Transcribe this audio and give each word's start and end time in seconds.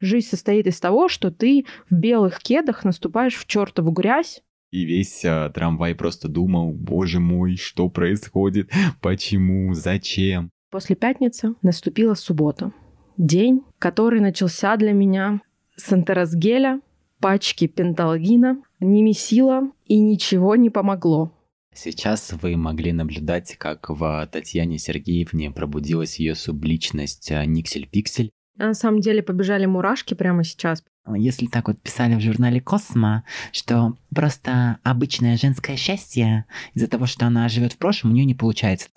Жизнь 0.00 0.28
состоит 0.28 0.66
из 0.66 0.80
того, 0.80 1.08
что 1.08 1.30
ты 1.30 1.66
в 1.88 1.94
белых 1.94 2.40
кедах 2.40 2.84
наступаешь 2.84 3.36
в 3.36 3.46
чертову 3.46 3.90
грязь, 3.90 4.42
и 4.70 4.84
весь 4.84 5.24
а, 5.24 5.50
трамвай 5.50 5.94
просто 5.96 6.28
думал, 6.28 6.72
боже 6.72 7.18
мой, 7.18 7.56
что 7.56 7.88
происходит, 7.88 8.70
почему, 9.00 9.74
зачем. 9.74 10.50
После 10.70 10.94
пятницы 10.94 11.54
наступила 11.62 12.14
суббота. 12.14 12.72
День, 13.16 13.62
который 13.78 14.20
начался 14.20 14.76
для 14.76 14.92
меня 14.92 15.40
с 15.76 15.92
антеросгеля, 15.92 16.80
пачки 17.18 17.66
пенталгина, 17.66 18.62
немесила 18.78 19.72
и 19.86 19.98
ничего 19.98 20.54
не 20.54 20.70
помогло. 20.70 21.32
Сейчас 21.74 22.32
вы 22.40 22.56
могли 22.56 22.92
наблюдать, 22.92 23.56
как 23.56 23.90
в 23.90 24.28
Татьяне 24.30 24.78
Сергеевне 24.78 25.50
пробудилась 25.50 26.18
ее 26.20 26.36
субличность 26.36 27.30
а, 27.32 27.44
Никсель-Пиксель. 27.44 28.30
На 28.60 28.74
самом 28.74 29.00
деле 29.00 29.22
побежали 29.22 29.64
мурашки 29.64 30.12
прямо 30.12 30.44
сейчас. 30.44 30.84
Если 31.16 31.46
так 31.46 31.68
вот 31.68 31.80
писали 31.80 32.14
в 32.14 32.20
журнале 32.20 32.60
Космо, 32.60 33.24
что 33.52 33.96
просто 34.14 34.76
обычное 34.82 35.38
женское 35.38 35.76
счастье 35.76 36.44
из-за 36.74 36.86
того, 36.86 37.06
что 37.06 37.26
она 37.26 37.48
живет 37.48 37.72
в 37.72 37.78
прошлом, 37.78 38.10
у 38.10 38.14
нее 38.14 38.26
не 38.26 38.34
получается. 38.34 38.88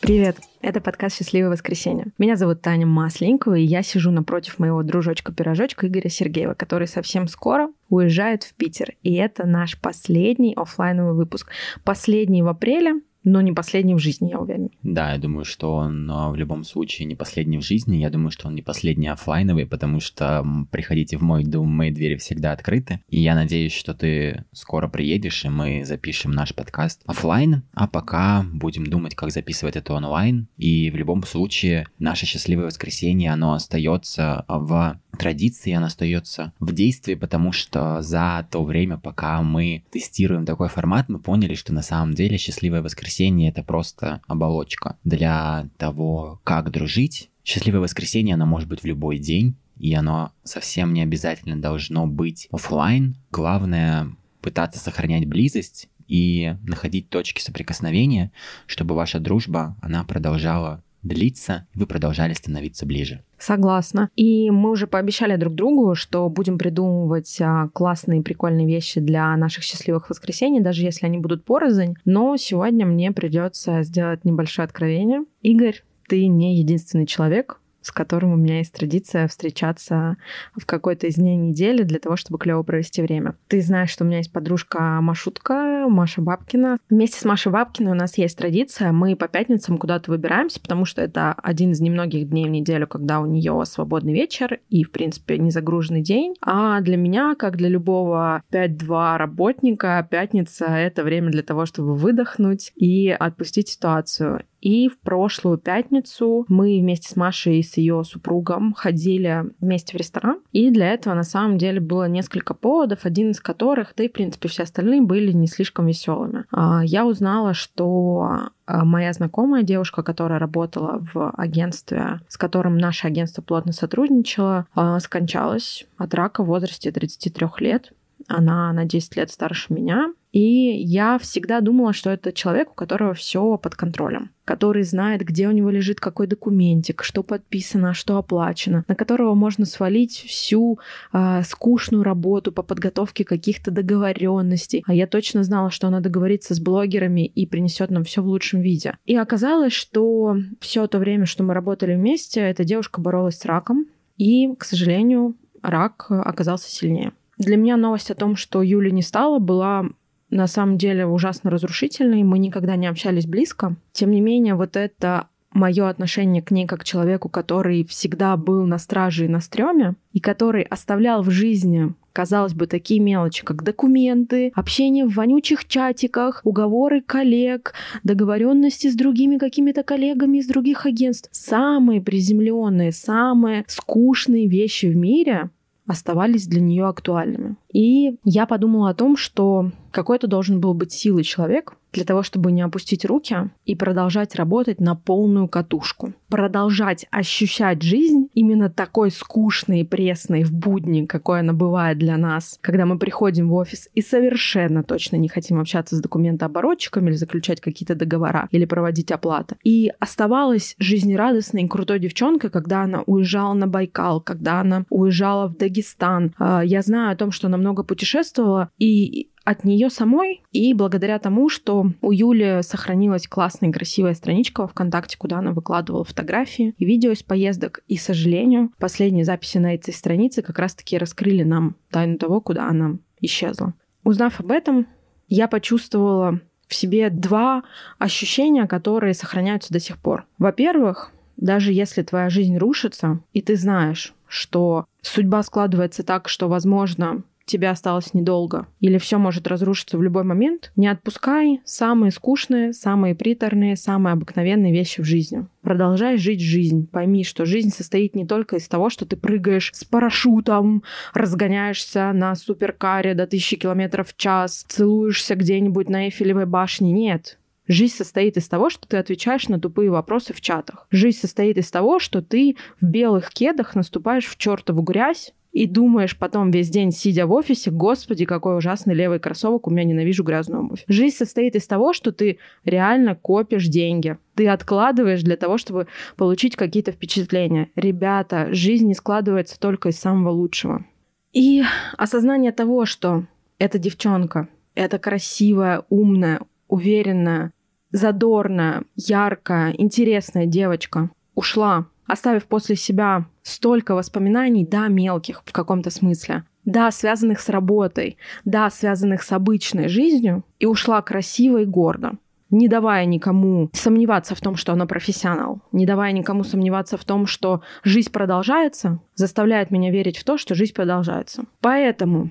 Привет! 0.00 0.36
Это 0.60 0.80
подкаст 0.80 1.16
«Счастливое 1.16 1.50
воскресенье». 1.50 2.12
Меня 2.16 2.36
зовут 2.36 2.62
Таня 2.62 2.86
Масленникова, 2.86 3.56
и 3.56 3.64
я 3.64 3.82
сижу 3.82 4.12
напротив 4.12 4.60
моего 4.60 4.84
дружочка-пирожочка 4.84 5.88
Игоря 5.88 6.08
Сергеева, 6.08 6.54
который 6.54 6.86
совсем 6.86 7.26
скоро 7.26 7.70
уезжает 7.88 8.44
в 8.44 8.54
Питер. 8.54 8.94
И 9.02 9.14
это 9.14 9.44
наш 9.44 9.76
последний 9.80 10.54
офлайновый 10.54 11.14
выпуск. 11.14 11.50
Последний 11.82 12.42
в 12.42 12.48
апреле, 12.48 13.00
но 13.26 13.40
не 13.40 13.52
последний 13.52 13.94
в 13.94 13.98
жизни, 13.98 14.30
я 14.30 14.38
уверен. 14.38 14.70
Да, 14.84 15.12
я 15.12 15.18
думаю, 15.18 15.44
что 15.44 15.74
он 15.74 16.08
а, 16.08 16.30
в 16.30 16.36
любом 16.36 16.62
случае 16.62 17.06
не 17.06 17.16
последний 17.16 17.58
в 17.58 17.62
жизни. 17.62 17.96
Я 17.96 18.08
думаю, 18.08 18.30
что 18.30 18.46
он 18.46 18.54
не 18.54 18.62
последний 18.62 19.08
офлайновый, 19.08 19.66
потому 19.66 19.98
что 19.98 20.46
приходите 20.70 21.18
в 21.18 21.22
мой 21.22 21.42
дом, 21.42 21.68
мои 21.68 21.90
двери 21.90 22.16
всегда 22.16 22.52
открыты. 22.52 23.00
И 23.08 23.20
я 23.20 23.34
надеюсь, 23.34 23.72
что 23.72 23.94
ты 23.94 24.44
скоро 24.52 24.86
приедешь, 24.86 25.44
и 25.44 25.48
мы 25.48 25.84
запишем 25.84 26.30
наш 26.30 26.54
подкаст 26.54 27.02
офлайн. 27.04 27.64
А 27.74 27.88
пока 27.88 28.46
будем 28.52 28.86
думать, 28.86 29.16
как 29.16 29.32
записывать 29.32 29.74
это 29.74 29.94
онлайн. 29.94 30.46
И 30.56 30.88
в 30.92 30.96
любом 30.96 31.24
случае, 31.24 31.88
наше 31.98 32.26
счастливое 32.26 32.66
воскресенье, 32.66 33.32
оно 33.32 33.54
остается 33.54 34.44
в 34.46 35.00
традиции, 35.18 35.72
она 35.72 35.86
остается 35.86 36.52
в 36.60 36.72
действии, 36.72 37.14
потому 37.14 37.50
что 37.50 38.02
за 38.02 38.46
то 38.50 38.62
время, 38.62 38.98
пока 38.98 39.42
мы 39.42 39.84
тестируем 39.90 40.44
такой 40.44 40.68
формат, 40.68 41.08
мы 41.08 41.18
поняли, 41.18 41.54
что 41.54 41.72
на 41.72 41.82
самом 41.82 42.14
деле 42.14 42.36
счастливое 42.36 42.82
воскресенье 42.82 43.15
это 43.24 43.62
просто 43.62 44.20
оболочка 44.26 44.96
для 45.04 45.68
того, 45.76 46.40
как 46.44 46.70
дружить. 46.70 47.30
Счастливое 47.44 47.80
воскресенье, 47.80 48.34
оно 48.34 48.46
может 48.46 48.68
быть 48.68 48.82
в 48.82 48.86
любой 48.86 49.18
день, 49.18 49.56
и 49.78 49.94
оно 49.94 50.32
совсем 50.42 50.92
не 50.92 51.02
обязательно 51.02 51.60
должно 51.60 52.06
быть 52.06 52.48
офлайн. 52.50 53.16
Главное 53.30 54.16
пытаться 54.40 54.78
сохранять 54.78 55.26
близость 55.26 55.88
и 56.08 56.56
находить 56.62 57.08
точки 57.08 57.40
соприкосновения, 57.40 58.30
чтобы 58.66 58.94
ваша 58.94 59.18
дружба, 59.18 59.76
она 59.80 60.04
продолжала 60.04 60.82
длиться, 61.06 61.66
и 61.74 61.78
вы 61.78 61.86
продолжали 61.86 62.32
становиться 62.32 62.86
ближе. 62.86 63.22
Согласна. 63.38 64.08
И 64.16 64.50
мы 64.50 64.70
уже 64.70 64.86
пообещали 64.86 65.36
друг 65.36 65.54
другу, 65.54 65.94
что 65.94 66.28
будем 66.28 66.58
придумывать 66.58 67.36
а, 67.40 67.68
классные, 67.68 68.22
прикольные 68.22 68.66
вещи 68.66 69.00
для 69.00 69.36
наших 69.36 69.64
счастливых 69.64 70.08
воскресений, 70.08 70.60
даже 70.60 70.82
если 70.82 71.06
они 71.06 71.18
будут 71.18 71.44
порознь. 71.44 71.96
Но 72.04 72.36
сегодня 72.36 72.86
мне 72.86 73.12
придется 73.12 73.82
сделать 73.82 74.24
небольшое 74.24 74.64
откровение. 74.64 75.24
Игорь, 75.42 75.82
ты 76.08 76.26
не 76.26 76.58
единственный 76.58 77.06
человек, 77.06 77.60
с 77.86 77.92
которым 77.92 78.32
у 78.32 78.36
меня 78.36 78.58
есть 78.58 78.72
традиция 78.72 79.28
встречаться 79.28 80.16
в 80.56 80.66
какой-то 80.66 81.06
из 81.06 81.14
дней 81.14 81.36
недели 81.36 81.84
для 81.84 82.00
того, 82.00 82.16
чтобы 82.16 82.38
клево 82.38 82.64
провести 82.64 83.00
время. 83.00 83.36
Ты 83.46 83.60
знаешь, 83.62 83.90
что 83.90 84.02
у 84.02 84.08
меня 84.08 84.18
есть 84.18 84.32
подружка 84.32 85.00
Машутка, 85.00 85.86
Маша 85.88 86.20
Бабкина. 86.20 86.78
Вместе 86.90 87.20
с 87.20 87.24
Машей 87.24 87.52
Бабкиной 87.52 87.92
у 87.92 87.94
нас 87.94 88.18
есть 88.18 88.36
традиция, 88.36 88.90
мы 88.90 89.14
по 89.14 89.28
пятницам 89.28 89.78
куда-то 89.78 90.10
выбираемся, 90.10 90.60
потому 90.60 90.84
что 90.84 91.00
это 91.00 91.32
один 91.32 91.70
из 91.70 91.80
немногих 91.80 92.28
дней 92.28 92.46
в 92.46 92.50
неделю, 92.50 92.88
когда 92.88 93.20
у 93.20 93.26
нее 93.26 93.62
свободный 93.66 94.12
вечер 94.12 94.58
и, 94.68 94.82
в 94.82 94.90
принципе, 94.90 95.38
не 95.38 95.52
загруженный 95.52 96.02
день. 96.02 96.34
А 96.40 96.80
для 96.80 96.96
меня, 96.96 97.36
как 97.36 97.56
для 97.56 97.68
любого 97.68 98.42
5-2 98.50 99.16
работника, 99.16 100.06
пятница— 100.10 100.64
это 100.66 101.04
время 101.04 101.30
для 101.30 101.44
того, 101.44 101.66
чтобы 101.66 101.94
выдохнуть 101.94 102.72
и 102.74 103.10
отпустить 103.10 103.68
ситуацию. 103.68 104.42
И 104.66 104.88
в 104.88 104.98
прошлую 104.98 105.58
пятницу 105.58 106.44
мы 106.48 106.80
вместе 106.80 107.08
с 107.08 107.14
Машей 107.14 107.60
и 107.60 107.62
с 107.62 107.76
ее 107.76 108.02
супругом 108.02 108.74
ходили 108.74 109.44
вместе 109.60 109.96
в 109.96 110.00
ресторан. 110.00 110.40
И 110.50 110.70
для 110.70 110.92
этого 110.92 111.14
на 111.14 111.22
самом 111.22 111.56
деле 111.56 111.78
было 111.78 112.08
несколько 112.08 112.52
поводов, 112.52 113.04
один 113.04 113.30
из 113.30 113.38
которых, 113.38 113.92
да 113.96 114.02
и 114.02 114.08
в 114.08 114.12
принципе 114.12 114.48
все 114.48 114.64
остальные 114.64 115.02
были 115.02 115.30
не 115.30 115.46
слишком 115.46 115.86
веселыми. 115.86 116.46
А, 116.50 116.80
я 116.84 117.06
узнала, 117.06 117.54
что 117.54 118.48
а, 118.66 118.84
моя 118.84 119.12
знакомая 119.12 119.62
девушка, 119.62 120.02
которая 120.02 120.40
работала 120.40 121.00
в 121.14 121.30
агентстве, 121.36 122.18
с 122.26 122.36
которым 122.36 122.76
наше 122.76 123.06
агентство 123.06 123.42
плотно 123.42 123.70
сотрудничало, 123.70 124.66
а, 124.74 124.98
скончалась 124.98 125.86
от 125.96 126.12
рака 126.12 126.42
в 126.42 126.46
возрасте 126.46 126.90
33 126.90 127.46
лет. 127.60 127.92
Она 128.28 128.72
на 128.72 128.84
10 128.84 129.16
лет 129.16 129.30
старше 129.30 129.72
меня. 129.72 130.12
И 130.32 130.82
я 130.82 131.18
всегда 131.18 131.62
думала, 131.62 131.94
что 131.94 132.10
это 132.10 132.30
человек, 132.30 132.72
у 132.72 132.74
которого 132.74 133.14
все 133.14 133.56
под 133.56 133.74
контролем, 133.74 134.30
который 134.44 134.82
знает, 134.82 135.22
где 135.22 135.48
у 135.48 135.50
него 135.50 135.70
лежит 135.70 135.98
какой 135.98 136.26
документик, 136.26 137.02
что 137.04 137.22
подписано, 137.22 137.94
что 137.94 138.18
оплачено, 138.18 138.84
на 138.86 138.94
которого 138.94 139.32
можно 139.32 139.64
свалить 139.64 140.24
всю 140.28 140.78
э, 141.14 141.42
скучную 141.42 142.02
работу 142.02 142.52
по 142.52 142.62
подготовке 142.62 143.24
каких-то 143.24 143.70
договоренностей. 143.70 144.84
А 144.86 144.92
я 144.92 145.06
точно 145.06 145.42
знала, 145.42 145.70
что 145.70 145.86
она 145.86 146.00
договорится 146.00 146.54
с 146.54 146.60
блогерами 146.60 147.24
и 147.24 147.46
принесет 147.46 147.90
нам 147.90 148.04
все 148.04 148.20
в 148.20 148.26
лучшем 148.26 148.60
виде. 148.60 148.98
И 149.06 149.16
оказалось, 149.16 149.72
что 149.72 150.36
все 150.60 150.86
то 150.86 150.98
время, 150.98 151.24
что 151.24 151.44
мы 151.44 151.54
работали 151.54 151.94
вместе, 151.94 152.40
эта 152.40 152.62
девушка 152.62 153.00
боролась 153.00 153.38
с 153.38 153.44
раком, 153.46 153.86
и, 154.18 154.54
к 154.54 154.64
сожалению, 154.64 155.34
рак 155.62 156.06
оказался 156.10 156.70
сильнее. 156.70 157.12
Для 157.38 157.56
меня 157.56 157.76
новость 157.76 158.10
о 158.10 158.14
том, 158.14 158.36
что 158.36 158.62
Юли 158.62 158.90
не 158.90 159.02
стало, 159.02 159.38
была 159.38 159.86
на 160.30 160.46
самом 160.46 160.78
деле 160.78 161.06
ужасно 161.06 161.50
разрушительной. 161.50 162.22
Мы 162.22 162.38
никогда 162.38 162.76
не 162.76 162.86
общались 162.86 163.26
близко. 163.26 163.76
Тем 163.92 164.10
не 164.10 164.20
менее, 164.20 164.54
вот 164.54 164.76
это 164.76 165.28
мое 165.52 165.88
отношение 165.88 166.42
к 166.42 166.50
ней 166.50 166.66
как 166.66 166.80
к 166.80 166.84
человеку, 166.84 167.28
который 167.28 167.84
всегда 167.84 168.36
был 168.36 168.66
на 168.66 168.78
страже 168.78 169.24
и 169.24 169.28
на 169.28 169.40
стреме, 169.40 169.96
и 170.12 170.20
который 170.20 170.62
оставлял 170.62 171.22
в 171.22 171.30
жизни, 171.30 171.94
казалось 172.12 172.54
бы, 172.54 172.66
такие 172.66 173.00
мелочи, 173.00 173.44
как 173.44 173.62
документы, 173.62 174.52
общение 174.54 175.06
в 175.06 175.14
вонючих 175.14 175.66
чатиках, 175.66 176.40
уговоры 176.44 177.00
коллег, 177.00 177.74
договоренности 178.04 178.90
с 178.90 178.94
другими 178.94 179.38
какими-то 179.38 179.82
коллегами 179.82 180.38
из 180.38 180.46
других 180.46 180.86
агентств. 180.86 181.28
Самые 181.32 182.00
приземленные, 182.00 182.92
самые 182.92 183.64
скучные 183.66 184.48
вещи 184.48 184.86
в 184.86 184.96
мире 184.96 185.50
оставались 185.86 186.46
для 186.46 186.60
нее 186.60 186.86
актуальными. 186.86 187.56
И 187.76 188.16
я 188.24 188.46
подумала 188.46 188.88
о 188.88 188.94
том, 188.94 189.18
что 189.18 189.70
какой-то 189.90 190.26
должен 190.26 190.60
был 190.60 190.72
быть 190.72 190.92
силой 190.92 191.24
человек 191.24 191.74
для 191.92 192.04
того, 192.04 192.22
чтобы 192.22 192.52
не 192.52 192.60
опустить 192.60 193.06
руки 193.06 193.50
и 193.64 193.74
продолжать 193.74 194.34
работать 194.34 194.80
на 194.80 194.94
полную 194.94 195.48
катушку. 195.48 196.12
Продолжать 196.28 197.06
ощущать 197.10 197.80
жизнь 197.80 198.28
именно 198.34 198.68
такой 198.68 199.10
скучной 199.10 199.80
и 199.80 199.84
пресной 199.84 200.42
в 200.42 200.52
будни, 200.52 201.06
какой 201.06 201.40
она 201.40 201.54
бывает 201.54 201.96
для 201.98 202.18
нас, 202.18 202.58
когда 202.60 202.84
мы 202.84 202.98
приходим 202.98 203.48
в 203.48 203.54
офис 203.54 203.88
и 203.94 204.02
совершенно 204.02 204.82
точно 204.82 205.16
не 205.16 205.28
хотим 205.28 205.58
общаться 205.58 205.96
с 205.96 206.00
документооборотчиками 206.00 207.08
или 207.08 207.16
заключать 207.16 207.62
какие-то 207.62 207.94
договора 207.94 208.48
или 208.50 208.66
проводить 208.66 209.10
оплаты. 209.10 209.56
И 209.64 209.90
оставалась 209.98 210.74
жизнерадостной 210.78 211.62
и 211.62 211.68
крутой 211.68 212.00
девчонкой, 212.00 212.50
когда 212.50 212.82
она 212.82 213.02
уезжала 213.06 213.54
на 213.54 213.66
Байкал, 213.66 214.20
когда 214.20 214.60
она 214.60 214.84
уезжала 214.90 215.48
в 215.48 215.56
Дагестан. 215.56 216.34
А, 216.38 216.62
я 216.62 216.82
знаю 216.82 217.12
о 217.12 217.16
том, 217.16 217.32
что 217.32 217.46
она 217.46 217.56
много 217.66 217.82
путешествовала, 217.82 218.70
и 218.78 219.30
от 219.44 219.64
нее 219.64 219.90
самой 219.90 220.42
и 220.50 220.72
благодаря 220.74 221.18
тому, 221.18 221.48
что 221.48 221.92
у 222.00 222.12
Юли 222.12 222.62
сохранилась 222.62 223.28
классная 223.28 223.70
и 223.70 223.72
красивая 223.72 224.14
страничка 224.14 224.62
во 224.62 224.68
ВКонтакте, 224.68 225.16
куда 225.18 225.38
она 225.38 225.52
выкладывала 225.52 226.04
фотографии 226.04 226.74
и 226.78 226.84
видео 226.84 227.12
из 227.12 227.22
поездок. 227.22 227.80
И, 227.86 227.96
к 227.96 228.00
сожалению, 228.00 228.72
последние 228.78 229.24
записи 229.24 229.58
на 229.58 229.74
этой 229.74 229.94
странице 229.94 230.42
как 230.42 230.58
раз-таки 230.58 230.98
раскрыли 230.98 231.42
нам 231.42 231.76
тайну 231.90 232.18
того, 232.18 232.40
куда 232.40 232.68
она 232.68 232.98
исчезла. 233.20 233.74
Узнав 234.04 234.40
об 234.40 234.50
этом, 234.50 234.86
я 235.28 235.48
почувствовала 235.48 236.40
в 236.68 236.74
себе 236.74 237.10
два 237.10 237.62
ощущения, 237.98 238.66
которые 238.66 239.14
сохраняются 239.14 239.72
до 239.72 239.80
сих 239.80 239.98
пор. 239.98 240.26
Во-первых, 240.38 241.12
даже 241.36 241.72
если 241.72 242.02
твоя 242.02 242.30
жизнь 242.30 242.56
рушится, 242.56 243.20
и 243.32 243.42
ты 243.42 243.56
знаешь, 243.56 244.14
что 244.26 244.86
судьба 245.02 245.42
складывается 245.42 246.02
так, 246.02 246.28
что, 246.28 246.48
возможно, 246.48 247.22
тебе 247.46 247.70
осталось 247.70 248.12
недолго, 248.12 248.66
или 248.80 248.98
все 248.98 249.18
может 249.18 249.46
разрушиться 249.46 249.96
в 249.96 250.02
любой 250.02 250.24
момент, 250.24 250.72
не 250.76 250.88
отпускай 250.88 251.60
самые 251.64 252.10
скучные, 252.10 252.72
самые 252.72 253.14
приторные, 253.14 253.76
самые 253.76 254.12
обыкновенные 254.12 254.72
вещи 254.72 255.00
в 255.00 255.04
жизни. 255.04 255.46
Продолжай 255.62 256.18
жить 256.18 256.40
жизнь. 256.40 256.86
Пойми, 256.86 257.24
что 257.24 257.46
жизнь 257.46 257.70
состоит 257.70 258.14
не 258.14 258.26
только 258.26 258.56
из 258.56 258.68
того, 258.68 258.90
что 258.90 259.06
ты 259.06 259.16
прыгаешь 259.16 259.70
с 259.72 259.84
парашютом, 259.84 260.82
разгоняешься 261.14 262.12
на 262.12 262.34
суперкаре 262.34 263.14
до 263.14 263.26
тысячи 263.26 263.56
километров 263.56 264.10
в 264.10 264.16
час, 264.16 264.64
целуешься 264.68 265.34
где-нибудь 265.34 265.88
на 265.88 266.06
Эйфелевой 266.06 266.46
башне. 266.46 266.92
Нет. 266.92 267.38
Жизнь 267.68 267.94
состоит 267.96 268.36
из 268.36 268.48
того, 268.48 268.70
что 268.70 268.86
ты 268.86 268.96
отвечаешь 268.96 269.48
на 269.48 269.58
тупые 269.58 269.90
вопросы 269.90 270.32
в 270.32 270.40
чатах. 270.40 270.86
Жизнь 270.90 271.18
состоит 271.18 271.58
из 271.58 271.70
того, 271.70 271.98
что 271.98 272.22
ты 272.22 272.56
в 272.80 272.86
белых 272.86 273.30
кедах 273.30 273.74
наступаешь 273.74 274.26
в 274.26 274.36
чертову 274.36 274.82
грязь, 274.82 275.32
и 275.56 275.66
думаешь 275.66 276.18
потом 276.18 276.50
весь 276.50 276.68
день, 276.68 276.92
сидя 276.92 277.26
в 277.26 277.32
офисе, 277.32 277.70
господи, 277.70 278.26
какой 278.26 278.58
ужасный 278.58 278.94
левый 278.94 279.18
кроссовок, 279.18 279.66
у 279.66 279.70
меня 279.70 279.84
ненавижу 279.84 280.22
грязную 280.22 280.64
обувь. 280.64 280.84
Жизнь 280.86 281.16
состоит 281.16 281.56
из 281.56 281.66
того, 281.66 281.94
что 281.94 282.12
ты 282.12 282.36
реально 282.66 283.14
копишь 283.14 283.66
деньги. 283.66 284.18
Ты 284.34 284.48
откладываешь 284.48 285.22
для 285.22 285.38
того, 285.38 285.56
чтобы 285.56 285.86
получить 286.18 286.56
какие-то 286.56 286.92
впечатления. 286.92 287.70
Ребята, 287.74 288.48
жизнь 288.52 288.86
не 288.86 288.92
складывается 288.92 289.58
только 289.58 289.88
из 289.88 289.98
самого 289.98 290.28
лучшего. 290.28 290.84
И 291.32 291.62
осознание 291.96 292.52
того, 292.52 292.84
что 292.84 293.24
эта 293.58 293.78
девчонка, 293.78 294.48
эта 294.74 294.98
красивая, 294.98 295.84
умная, 295.88 296.42
уверенная, 296.68 297.54
задорная, 297.92 298.82
яркая, 298.94 299.72
интересная 299.78 300.44
девочка 300.44 301.08
ушла 301.34 301.86
оставив 302.06 302.46
после 302.46 302.76
себя 302.76 303.26
столько 303.42 303.94
воспоминаний, 303.94 304.66
да, 304.66 304.88
мелких 304.88 305.42
в 305.44 305.52
каком-то 305.52 305.90
смысле, 305.90 306.44
да, 306.64 306.90
связанных 306.90 307.40
с 307.40 307.48
работой, 307.48 308.16
да, 308.44 308.70
связанных 308.70 309.22
с 309.22 309.32
обычной 309.32 309.88
жизнью, 309.88 310.44
и 310.58 310.66
ушла 310.66 311.00
красиво 311.02 311.58
и 311.58 311.64
гордо, 311.64 312.12
не 312.50 312.68
давая 312.68 313.04
никому 313.06 313.70
сомневаться 313.72 314.34
в 314.34 314.40
том, 314.40 314.56
что 314.56 314.72
она 314.72 314.86
профессионал, 314.86 315.60
не 315.72 315.86
давая 315.86 316.12
никому 316.12 316.44
сомневаться 316.44 316.96
в 316.96 317.04
том, 317.04 317.26
что 317.26 317.62
жизнь 317.82 318.12
продолжается, 318.12 319.00
заставляет 319.14 319.70
меня 319.70 319.90
верить 319.90 320.18
в 320.18 320.24
то, 320.24 320.38
что 320.38 320.54
жизнь 320.54 320.74
продолжается. 320.74 321.44
Поэтому 321.60 322.30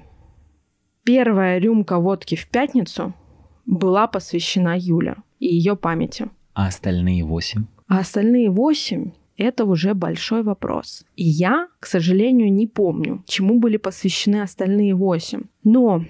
первая 1.03 1.59
рюмка 1.59 1.99
водки 1.99 2.35
в 2.35 2.47
пятницу 2.49 3.13
была 3.65 4.07
посвящена 4.07 4.75
Юле 4.77 5.15
и 5.39 5.47
ее 5.47 5.75
памяти. 5.75 6.29
А 6.53 6.67
остальные 6.67 7.25
восемь? 7.25 7.65
А 7.87 7.99
остальные 7.99 8.49
восемь 8.49 9.11
это 9.37 9.65
уже 9.65 9.93
большой 9.93 10.43
вопрос. 10.43 11.05
И 11.15 11.23
я, 11.23 11.67
к 11.79 11.85
сожалению, 11.85 12.51
не 12.51 12.67
помню, 12.67 13.23
чему 13.27 13.59
были 13.59 13.77
посвящены 13.77 14.41
остальные 14.41 14.95
восемь. 14.95 15.43
Но 15.63 16.05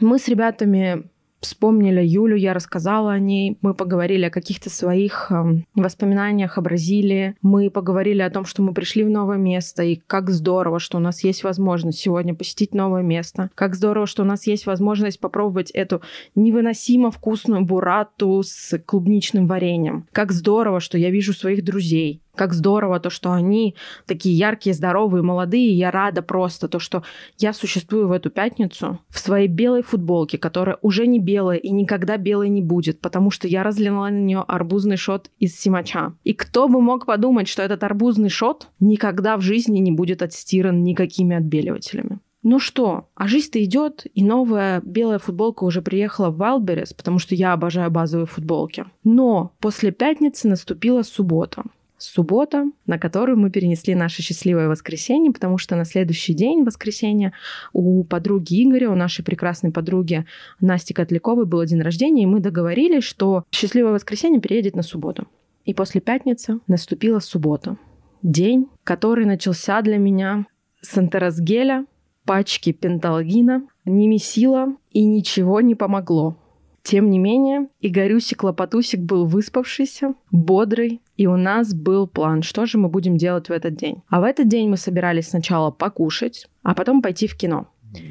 мы 0.00 0.18
с 0.18 0.28
ребятами 0.28 1.04
вспомнили 1.40 2.02
Юлю, 2.04 2.36
я 2.36 2.54
рассказала 2.54 3.12
о 3.12 3.18
ней, 3.18 3.58
мы 3.62 3.74
поговорили 3.74 4.26
о 4.26 4.30
каких-то 4.30 4.70
своих 4.70 5.30
э, 5.30 5.62
воспоминаниях 5.74 6.58
о 6.58 6.60
Бразилии, 6.60 7.34
мы 7.42 7.70
поговорили 7.70 8.20
о 8.22 8.30
том, 8.30 8.44
что 8.44 8.62
мы 8.62 8.74
пришли 8.74 9.04
в 9.04 9.10
новое 9.10 9.38
место, 9.38 9.82
и 9.82 9.96
как 10.06 10.30
здорово, 10.30 10.78
что 10.78 10.98
у 10.98 11.00
нас 11.00 11.24
есть 11.24 11.42
возможность 11.42 11.98
сегодня 11.98 12.34
посетить 12.34 12.74
новое 12.74 13.02
место, 13.02 13.50
как 13.54 13.74
здорово, 13.74 14.06
что 14.06 14.22
у 14.22 14.26
нас 14.26 14.46
есть 14.46 14.66
возможность 14.66 15.18
попробовать 15.18 15.70
эту 15.70 16.02
невыносимо 16.34 17.10
вкусную 17.10 17.64
бурату 17.64 18.42
с 18.44 18.78
клубничным 18.78 19.46
вареньем, 19.46 20.06
как 20.12 20.32
здорово, 20.32 20.80
что 20.80 20.98
я 20.98 21.10
вижу 21.10 21.32
своих 21.32 21.64
друзей, 21.64 22.20
как 22.40 22.54
здорово 22.54 23.00
то, 23.00 23.10
что 23.10 23.32
они 23.32 23.74
такие 24.06 24.34
яркие, 24.34 24.74
здоровые, 24.74 25.22
молодые. 25.22 25.76
Я 25.76 25.90
рада 25.90 26.22
просто 26.22 26.68
то, 26.68 26.78
что 26.78 27.02
я 27.36 27.52
существую 27.52 28.08
в 28.08 28.12
эту 28.12 28.30
пятницу 28.30 28.98
в 29.10 29.18
своей 29.18 29.46
белой 29.46 29.82
футболке, 29.82 30.38
которая 30.38 30.78
уже 30.80 31.06
не 31.06 31.18
белая 31.18 31.58
и 31.58 31.68
никогда 31.68 32.16
белой 32.16 32.48
не 32.48 32.62
будет, 32.62 33.02
потому 33.02 33.30
что 33.30 33.46
я 33.46 33.62
разлила 33.62 34.08
на 34.08 34.18
нее 34.18 34.42
арбузный 34.48 34.96
шот 34.96 35.30
из 35.38 35.54
симача. 35.54 36.14
И 36.24 36.32
кто 36.32 36.66
бы 36.66 36.80
мог 36.80 37.04
подумать, 37.04 37.46
что 37.46 37.62
этот 37.62 37.84
арбузный 37.84 38.30
шот 38.30 38.68
никогда 38.80 39.36
в 39.36 39.42
жизни 39.42 39.80
не 39.80 39.92
будет 39.92 40.22
отстиран 40.22 40.82
никакими 40.82 41.36
отбеливателями. 41.36 42.20
Ну 42.42 42.58
что, 42.58 43.10
а 43.14 43.28
жизнь-то 43.28 43.62
идет, 43.62 44.06
и 44.14 44.24
новая 44.24 44.80
белая 44.82 45.18
футболка 45.18 45.64
уже 45.64 45.82
приехала 45.82 46.30
в 46.30 46.40
Wildberries, 46.40 46.96
потому 46.96 47.18
что 47.18 47.34
я 47.34 47.52
обожаю 47.52 47.90
базовые 47.90 48.24
футболки. 48.24 48.86
Но 49.04 49.52
после 49.60 49.90
пятницы 49.90 50.48
наступила 50.48 51.02
суббота 51.02 51.64
суббота, 52.02 52.64
на 52.86 52.98
которую 52.98 53.38
мы 53.38 53.50
перенесли 53.50 53.94
наше 53.94 54.22
счастливое 54.22 54.68
воскресенье, 54.68 55.32
потому 55.32 55.58
что 55.58 55.76
на 55.76 55.84
следующий 55.84 56.34
день, 56.34 56.64
воскресенье, 56.64 57.32
у 57.72 58.04
подруги 58.04 58.62
Игоря, 58.64 58.90
у 58.90 58.94
нашей 58.94 59.24
прекрасной 59.24 59.70
подруги 59.70 60.24
Насти 60.60 60.94
Котляковой 60.94 61.46
был 61.46 61.64
день 61.64 61.82
рождения, 61.82 62.24
и 62.24 62.26
мы 62.26 62.40
договорились, 62.40 63.04
что 63.04 63.44
счастливое 63.50 63.92
воскресенье 63.92 64.40
переедет 64.40 64.76
на 64.76 64.82
субботу. 64.82 65.26
И 65.64 65.74
после 65.74 66.00
пятницы 66.00 66.58
наступила 66.66 67.18
суббота. 67.20 67.76
День, 68.22 68.68
который 68.84 69.24
начался 69.24 69.80
для 69.82 69.98
меня 69.98 70.46
с 70.80 70.96
антеросгеля, 70.96 71.86
пачки 72.24 72.72
пенталгина, 72.72 73.66
немесила 73.84 74.74
и 74.90 75.04
ничего 75.04 75.60
не 75.60 75.74
помогло. 75.74 76.36
Тем 76.82 77.10
не 77.10 77.18
менее, 77.18 77.68
Игорюсик 77.80 78.42
Лопатусик 78.42 79.00
был 79.00 79.26
выспавшийся, 79.26 80.14
бодрый, 80.30 81.00
и 81.20 81.26
у 81.26 81.36
нас 81.36 81.74
был 81.74 82.06
план, 82.06 82.40
что 82.40 82.64
же 82.64 82.78
мы 82.78 82.88
будем 82.88 83.18
делать 83.18 83.50
в 83.50 83.52
этот 83.52 83.76
день. 83.76 84.02
А 84.08 84.20
в 84.20 84.24
этот 84.24 84.48
день 84.48 84.70
мы 84.70 84.78
собирались 84.78 85.28
сначала 85.28 85.70
покушать, 85.70 86.48
а 86.62 86.74
потом 86.74 87.02
пойти 87.02 87.26
в 87.26 87.36
кино. 87.36 87.68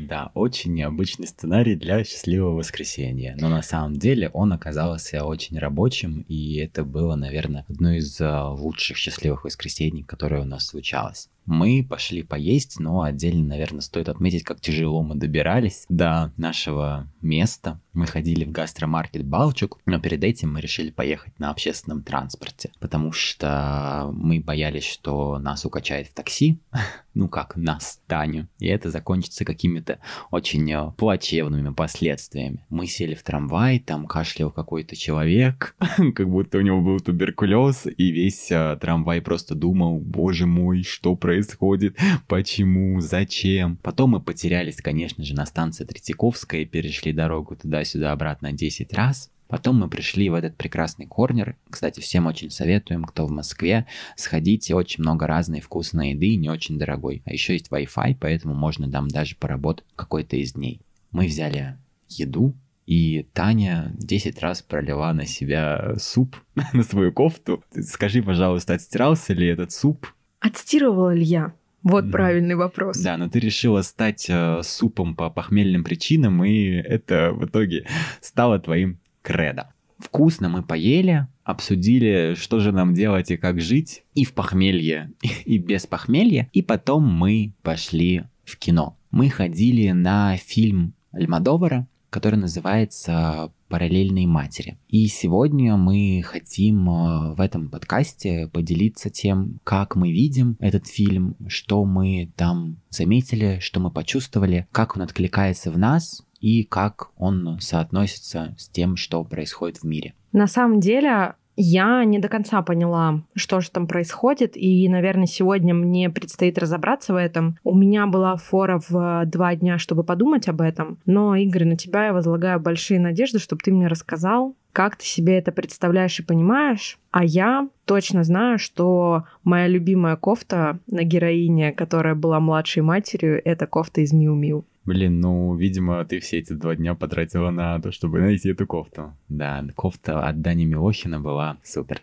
Да, 0.08 0.30
очень 0.36 0.76
необычный 0.76 1.26
сценарий 1.26 1.76
для 1.76 2.04
счастливого 2.04 2.58
воскресенья. 2.58 3.36
Но 3.40 3.50
на 3.50 3.64
самом 3.64 3.96
деле 3.96 4.30
он 4.32 4.54
оказался 4.54 5.26
очень 5.26 5.58
рабочим, 5.58 6.24
и 6.28 6.58
это 6.58 6.84
было, 6.84 7.16
наверное, 7.16 7.66
одно 7.68 7.94
из 7.94 8.22
а, 8.22 8.52
лучших 8.52 8.98
счастливых 8.98 9.44
воскресений, 9.44 10.04
которое 10.04 10.42
у 10.42 10.46
нас 10.46 10.68
случалось. 10.68 11.30
Мы 11.45 11.86
пошли 11.88 12.21
поесть, 12.21 12.80
но 12.80 13.01
отдельно, 13.01 13.47
наверное, 13.47 13.81
стоит 13.81 14.07
отметить, 14.07 14.44
как 14.44 14.62
тяжело 14.62 15.01
мы 15.01 15.15
добирались 15.15 15.86
до 15.89 16.31
нашего 16.38 17.07
места. 17.21 17.80
Мы 17.94 18.06
ходили 18.06 18.45
в 18.45 18.51
гастромаркет 18.51 19.25
Балчук, 19.25 19.80
но 19.86 20.00
перед 20.00 20.24
этим 20.24 20.53
мы 20.53 20.62
решили 20.62 20.91
поехать 20.91 21.38
на 21.39 21.50
общественном 21.50 22.03
транспорте, 22.03 22.71
потому 22.80 23.12
что 23.12 24.12
мы 24.13 24.39
боялись, 24.39 24.86
что 24.86 25.39
нас 25.39 25.65
укачает 25.65 26.07
в 26.07 26.13
такси, 26.13 26.59
ну 27.15 27.27
как 27.27 27.56
нас, 27.56 28.00
Таню, 28.07 28.47
и 28.59 28.68
это 28.68 28.91
закончится 28.91 29.44
какими-то 29.44 30.00
очень 30.31 30.71
э, 30.71 30.91
плачевными 30.97 31.74
последствиями. 31.74 32.65
Мы 32.69 32.86
сели 32.86 33.15
в 33.15 33.24
трамвай, 33.24 33.80
там 33.80 34.06
кашлял 34.06 34.51
какой-то 34.51 34.95
человек, 34.95 35.75
как 36.15 36.30
будто 36.30 36.59
у 36.59 36.62
него 36.62 36.81
был 36.81 37.00
туберкулез, 37.00 37.88
и 37.88 38.12
весь 38.12 38.51
э, 38.51 38.77
трамвай 38.80 39.21
просто 39.21 39.56
думал, 39.56 40.00
боже 40.00 40.45
мой, 40.45 40.84
что 40.84 41.15
происходит? 41.15 41.28
Происходит, 41.29 41.95
почему, 42.27 43.00
зачем. 43.01 43.77
Потом 43.83 44.09
мы 44.12 44.19
потерялись, 44.19 44.77
конечно 44.77 45.24
же, 45.24 45.36
на 45.36 45.45
станции 45.45 45.86
Третьяковская 45.86 46.62
и 46.62 46.65
перешли 46.65 47.13
дорогу 47.13 47.55
туда-сюда 47.55 48.13
обратно 48.13 48.51
10 48.51 48.91
раз. 48.93 49.29
Потом 49.48 49.79
мы 49.79 49.89
пришли 49.89 50.27
в 50.29 50.33
этот 50.33 50.57
прекрасный 50.57 51.05
корнер. 51.05 51.55
Кстати, 51.69 52.00
всем 52.00 52.25
очень 52.25 52.50
советуем, 52.50 53.03
кто 53.03 53.27
в 53.27 53.31
Москве, 53.31 53.86
сходите, 54.15 54.74
очень 54.74 55.03
много 55.03 55.27
разной 55.27 55.62
вкусной 55.62 56.13
еды, 56.13 56.36
не 56.36 56.50
очень 56.50 56.79
дорогой. 56.79 57.21
А 57.25 57.31
еще 57.31 57.53
есть 57.53 57.69
Wi-Fi, 57.69 58.17
поэтому 58.19 58.55
можно 58.55 58.89
там 58.89 59.07
даже 59.07 59.36
поработать 59.36 59.86
какой-то 59.95 60.36
из 60.36 60.53
дней. 60.53 60.81
Мы 61.12 61.27
взяли 61.27 61.77
еду, 62.07 62.55
и 62.88 63.27
Таня 63.33 63.91
10 64.00 64.39
раз 64.39 64.63
пролила 64.63 65.13
на 65.13 65.27
себя 65.27 65.93
суп, 66.00 66.36
на 66.74 66.81
свою 66.81 67.12
кофту. 67.12 67.63
Скажи, 67.83 68.24
пожалуйста, 68.24 68.74
отстирался 68.74 69.33
ли 69.33 69.45
этот 69.45 69.71
суп? 69.71 70.07
Отстирывала 70.39 71.13
ли 71.13 71.24
я? 71.24 71.53
Вот 71.84 72.05
mm. 72.05 72.12
правильный 72.12 72.55
вопрос. 72.55 72.98
Да, 72.98 73.17
но 73.17 73.29
ты 73.29 73.39
решила 73.39 73.81
стать 73.81 74.25
э, 74.29 74.62
супом 74.63 75.15
по 75.15 75.29
похмельным 75.29 75.84
причинам, 75.84 76.43
и 76.43 76.72
это 76.72 77.31
в 77.31 77.46
итоге 77.46 77.86
стало 78.22 78.60
твоим 78.60 79.00
кредо. 79.22 79.74
Вкусно 79.98 80.50
мы 80.50 80.63
поели, 80.63 81.27
обсудили, 81.43 82.36
что 82.38 82.60
же 82.60 82.72
нам 82.72 82.93
делать 82.93 83.31
и 83.31 83.38
как 83.38 83.62
жить, 83.62 84.03
и 84.13 84.25
в 84.25 84.34
похмелье, 84.34 85.12
и 85.46 85.58
без 85.58 85.88
похмелья, 85.88 86.50
и 86.53 86.62
потом 86.62 87.05
мы 87.05 87.53
пошли 87.63 88.24
в 88.43 88.58
кино. 88.58 88.98
Мы 89.12 89.29
ходили 89.29 89.91
на 89.91 90.38
фильм 90.38 90.93
Альмадовара, 91.12 91.88
который 92.10 92.36
называется 92.36 93.51
«Параллельные 93.68 94.28
матери». 94.28 94.78
И 94.88 95.08
сегодня 95.08 95.78
мы 95.78 96.24
хотим 96.25 96.89
э, 96.89 97.34
в 97.36 97.42
этом 97.42 97.70
подкасте 97.70 98.50
поделиться 98.51 99.10
тем, 99.10 99.60
как 99.63 99.96
мы 99.96 100.12
видим 100.12 100.58
этот 100.60 100.88
фильм, 100.88 101.36
что 101.48 101.86
мы 101.86 102.32
там 102.36 102.78
заметили, 102.89 103.60
что 103.62 103.80
мы 103.80 103.92
почувствовали, 103.92 104.68
как 104.72 104.96
он 104.96 105.04
откликается 105.04 105.72
в 105.72 105.78
нас 105.78 106.24
и 106.39 106.63
как 106.63 107.12
он 107.18 107.60
соотносится 107.60 108.56
с 108.58 108.70
тем, 108.70 108.96
что 108.96 109.24
происходит 109.24 109.78
в 109.78 109.84
мире. 109.84 110.13
На 110.32 110.48
самом 110.48 110.80
деле, 110.80 111.36
Я 111.62 112.06
не 112.06 112.20
до 112.20 112.30
конца 112.30 112.62
поняла, 112.62 113.22
что 113.36 113.60
же 113.60 113.70
там 113.70 113.86
происходит, 113.86 114.56
и, 114.56 114.88
наверное, 114.88 115.25
сегодня 115.25 115.74
мне 115.74 116.10
предстоит 116.10 116.58
разобраться 116.58 117.12
в 117.12 117.18
этом. 117.18 117.58
У 117.66 117.75
меня 117.75 118.08
была 118.08 118.38
фора 118.38 118.82
в 118.88 119.25
два 119.25 119.56
дня, 119.56 119.78
чтобы 119.78 120.06
подумать 120.06 120.48
об 120.48 120.62
этом, 120.62 121.00
но, 121.06 121.36
Игорь, 121.36 121.66
на 121.66 121.75
тебя 121.75 122.06
я 122.06 122.13
возлагаю 122.13 122.62
большие 122.62 123.01
надежды, 123.01 123.39
чтобы 123.39 123.62
ты 123.62 123.74
мне 123.74 123.88
рассказал, 123.88 124.56
как 124.72 124.96
ты 124.96 125.06
себе 125.06 125.38
это 125.38 125.51
представляешь 125.51 126.18
и 126.20 126.24
понимаешь. 126.24 126.98
А 127.12 127.25
я 127.25 127.68
точно 127.84 128.24
знаю, 128.24 128.58
что 128.58 129.25
моя 129.44 129.68
любимая 129.68 130.16
кофта 130.16 130.80
на 130.88 131.04
героине, 131.04 131.74
которая 131.74 132.16
была 132.16 132.39
младшей 132.39 132.84
матерью, 132.84 133.42
это 133.44 133.68
кофта 133.68 134.00
из 134.00 134.13
Миу-Миу. 134.13 134.63
Блин, 134.89 135.19
ну, 135.19 135.53
видимо, 135.53 136.03
ты 136.03 136.19
все 136.19 136.39
эти 136.39 136.53
два 136.53 136.75
дня 136.75 136.96
потратила 136.96 137.51
на 137.51 137.79
то, 137.79 137.91
чтобы 137.91 138.22
найти 138.22 138.50
эту 138.50 138.65
кофту. 138.65 139.15
Да, 139.27 139.63
кофта 139.75 140.27
от 140.27 140.41
Дани 140.41 140.65
Милохина 140.65 141.19
была 141.19 141.58
супер. 141.63 142.01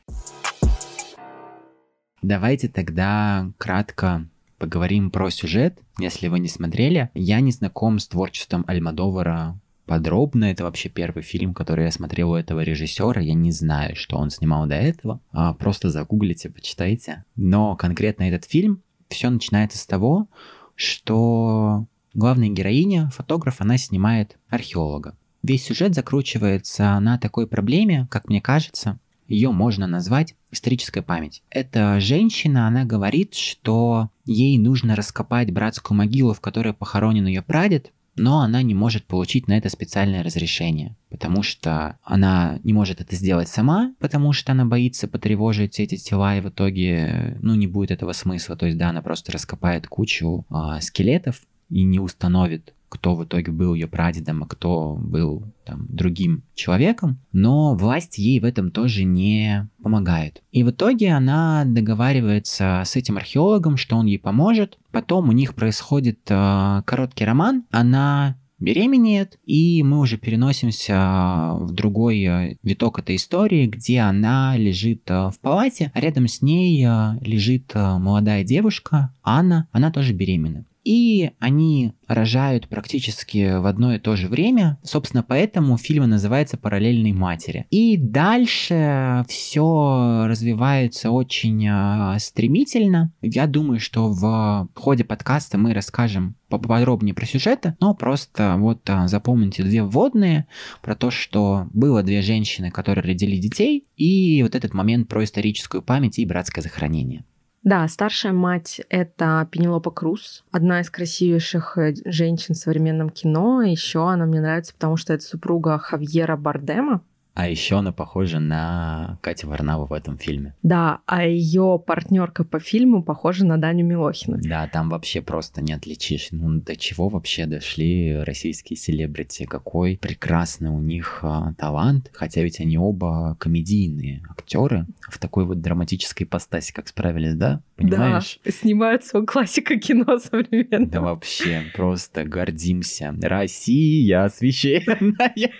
Давайте 2.22 2.68
тогда 2.68 3.50
кратко 3.58 4.28
поговорим 4.58 5.10
про 5.10 5.30
сюжет. 5.30 5.76
Если 5.98 6.28
вы 6.28 6.38
не 6.38 6.46
смотрели, 6.46 7.10
я 7.14 7.40
не 7.40 7.50
знаком 7.50 7.98
с 7.98 8.06
творчеством 8.06 8.64
Альмадовара 8.68 9.58
подробно. 9.86 10.44
Это 10.44 10.62
вообще 10.62 10.88
первый 10.88 11.24
фильм, 11.24 11.54
который 11.54 11.86
я 11.86 11.90
смотрел 11.90 12.30
у 12.30 12.36
этого 12.36 12.60
режиссера. 12.60 13.20
Я 13.20 13.34
не 13.34 13.50
знаю, 13.50 13.96
что 13.96 14.16
он 14.16 14.30
снимал 14.30 14.68
до 14.68 14.76
этого. 14.76 15.18
А 15.32 15.54
просто 15.54 15.90
загуглите, 15.90 16.50
почитайте. 16.50 17.24
Но 17.34 17.74
конкретно 17.74 18.28
этот 18.28 18.44
фильм, 18.44 18.80
все 19.08 19.28
начинается 19.28 19.76
с 19.76 19.86
того, 19.86 20.28
что 20.76 21.86
Главная 22.16 22.48
героиня, 22.48 23.10
фотограф, 23.10 23.60
она 23.60 23.76
снимает 23.76 24.38
археолога. 24.48 25.18
Весь 25.42 25.64
сюжет 25.64 25.94
закручивается 25.94 26.98
на 26.98 27.18
такой 27.18 27.46
проблеме, 27.46 28.08
как 28.10 28.30
мне 28.30 28.40
кажется, 28.40 28.98
ее 29.28 29.50
можно 29.50 29.86
назвать 29.86 30.34
историческая 30.50 31.02
память. 31.02 31.42
Эта 31.50 32.00
женщина, 32.00 32.68
она 32.68 32.86
говорит, 32.86 33.34
что 33.34 34.08
ей 34.24 34.56
нужно 34.56 34.96
раскопать 34.96 35.52
братскую 35.52 35.98
могилу, 35.98 36.32
в 36.32 36.40
которой 36.40 36.72
похоронен 36.72 37.26
ее 37.26 37.42
прадед, 37.42 37.92
но 38.14 38.40
она 38.40 38.62
не 38.62 38.74
может 38.74 39.04
получить 39.04 39.46
на 39.46 39.58
это 39.58 39.68
специальное 39.68 40.22
разрешение, 40.22 40.96
потому 41.10 41.42
что 41.42 41.98
она 42.02 42.60
не 42.64 42.72
может 42.72 43.02
это 43.02 43.14
сделать 43.14 43.48
сама, 43.48 43.94
потому 43.98 44.32
что 44.32 44.52
она 44.52 44.64
боится 44.64 45.06
потревожить 45.06 45.78
эти 45.80 45.96
тела, 45.96 46.38
и 46.38 46.40
в 46.40 46.48
итоге, 46.48 47.36
ну, 47.42 47.54
не 47.56 47.66
будет 47.66 47.90
этого 47.90 48.12
смысла. 48.12 48.56
То 48.56 48.64
есть, 48.64 48.78
да, 48.78 48.88
она 48.88 49.02
просто 49.02 49.32
раскопает 49.32 49.86
кучу 49.86 50.46
э, 50.48 50.80
скелетов, 50.80 51.42
и 51.68 51.82
не 51.82 52.00
установит, 52.00 52.74
кто 52.88 53.14
в 53.14 53.24
итоге 53.24 53.52
был 53.52 53.74
ее 53.74 53.88
прадедом, 53.88 54.42
а 54.42 54.46
кто 54.46 54.96
был 55.00 55.42
там, 55.64 55.86
другим 55.88 56.42
человеком, 56.54 57.18
но 57.32 57.74
власть 57.74 58.18
ей 58.18 58.38
в 58.40 58.44
этом 58.44 58.70
тоже 58.70 59.04
не 59.04 59.68
помогает. 59.82 60.42
И 60.52 60.62
в 60.62 60.70
итоге 60.70 61.12
она 61.12 61.64
договаривается 61.66 62.82
с 62.84 62.96
этим 62.96 63.16
археологом, 63.16 63.76
что 63.76 63.96
он 63.96 64.06
ей 64.06 64.18
поможет. 64.18 64.78
Потом 64.92 65.28
у 65.28 65.32
них 65.32 65.54
происходит 65.54 66.20
э, 66.28 66.82
короткий 66.84 67.24
роман, 67.24 67.64
она 67.70 68.36
беременеет, 68.58 69.38
и 69.44 69.82
мы 69.82 69.98
уже 69.98 70.16
переносимся 70.16 71.52
в 71.60 71.72
другой 71.72 72.22
э, 72.22 72.56
виток 72.62 72.98
этой 72.98 73.16
истории, 73.16 73.66
где 73.66 74.00
она 74.00 74.56
лежит 74.56 75.02
э, 75.10 75.30
в 75.30 75.38
палате, 75.40 75.90
а 75.94 76.00
рядом 76.00 76.26
с 76.26 76.40
ней 76.40 76.84
э, 76.84 77.18
лежит 77.20 77.74
молодая 77.74 78.44
девушка, 78.44 79.12
Анна, 79.22 79.68
она 79.72 79.90
тоже 79.90 80.14
беременна 80.14 80.64
и 80.86 81.32
они 81.40 81.94
рожают 82.06 82.68
практически 82.68 83.58
в 83.58 83.66
одно 83.66 83.96
и 83.96 83.98
то 83.98 84.14
же 84.14 84.28
время. 84.28 84.78
Собственно, 84.84 85.24
поэтому 85.24 85.76
фильм 85.78 86.08
называется 86.08 86.56
«Параллельные 86.56 87.12
матери». 87.12 87.66
И 87.70 87.96
дальше 87.96 89.24
все 89.28 90.26
развивается 90.28 91.10
очень 91.10 91.66
э, 91.66 92.18
стремительно. 92.20 93.12
Я 93.20 93.48
думаю, 93.48 93.80
что 93.80 94.10
в 94.10 94.68
ходе 94.76 95.02
подкаста 95.02 95.58
мы 95.58 95.74
расскажем 95.74 96.36
поподробнее 96.48 97.14
про 97.14 97.26
сюжеты, 97.26 97.74
но 97.80 97.92
просто 97.92 98.54
вот 98.56 98.88
а, 98.88 99.08
запомните 99.08 99.64
две 99.64 99.82
вводные 99.82 100.46
про 100.82 100.94
то, 100.94 101.10
что 101.10 101.66
было 101.72 102.04
две 102.04 102.22
женщины, 102.22 102.70
которые 102.70 103.02
родили 103.02 103.36
детей, 103.38 103.88
и 103.96 104.40
вот 104.44 104.54
этот 104.54 104.72
момент 104.72 105.08
про 105.08 105.24
историческую 105.24 105.82
память 105.82 106.20
и 106.20 106.24
братское 106.26 106.62
захоронение. 106.62 107.24
Да, 107.66 107.88
старшая 107.88 108.32
мать— 108.32 108.80
это 108.90 109.48
Пенелопа 109.50 109.90
Круз, 109.90 110.44
одна 110.52 110.82
из 110.82 110.88
красивейших 110.88 111.76
э, 111.78 111.94
женщин 112.04 112.54
в 112.54 112.58
современном 112.58 113.10
кино. 113.10 113.60
Еще 113.62 114.08
она 114.08 114.24
мне 114.24 114.40
нравится, 114.40 114.72
потому 114.72 114.96
что 114.96 115.12
это 115.12 115.24
супруга 115.24 115.76
Хавьера 115.76 116.36
Бардема, 116.36 117.02
а 117.36 117.48
еще 117.48 117.78
она 117.78 117.92
похожа 117.92 118.40
на 118.40 119.18
Катю 119.20 119.48
Варнаву 119.48 119.84
в 119.84 119.92
этом 119.92 120.16
фильме. 120.16 120.54
Да, 120.62 121.00
а 121.04 121.26
ее 121.26 121.78
партнерка 121.86 122.44
по 122.44 122.58
фильму 122.58 123.02
похожа 123.02 123.44
на 123.44 123.58
Даню 123.58 123.84
Милохина. 123.84 124.38
Да, 124.42 124.66
там 124.68 124.88
вообще 124.88 125.20
просто 125.20 125.60
не 125.60 125.74
отличишь. 125.74 126.28
Ну, 126.30 126.60
до 126.60 126.76
чего 126.76 127.10
вообще 127.10 127.44
дошли 127.44 128.16
российские 128.24 128.78
селебрити? 128.78 129.44
Какой 129.44 129.98
прекрасный 130.00 130.70
у 130.70 130.80
них 130.80 131.18
а, 131.22 131.52
талант. 131.58 132.10
Хотя 132.14 132.40
ведь 132.40 132.58
они 132.58 132.78
оба 132.78 133.36
комедийные 133.38 134.22
актеры 134.30 134.86
в 134.98 135.18
такой 135.18 135.44
вот 135.44 135.60
драматической 135.60 136.26
ипостаси, 136.26 136.72
как 136.72 136.88
справились, 136.88 137.34
да? 137.34 137.60
Понимаешь? 137.76 138.40
Да, 138.46 138.50
снимают 138.50 139.04
свою 139.04 139.26
классика 139.26 139.76
кино 139.78 140.16
современного. 140.18 140.90
Да 140.90 141.00
вообще, 141.02 141.64
просто 141.74 142.24
гордимся. 142.24 143.14
Россия 143.20 144.26
священная. 144.30 145.52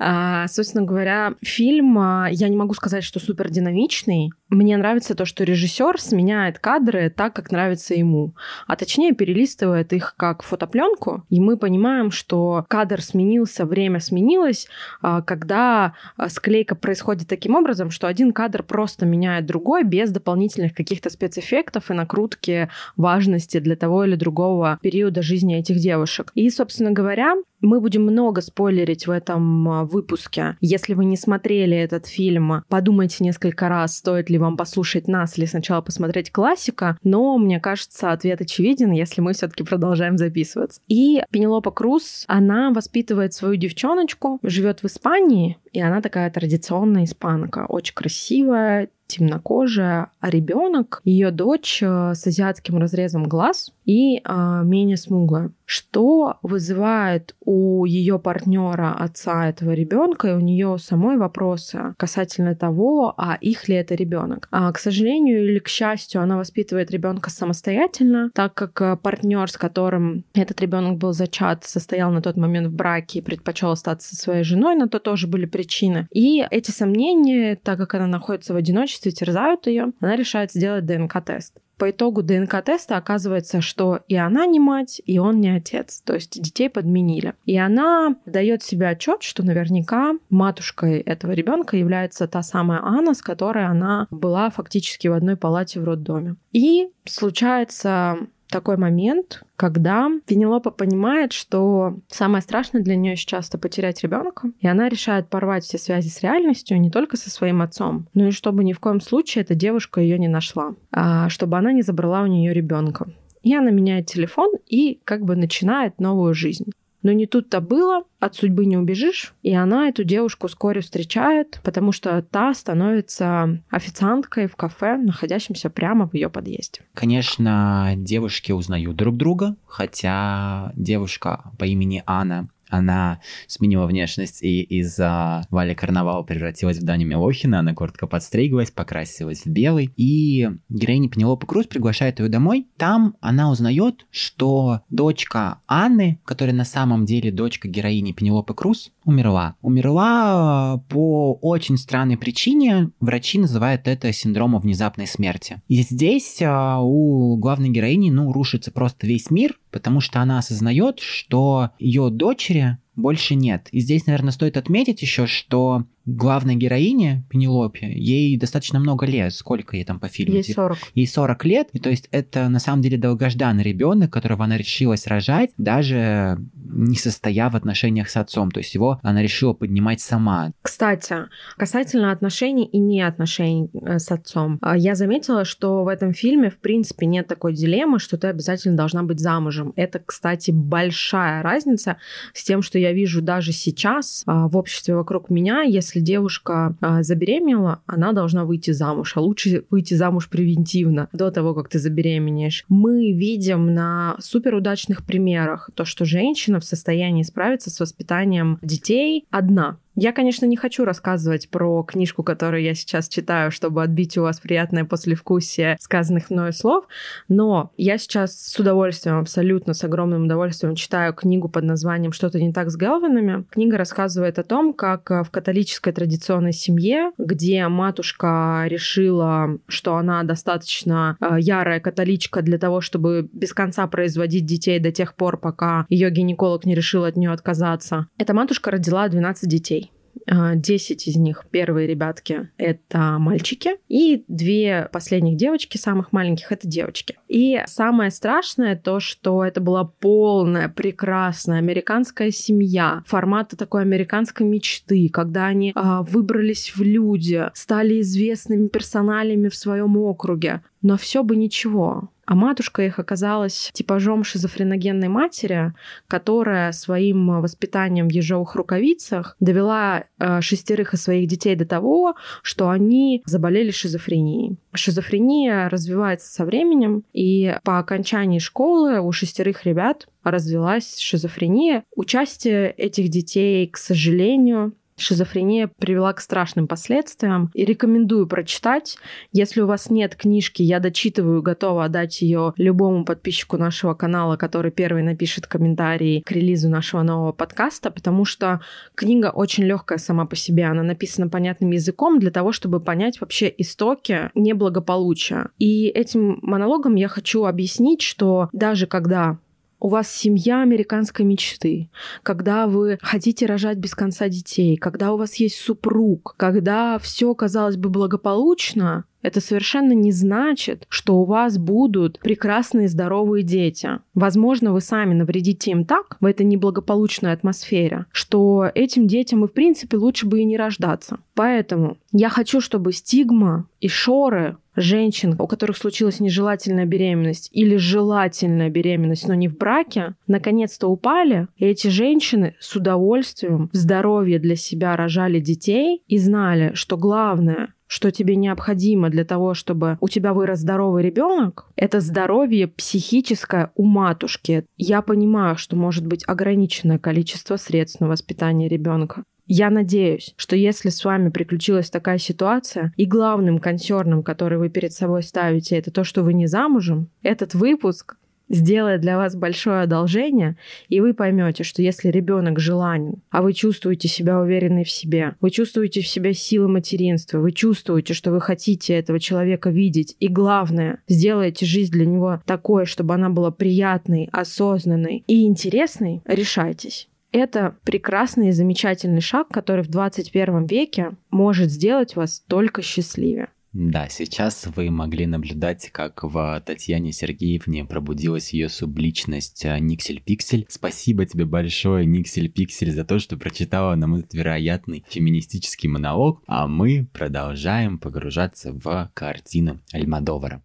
А, 0.00 0.48
собственно 0.48 0.84
говоря, 0.84 1.11
фильм, 1.42 1.98
а, 1.98 2.28
я 2.30 2.48
не 2.48 2.56
могу 2.56 2.74
сказать, 2.74 3.04
что 3.04 3.20
супер 3.20 3.50
динамичный. 3.50 4.30
Мне 4.48 4.76
нравится 4.76 5.14
то, 5.14 5.24
что 5.24 5.44
режиссер 5.44 6.00
сменяет 6.00 6.58
кадры 6.58 7.10
так, 7.10 7.34
как 7.34 7.50
нравится 7.50 7.94
ему, 7.94 8.34
а 8.66 8.76
точнее 8.76 9.14
перелистывает 9.14 9.92
их 9.92 10.14
как 10.16 10.42
фотопленку, 10.42 11.24
и 11.30 11.40
мы 11.40 11.56
понимаем, 11.56 12.10
что 12.10 12.66
кадр 12.68 13.00
сменился, 13.00 13.64
время 13.64 14.00
сменилось, 14.00 14.68
а, 15.00 15.22
когда 15.22 15.94
а, 16.16 16.28
склейка 16.28 16.74
происходит 16.74 17.28
таким 17.28 17.54
образом, 17.54 17.90
что 17.90 18.06
один 18.06 18.32
кадр 18.32 18.62
просто 18.62 19.06
меняет 19.06 19.46
другой 19.46 19.84
без 19.84 20.10
дополнительных 20.10 20.74
каких-то 20.74 21.10
спецэффектов 21.10 21.90
и 21.90 21.94
накрутки 21.94 22.68
важности 22.96 23.58
для 23.58 23.76
того 23.76 24.04
или 24.04 24.16
другого 24.16 24.78
периода 24.82 25.22
жизни 25.22 25.56
этих 25.56 25.78
девушек. 25.78 26.30
И, 26.34 26.50
собственно 26.50 26.90
говоря, 26.90 27.36
мы 27.62 27.80
будем 27.80 28.02
много 28.02 28.40
спойлерить 28.40 29.06
в 29.06 29.10
этом 29.10 29.68
а, 29.68 29.84
выпуске. 29.84 30.56
Если 30.60 30.94
вы 30.94 31.04
не 31.04 31.16
смотрели 31.16 31.76
этот 31.76 32.06
фильм, 32.06 32.64
подумайте 32.68 33.24
несколько 33.24 33.68
раз, 33.68 33.96
стоит 33.96 34.30
ли 34.30 34.38
вам 34.38 34.56
послушать 34.56 35.08
нас 35.08 35.38
или 35.38 35.46
сначала 35.46 35.80
посмотреть 35.80 36.30
классика. 36.30 36.98
Но 37.02 37.38
мне 37.38 37.60
кажется, 37.60 38.12
ответ 38.12 38.40
очевиден, 38.40 38.92
если 38.92 39.20
мы 39.20 39.32
все-таки 39.32 39.64
продолжаем 39.64 40.18
записываться. 40.18 40.80
И 40.88 41.22
Пенелопа 41.30 41.70
Круз, 41.70 42.24
она 42.26 42.70
воспитывает 42.70 43.32
свою 43.32 43.56
девчоночку, 43.56 44.38
живет 44.42 44.82
в 44.82 44.86
Испании, 44.86 45.58
и 45.72 45.80
она 45.80 46.00
такая 46.00 46.30
традиционная 46.30 47.04
испанка, 47.04 47.66
очень 47.68 47.94
красивая, 47.94 48.88
темнокожая, 49.06 50.10
а 50.20 50.30
ребенок, 50.30 51.00
ее 51.04 51.30
дочь 51.30 51.82
э, 51.82 52.14
с 52.14 52.26
азиатским 52.26 52.78
разрезом 52.78 53.24
глаз 53.24 53.72
и 53.84 54.18
э, 54.18 54.62
менее 54.64 54.96
смуглая, 54.96 55.50
что 55.72 56.36
вызывает 56.42 57.34
у 57.40 57.86
ее 57.86 58.18
партнера 58.18 58.92
отца 58.92 59.48
этого 59.48 59.70
ребенка 59.70 60.28
и 60.28 60.32
у 60.32 60.40
нее 60.40 60.76
самой 60.78 61.16
вопросы 61.16 61.94
касательно 61.96 62.54
того, 62.54 63.14
а 63.16 63.38
их 63.40 63.68
ли 63.68 63.76
это 63.76 63.94
ребенок. 63.94 64.48
А, 64.50 64.70
к 64.70 64.78
сожалению 64.78 65.48
или 65.48 65.58
к 65.60 65.68
счастью, 65.68 66.20
она 66.20 66.36
воспитывает 66.36 66.90
ребенка 66.90 67.30
самостоятельно, 67.30 68.30
так 68.34 68.52
как 68.52 68.82
э, 68.82 68.96
партнер, 68.98 69.50
с 69.50 69.56
которым 69.56 70.26
этот 70.34 70.60
ребенок 70.60 70.98
был 70.98 71.14
зачат, 71.14 71.64
состоял 71.64 72.10
на 72.10 72.20
тот 72.20 72.36
момент 72.36 72.66
в 72.66 72.74
браке 72.74 73.20
и 73.20 73.22
предпочел 73.22 73.70
остаться 73.70 74.14
своей 74.14 74.44
женой, 74.44 74.74
на 74.74 74.90
то 74.90 74.98
тоже 74.98 75.26
были 75.26 75.46
причины. 75.46 76.06
И 76.10 76.44
эти 76.50 76.70
сомнения, 76.70 77.56
так 77.56 77.78
как 77.78 77.94
она 77.94 78.06
находится 78.06 78.52
в 78.52 78.56
одиночестве, 78.56 79.10
терзают 79.10 79.66
ее, 79.66 79.92
она 80.00 80.16
решает 80.16 80.52
сделать 80.52 80.84
ДНК-тест. 80.84 81.54
По 81.78 81.90
итогу 81.90 82.22
ДНК-теста 82.22 82.96
оказывается, 82.96 83.60
что 83.60 84.00
и 84.08 84.14
она 84.14 84.46
не 84.46 84.60
мать, 84.60 85.02
и 85.04 85.18
он 85.18 85.40
не 85.40 85.50
отец. 85.50 86.00
То 86.04 86.14
есть 86.14 86.40
детей 86.40 86.70
подменили. 86.70 87.34
И 87.44 87.58
она 87.58 88.16
дает 88.26 88.62
себе 88.62 88.88
отчет, 88.88 89.22
что 89.22 89.42
наверняка 89.42 90.14
матушкой 90.30 91.00
этого 91.00 91.32
ребенка 91.32 91.76
является 91.76 92.28
та 92.28 92.42
самая 92.42 92.80
Анна, 92.82 93.14
с 93.14 93.22
которой 93.22 93.66
она 93.66 94.06
была 94.10 94.50
фактически 94.50 95.08
в 95.08 95.12
одной 95.12 95.36
палате 95.36 95.80
в 95.80 95.84
роддоме. 95.84 96.36
И 96.52 96.88
случается 97.04 98.18
такой 98.52 98.76
момент, 98.76 99.42
когда 99.56 100.08
Пенелопа 100.26 100.70
понимает, 100.70 101.32
что 101.32 101.98
самое 102.08 102.42
страшное 102.42 102.82
для 102.82 102.94
нее 102.94 103.16
сейчас 103.16 103.48
это 103.48 103.58
потерять 103.58 104.02
ребенка, 104.02 104.52
и 104.60 104.68
она 104.68 104.88
решает 104.88 105.28
порвать 105.28 105.64
все 105.64 105.78
связи 105.78 106.08
с 106.08 106.22
реальностью 106.22 106.80
не 106.80 106.90
только 106.90 107.16
со 107.16 107.30
своим 107.30 107.62
отцом, 107.62 108.06
но 108.14 108.28
и 108.28 108.30
чтобы 108.30 108.62
ни 108.62 108.72
в 108.72 108.80
коем 108.80 109.00
случае 109.00 109.42
эта 109.42 109.54
девушка 109.54 110.00
ее 110.00 110.18
не 110.18 110.28
нашла, 110.28 110.74
а 110.92 111.28
чтобы 111.28 111.56
она 111.56 111.72
не 111.72 111.82
забрала 111.82 112.22
у 112.22 112.26
нее 112.26 112.52
ребенка. 112.52 113.08
И 113.42 113.54
она 113.56 113.70
меняет 113.70 114.06
телефон 114.06 114.52
и 114.68 115.00
как 115.04 115.24
бы 115.24 115.34
начинает 115.34 115.98
новую 115.98 116.32
жизнь. 116.32 116.70
Но 117.02 117.12
не 117.12 117.26
тут-то 117.26 117.60
было, 117.60 118.04
от 118.20 118.36
судьбы 118.36 118.64
не 118.66 118.76
убежишь, 118.76 119.34
и 119.42 119.52
она 119.54 119.88
эту 119.88 120.04
девушку 120.04 120.46
вскоре 120.46 120.80
встречает, 120.80 121.60
потому 121.64 121.92
что 121.92 122.22
та 122.22 122.54
становится 122.54 123.60
официанткой 123.70 124.46
в 124.46 124.56
кафе, 124.56 124.96
находящемся 124.96 125.70
прямо 125.70 126.08
в 126.08 126.14
ее 126.14 126.30
подъезде. 126.30 126.82
Конечно, 126.94 127.94
девушки 127.96 128.52
узнают 128.52 128.96
друг 128.96 129.16
друга, 129.16 129.56
хотя 129.66 130.72
девушка 130.76 131.52
по 131.58 131.64
имени 131.64 132.02
Анна 132.06 132.48
она 132.72 133.20
сменила 133.46 133.86
внешность 133.86 134.42
и 134.42 134.62
из-за 134.62 135.46
Вали 135.50 135.74
Карнавал 135.74 136.24
превратилась 136.24 136.78
в 136.78 136.84
Даню 136.84 137.06
Милохина, 137.06 137.60
она 137.60 137.74
коротко 137.74 138.06
подстриглась, 138.06 138.70
покрасилась 138.70 139.44
в 139.44 139.50
белый, 139.50 139.90
и 139.96 140.48
героиня 140.70 141.10
Пенелопа 141.10 141.46
Круз 141.46 141.66
приглашает 141.66 142.18
ее 142.18 142.28
домой. 142.28 142.68
Там 142.78 143.16
она 143.20 143.50
узнает, 143.50 144.06
что 144.10 144.80
дочка 144.88 145.60
Анны, 145.66 146.20
которая 146.24 146.54
на 146.54 146.64
самом 146.64 147.04
деле 147.04 147.30
дочка 147.30 147.68
героини 147.68 148.12
Пенелопы 148.12 148.54
Круз, 148.54 148.90
умерла. 149.04 149.56
Умерла 149.62 150.76
э, 150.76 150.92
по 150.92 151.34
очень 151.34 151.76
странной 151.76 152.16
причине. 152.16 152.90
Врачи 153.00 153.38
называют 153.38 153.88
это 153.88 154.12
синдромом 154.12 154.60
внезапной 154.60 155.06
смерти. 155.06 155.62
И 155.68 155.82
здесь 155.82 156.40
э, 156.40 156.76
у 156.80 157.36
главной 157.36 157.70
героини, 157.70 158.10
ну, 158.10 158.32
рушится 158.32 158.70
просто 158.70 159.06
весь 159.06 159.30
мир, 159.30 159.58
потому 159.70 160.00
что 160.00 160.20
она 160.20 160.38
осознает, 160.38 161.00
что 161.00 161.70
ее 161.78 162.10
дочери 162.10 162.78
больше 162.94 163.34
нет. 163.34 163.68
И 163.72 163.80
здесь, 163.80 164.06
наверное, 164.06 164.32
стоит 164.32 164.56
отметить 164.56 165.00
еще, 165.00 165.26
что 165.26 165.86
главной 166.04 166.56
героине 166.56 167.24
Пенелопе, 167.30 167.90
ей 167.92 168.36
достаточно 168.36 168.78
много 168.80 169.06
лет. 169.06 169.32
Сколько 169.32 169.76
ей 169.76 169.84
там 169.84 169.98
по 169.98 170.08
фильму? 170.08 170.36
Ей 170.36 170.44
40. 170.44 170.78
Ей 170.94 171.06
40 171.06 171.44
лет. 171.46 171.68
И 171.72 171.78
то 171.78 171.90
есть 171.90 172.08
это 172.10 172.48
на 172.48 172.58
самом 172.58 172.82
деле 172.82 172.98
долгожданный 172.98 173.62
ребенок, 173.62 174.12
которого 174.12 174.44
она 174.44 174.58
решилась 174.58 175.06
рожать, 175.06 175.50
даже 175.56 176.38
не 176.72 176.96
состоя 176.96 177.50
в 177.50 177.56
отношениях 177.56 178.08
с 178.10 178.16
отцом. 178.16 178.50
То 178.50 178.60
есть 178.60 178.74
его 178.74 179.00
она 179.02 179.22
решила 179.22 179.52
поднимать 179.52 180.00
сама. 180.00 180.52
Кстати, 180.62 181.16
касательно 181.56 182.10
отношений 182.10 182.64
и 182.64 182.78
не 182.78 183.02
отношений 183.02 183.70
э, 183.72 183.98
с 183.98 184.10
отцом, 184.10 184.58
а, 184.62 184.76
я 184.76 184.94
заметила, 184.94 185.44
что 185.44 185.84
в 185.84 185.88
этом 185.88 186.12
фильме, 186.12 186.50
в 186.50 186.58
принципе, 186.58 187.06
нет 187.06 187.26
такой 187.26 187.54
дилеммы, 187.54 187.98
что 187.98 188.16
ты 188.16 188.28
обязательно 188.28 188.76
должна 188.76 189.02
быть 189.02 189.20
замужем. 189.20 189.72
Это, 189.76 190.00
кстати, 190.04 190.50
большая 190.50 191.42
разница 191.42 191.98
с 192.34 192.44
тем, 192.44 192.62
что 192.62 192.78
я 192.78 192.92
вижу 192.92 193.22
даже 193.22 193.52
сейчас 193.52 194.22
а, 194.26 194.48
в 194.48 194.56
обществе 194.56 194.94
вокруг 194.94 195.30
меня, 195.30 195.62
если 195.62 196.00
девушка 196.00 196.76
а, 196.80 197.02
забеременела, 197.02 197.82
она 197.86 198.12
должна 198.12 198.44
выйти 198.44 198.70
замуж, 198.70 199.12
а 199.16 199.20
лучше 199.20 199.64
выйти 199.70 199.94
замуж 199.94 200.28
превентивно, 200.28 201.08
до 201.12 201.30
того, 201.30 201.54
как 201.54 201.68
ты 201.68 201.78
забеременеешь. 201.78 202.64
Мы 202.68 203.12
видим 203.12 203.74
на 203.74 204.16
суперудачных 204.20 205.04
примерах 205.04 205.70
то, 205.74 205.84
что 205.84 206.04
женщина 206.04 206.60
в 206.62 206.66
состоянии 206.66 207.22
справиться 207.22 207.70
с 207.70 207.78
воспитанием 207.78 208.58
детей 208.62 209.26
одна. 209.30 209.78
Я, 209.94 210.12
конечно, 210.12 210.46
не 210.46 210.56
хочу 210.56 210.84
рассказывать 210.84 211.50
про 211.50 211.82
книжку, 211.82 212.22
которую 212.22 212.62
я 212.62 212.74
сейчас 212.74 213.08
читаю, 213.08 213.50
чтобы 213.50 213.82
отбить 213.82 214.16
у 214.16 214.22
вас 214.22 214.40
приятное 214.40 214.84
послевкусие 214.84 215.76
сказанных 215.80 216.30
мною 216.30 216.52
слов, 216.52 216.86
но 217.28 217.72
я 217.76 217.98
сейчас 217.98 218.40
с 218.40 218.58
удовольствием, 218.58 219.18
абсолютно 219.18 219.74
с 219.74 219.84
огромным 219.84 220.24
удовольствием 220.24 220.76
читаю 220.76 221.12
книгу 221.12 221.48
под 221.48 221.64
названием 221.64 222.12
«Что-то 222.12 222.40
не 222.40 222.52
так 222.52 222.70
с 222.70 222.76
Гелвинами». 222.76 223.44
Книга 223.50 223.76
рассказывает 223.76 224.38
о 224.38 224.44
том, 224.44 224.72
как 224.72 225.10
в 225.10 225.30
католической 225.30 225.92
традиционной 225.92 226.52
семье, 226.52 227.12
где 227.18 227.68
матушка 227.68 228.64
решила, 228.68 229.58
что 229.68 229.96
она 229.96 230.22
достаточно 230.22 231.16
э, 231.20 231.36
ярая 231.38 231.80
католичка 231.80 232.40
для 232.40 232.58
того, 232.58 232.80
чтобы 232.80 233.28
без 233.32 233.52
конца 233.52 233.86
производить 233.86 234.46
детей 234.46 234.78
до 234.78 234.90
тех 234.90 235.14
пор, 235.14 235.36
пока 235.36 235.84
ее 235.90 236.10
гинеколог 236.10 236.64
не 236.64 236.74
решил 236.74 237.04
от 237.04 237.16
нее 237.16 237.30
отказаться. 237.30 238.06
Эта 238.16 238.32
матушка 238.32 238.70
родила 238.70 239.06
12 239.08 239.48
детей. 239.48 239.81
10 240.26 241.08
из 241.08 241.16
них, 241.16 241.44
первые 241.50 241.86
ребятки, 241.86 242.50
это 242.56 243.16
мальчики, 243.18 243.72
и 243.88 244.24
две 244.28 244.88
последних 244.92 245.36
девочки, 245.36 245.76
самых 245.76 246.12
маленьких, 246.12 246.52
это 246.52 246.68
девочки. 246.68 247.18
И 247.28 247.60
самое 247.66 248.10
страшное 248.10 248.76
то, 248.76 249.00
что 249.00 249.44
это 249.44 249.60
была 249.60 249.84
полная, 249.84 250.68
прекрасная 250.68 251.58
американская 251.58 252.30
семья, 252.30 253.02
формата 253.06 253.56
такой 253.56 253.82
американской 253.82 254.46
мечты, 254.46 255.08
когда 255.12 255.46
они 255.46 255.72
а, 255.74 256.02
выбрались 256.02 256.72
в 256.74 256.82
люди, 256.82 257.50
стали 257.54 258.00
известными 258.00 258.68
персоналями 258.68 259.48
в 259.48 259.54
своем 259.54 259.96
округе. 259.96 260.62
Но 260.82 260.96
все 260.96 261.22
бы 261.22 261.36
ничего. 261.36 262.10
А 262.32 262.34
матушка 262.34 262.80
их 262.80 262.98
оказалась 262.98 263.68
типажом 263.74 264.24
шизофреногенной 264.24 265.08
матери, 265.08 265.74
которая 266.08 266.72
своим 266.72 267.42
воспитанием 267.42 268.08
в 268.08 268.10
ежовых 268.10 268.54
рукавицах 268.54 269.36
довела 269.38 270.04
э, 270.18 270.40
шестерых 270.40 270.94
из 270.94 271.02
своих 271.02 271.28
детей 271.28 271.56
до 271.56 271.66
того, 271.66 272.14
что 272.42 272.70
они 272.70 273.22
заболели 273.26 273.70
шизофренией. 273.70 274.56
Шизофрения 274.72 275.68
развивается 275.68 276.32
со 276.32 276.46
временем, 276.46 277.04
и 277.12 277.54
по 277.64 277.78
окончании 277.78 278.38
школы 278.38 279.02
у 279.02 279.12
шестерых 279.12 279.66
ребят 279.66 280.08
развилась 280.24 280.98
шизофрения. 281.00 281.84
Участие 281.94 282.70
этих 282.70 283.10
детей, 283.10 283.66
к 283.66 283.76
сожалению, 283.76 284.72
Шизофрения 284.96 285.70
привела 285.78 286.12
к 286.12 286.20
страшным 286.20 286.68
последствиям. 286.68 287.50
И 287.54 287.64
рекомендую 287.64 288.26
прочитать. 288.26 288.96
Если 289.32 289.60
у 289.60 289.66
вас 289.66 289.90
нет 289.90 290.16
книжки, 290.16 290.62
я 290.62 290.80
дочитываю, 290.80 291.42
готова 291.42 291.84
отдать 291.84 292.22
ее 292.22 292.52
любому 292.56 293.04
подписчику 293.04 293.56
нашего 293.56 293.94
канала, 293.94 294.36
который 294.36 294.70
первый 294.70 295.02
напишет 295.02 295.46
комментарий 295.46 296.22
к 296.22 296.30
релизу 296.30 296.68
нашего 296.68 297.02
нового 297.02 297.32
подкаста, 297.32 297.90
потому 297.90 298.24
что 298.24 298.60
книга 298.94 299.30
очень 299.30 299.64
легкая 299.64 299.98
сама 299.98 300.26
по 300.26 300.36
себе. 300.36 300.66
Она 300.66 300.82
написана 300.82 301.28
понятным 301.28 301.70
языком 301.70 302.18
для 302.18 302.30
того, 302.30 302.52
чтобы 302.52 302.80
понять 302.80 303.20
вообще 303.20 303.52
истоки 303.58 304.30
неблагополучия. 304.34 305.50
И 305.58 305.86
этим 305.88 306.38
монологом 306.42 306.94
я 306.94 307.08
хочу 307.08 307.44
объяснить, 307.44 308.02
что 308.02 308.48
даже 308.52 308.86
когда 308.86 309.38
у 309.82 309.88
вас 309.88 310.08
семья 310.08 310.62
американской 310.62 311.24
мечты, 311.24 311.90
когда 312.22 312.68
вы 312.68 312.98
хотите 313.02 313.46
рожать 313.46 313.78
без 313.78 313.96
конца 313.96 314.28
детей, 314.28 314.76
когда 314.76 315.12
у 315.12 315.16
вас 315.16 315.34
есть 315.34 315.56
супруг, 315.56 316.34
когда 316.36 317.00
все, 317.00 317.34
казалось 317.34 317.76
бы, 317.76 317.88
благополучно, 317.88 319.04
это 319.22 319.40
совершенно 319.40 319.92
не 319.92 320.12
значит, 320.12 320.84
что 320.88 321.16
у 321.16 321.24
вас 321.24 321.58
будут 321.58 322.18
прекрасные 322.20 322.88
здоровые 322.88 323.42
дети. 323.42 323.90
Возможно, 324.14 324.72
вы 324.72 324.80
сами 324.80 325.14
навредите 325.14 325.70
им 325.70 325.84
так 325.84 326.16
в 326.20 326.26
этой 326.26 326.44
неблагополучной 326.44 327.32
атмосфере, 327.32 328.06
что 328.12 328.70
этим 328.74 329.06
детям 329.06 329.44
и 329.44 329.48
в 329.48 329.52
принципе 329.52 329.96
лучше 329.96 330.26
бы 330.26 330.40
и 330.40 330.44
не 330.44 330.56
рождаться. 330.56 331.20
Поэтому 331.34 331.98
я 332.12 332.28
хочу, 332.28 332.60
чтобы 332.60 332.92
стигма 332.92 333.66
и 333.80 333.88
шоры 333.88 334.58
женщин, 334.76 335.36
у 335.38 335.46
которых 335.46 335.76
случилась 335.76 336.20
нежелательная 336.20 336.86
беременность 336.86 337.48
или 337.52 337.76
желательная 337.76 338.70
беременность, 338.70 339.28
но 339.28 339.34
не 339.34 339.48
в 339.48 339.56
браке, 339.56 340.14
наконец-то 340.26 340.88
упали, 340.88 341.48
и 341.56 341.66
эти 341.66 341.88
женщины 341.88 342.54
с 342.60 342.74
удовольствием 342.76 343.70
в 343.72 343.76
здоровье 343.76 344.38
для 344.38 344.56
себя 344.56 344.96
рожали 344.96 345.40
детей 345.40 346.02
и 346.06 346.18
знали, 346.18 346.72
что 346.74 346.96
главное 346.96 347.74
что 347.92 348.10
тебе 348.10 348.36
необходимо 348.36 349.10
для 349.10 349.26
того, 349.26 349.52
чтобы 349.52 349.98
у 350.00 350.08
тебя 350.08 350.32
вырос 350.32 350.60
здоровый 350.60 351.02
ребенок, 351.02 351.66
это 351.76 352.00
здоровье 352.00 352.66
психическое 352.66 353.70
у 353.74 353.84
матушки. 353.84 354.64
Я 354.78 355.02
понимаю, 355.02 355.58
что 355.58 355.76
может 355.76 356.06
быть 356.06 356.24
ограниченное 356.26 356.98
количество 356.98 357.56
средств 357.56 358.00
на 358.00 358.08
воспитание 358.08 358.66
ребенка. 358.66 359.24
Я 359.46 359.70
надеюсь, 359.70 360.34
что 360.36 360.56
если 360.56 360.88
с 360.88 361.04
вами 361.04 361.30
приключилась 361.30 361.90
такая 361.90 362.18
ситуация, 362.18 362.92
и 362.96 363.06
главным 363.06 363.58
консерном, 363.58 364.22
который 364.22 364.58
вы 364.58 364.68
перед 364.68 364.92
собой 364.92 365.22
ставите, 365.22 365.76
это 365.76 365.90
то, 365.90 366.04
что 366.04 366.22
вы 366.22 366.32
не 366.32 366.46
замужем, 366.46 367.08
этот 367.22 367.54
выпуск 367.54 368.16
сделает 368.48 369.00
для 369.00 369.16
вас 369.16 369.34
большое 369.34 369.82
одолжение, 369.82 370.56
и 370.88 371.00
вы 371.00 371.14
поймете, 371.14 371.64
что 371.64 371.82
если 371.82 372.08
ребенок 372.08 372.60
желанен, 372.60 373.22
а 373.30 373.42
вы 373.42 373.52
чувствуете 373.52 374.08
себя 374.08 374.40
уверенной 374.40 374.84
в 374.84 374.90
себе, 374.90 375.34
вы 375.40 375.50
чувствуете 375.50 376.02
в 376.02 376.06
себе 376.06 376.34
силы 376.34 376.68
материнства, 376.68 377.38
вы 377.38 377.52
чувствуете, 377.52 378.14
что 378.14 378.30
вы 378.30 378.40
хотите 378.40 378.94
этого 378.94 379.18
человека 379.18 379.70
видеть, 379.70 380.16
и 380.20 380.28
главное, 380.28 381.00
сделаете 381.08 381.66
жизнь 381.66 381.92
для 381.92 382.06
него 382.06 382.42
такой, 382.46 382.86
чтобы 382.86 383.14
она 383.14 383.30
была 383.30 383.50
приятной, 383.50 384.28
осознанной 384.32 385.24
и 385.26 385.46
интересной, 385.46 386.22
решайтесь. 386.26 387.08
Это 387.32 387.76
прекрасный 387.84 388.48
и 388.48 388.52
замечательный 388.52 389.22
шаг, 389.22 389.48
который 389.48 389.82
в 389.82 389.88
21 389.88 390.66
веке 390.66 391.12
может 391.30 391.70
сделать 391.70 392.14
вас 392.14 392.40
только 392.46 392.82
счастливее. 392.82 393.48
Да, 393.72 394.06
сейчас 394.10 394.68
вы 394.76 394.90
могли 394.90 395.24
наблюдать, 395.24 395.88
как 395.92 396.24
в 396.24 396.62
Татьяне 396.66 397.10
Сергеевне 397.10 397.86
пробудилась 397.86 398.52
ее 398.52 398.68
субличность 398.68 399.64
а, 399.64 399.78
Никсель 399.78 400.20
Пиксель. 400.20 400.66
Спасибо 400.68 401.24
тебе 401.24 401.46
большое, 401.46 402.04
Никсель 402.04 402.50
Пиксель, 402.50 402.92
за 402.92 403.04
то, 403.06 403.18
что 403.18 403.38
прочитала 403.38 403.94
нам 403.94 404.16
этот 404.16 404.34
вероятный 404.34 405.06
феминистический 405.08 405.88
монолог, 405.88 406.42
а 406.46 406.68
мы 406.68 407.08
продолжаем 407.14 407.98
погружаться 407.98 408.74
в 408.74 409.10
картины 409.14 409.80
Альмадовара. 409.90 410.62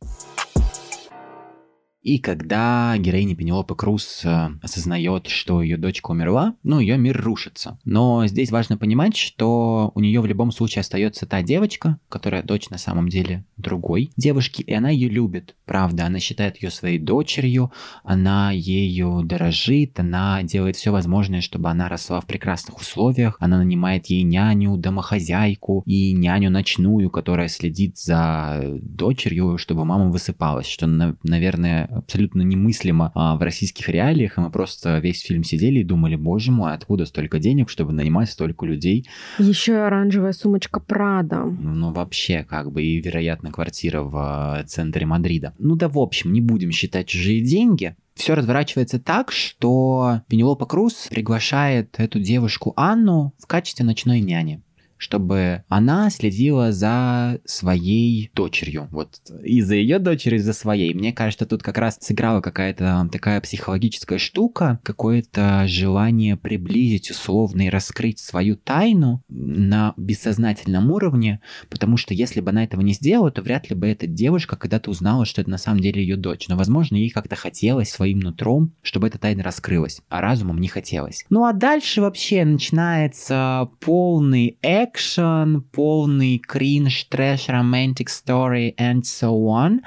И 2.08 2.20
когда 2.20 2.96
героиня 2.98 3.36
Пенелопы 3.36 3.76
Круз 3.76 4.22
э, 4.24 4.48
осознает, 4.62 5.28
что 5.28 5.62
ее 5.62 5.76
дочка 5.76 6.12
умерла, 6.12 6.56
ну, 6.64 6.80
ее 6.80 6.98
мир 6.98 7.22
рушится. 7.22 7.80
Но 7.84 8.26
здесь 8.28 8.50
важно 8.50 8.78
понимать, 8.78 9.18
что 9.18 9.92
у 9.94 10.00
нее 10.00 10.22
в 10.22 10.26
любом 10.26 10.54
случае 10.54 10.80
остается 10.80 11.26
та 11.26 11.42
девочка, 11.42 12.00
которая 12.08 12.44
дочь 12.44 12.70
на 12.70 12.78
самом 12.78 13.10
деле 13.10 13.44
другой 13.58 14.12
девушки, 14.16 14.62
и 14.62 14.74
она 14.74 14.90
ее 14.90 15.10
любит, 15.10 15.58
правда. 15.66 16.06
Она 16.06 16.20
считает 16.20 16.64
ее 16.64 16.72
своей 16.72 16.98
дочерью, 16.98 17.74
она 18.06 18.52
ею 18.52 19.24
дорожит, 19.26 20.00
она 20.00 20.44
делает 20.44 20.78
все 20.78 20.94
возможное, 20.94 21.42
чтобы 21.42 21.70
она 21.70 21.90
росла 21.90 22.22
в 22.22 22.26
прекрасных 22.26 22.80
условиях. 22.80 23.36
Она 23.42 23.58
нанимает 23.58 24.06
ей 24.06 24.24
няню, 24.24 24.78
домохозяйку 24.78 25.84
и 25.86 26.14
няню 26.14 26.52
ночную, 26.52 27.10
которая 27.10 27.50
следит 27.50 27.98
за 27.98 28.78
дочерью, 28.82 29.58
чтобы 29.58 29.84
мама 29.84 30.10
высыпалась, 30.10 30.68
что, 30.68 30.88
наверное, 30.88 31.97
абсолютно 31.98 32.42
немыслимо 32.42 33.12
а, 33.14 33.36
в 33.36 33.42
российских 33.42 33.90
реалиях, 33.90 34.38
и 34.38 34.42
мы 34.42 34.52
просто 34.52 35.00
весь 35.00 35.22
фильм 35.22 35.44
сидели 35.44 35.80
и 35.80 35.84
думали, 35.84 36.16
боже 36.16 36.52
мой, 36.52 36.74
откуда 36.74 37.06
столько 37.06 37.40
денег, 37.40 37.70
чтобы 37.70 37.94
нанимать 37.94 38.30
столько 38.30 38.66
людей. 38.66 39.08
Еще 39.40 39.74
и 39.74 39.76
оранжевая 39.76 40.34
сумочка 40.34 40.80
Прада. 40.80 41.44
Ну, 41.44 41.92
вообще, 41.92 42.44
как 42.44 42.72
бы, 42.72 42.84
и, 42.84 43.00
вероятно, 43.02 43.52
квартира 43.52 44.02
в 44.02 44.16
а, 44.16 44.64
центре 44.66 45.06
Мадрида. 45.06 45.54
Ну 45.60 45.76
да, 45.76 45.90
в 45.90 46.00
общем, 46.00 46.34
не 46.34 46.42
будем 46.42 46.72
считать 46.72 47.08
чужие 47.08 47.42
деньги. 47.42 47.96
Все 48.16 48.34
разворачивается 48.34 49.00
так, 49.00 49.32
что 49.32 50.22
Пенелопа 50.28 50.66
Круз 50.66 51.08
приглашает 51.10 51.96
эту 52.00 52.20
девушку 52.20 52.74
Анну 52.76 53.34
в 53.38 53.46
качестве 53.46 53.86
ночной 53.86 54.22
няни 54.22 54.64
чтобы 54.98 55.64
она 55.68 56.10
следила 56.10 56.72
за 56.72 57.40
своей 57.46 58.32
дочерью. 58.34 58.88
Вот 58.92 59.20
и 59.44 59.62
за 59.62 59.76
ее 59.76 60.00
дочерью, 60.00 60.40
и 60.40 60.44
за 60.44 60.54
своей. 60.54 60.94
Мне 60.94 61.14
кажется, 61.14 61.46
тут 61.46 61.64
как 61.64 61.78
раз 61.78 61.98
сыграла 62.02 62.42
какая-то 62.42 63.08
такая 63.12 63.42
психологическая 63.42 64.18
штука, 64.18 64.80
какое-то 64.84 65.66
желание 65.68 66.36
приблизить 66.36 67.12
условно 67.12 67.64
и 67.64 67.70
раскрыть 67.70 68.20
свою 68.20 68.56
тайну 68.56 69.22
на 69.30 69.94
бессознательном 69.98 70.92
уровне, 70.92 71.42
потому 71.70 71.98
что 71.98 72.14
если 72.14 72.42
бы 72.42 72.50
она 72.50 72.64
этого 72.64 72.82
не 72.82 72.94
сделала, 72.94 73.32
то 73.32 73.42
вряд 73.42 73.70
ли 73.70 73.76
бы 73.76 73.88
эта 73.88 74.08
девушка 74.08 74.56
когда-то 74.56 74.90
узнала, 74.90 75.26
что 75.26 75.42
это 75.42 75.50
на 75.50 75.58
самом 75.58 75.80
деле 75.80 76.02
ее 76.02 76.16
дочь. 76.16 76.48
Но, 76.48 76.56
возможно, 76.56 76.96
ей 76.96 77.10
как-то 77.10 77.36
хотелось 77.36 77.90
своим 77.90 78.20
нутром, 78.20 78.74
чтобы 78.82 79.08
эта 79.08 79.18
тайна 79.18 79.44
раскрылась, 79.44 80.02
а 80.10 80.22
разумом 80.22 80.60
не 80.60 80.68
хотелось. 80.68 81.26
Ну 81.30 81.46
а 81.46 81.54
дальше 81.54 82.02
вообще 82.02 82.46
начинается 82.46 83.70
полный 83.80 84.58
эк 84.62 84.87
экшен, 84.88 85.62
полный 85.62 86.38
кринж, 86.38 87.06
трэш, 87.06 87.50
romantic 87.50 88.08
story 88.08 88.76
and 88.78 89.02
so 89.02 89.32
on. 89.48 89.80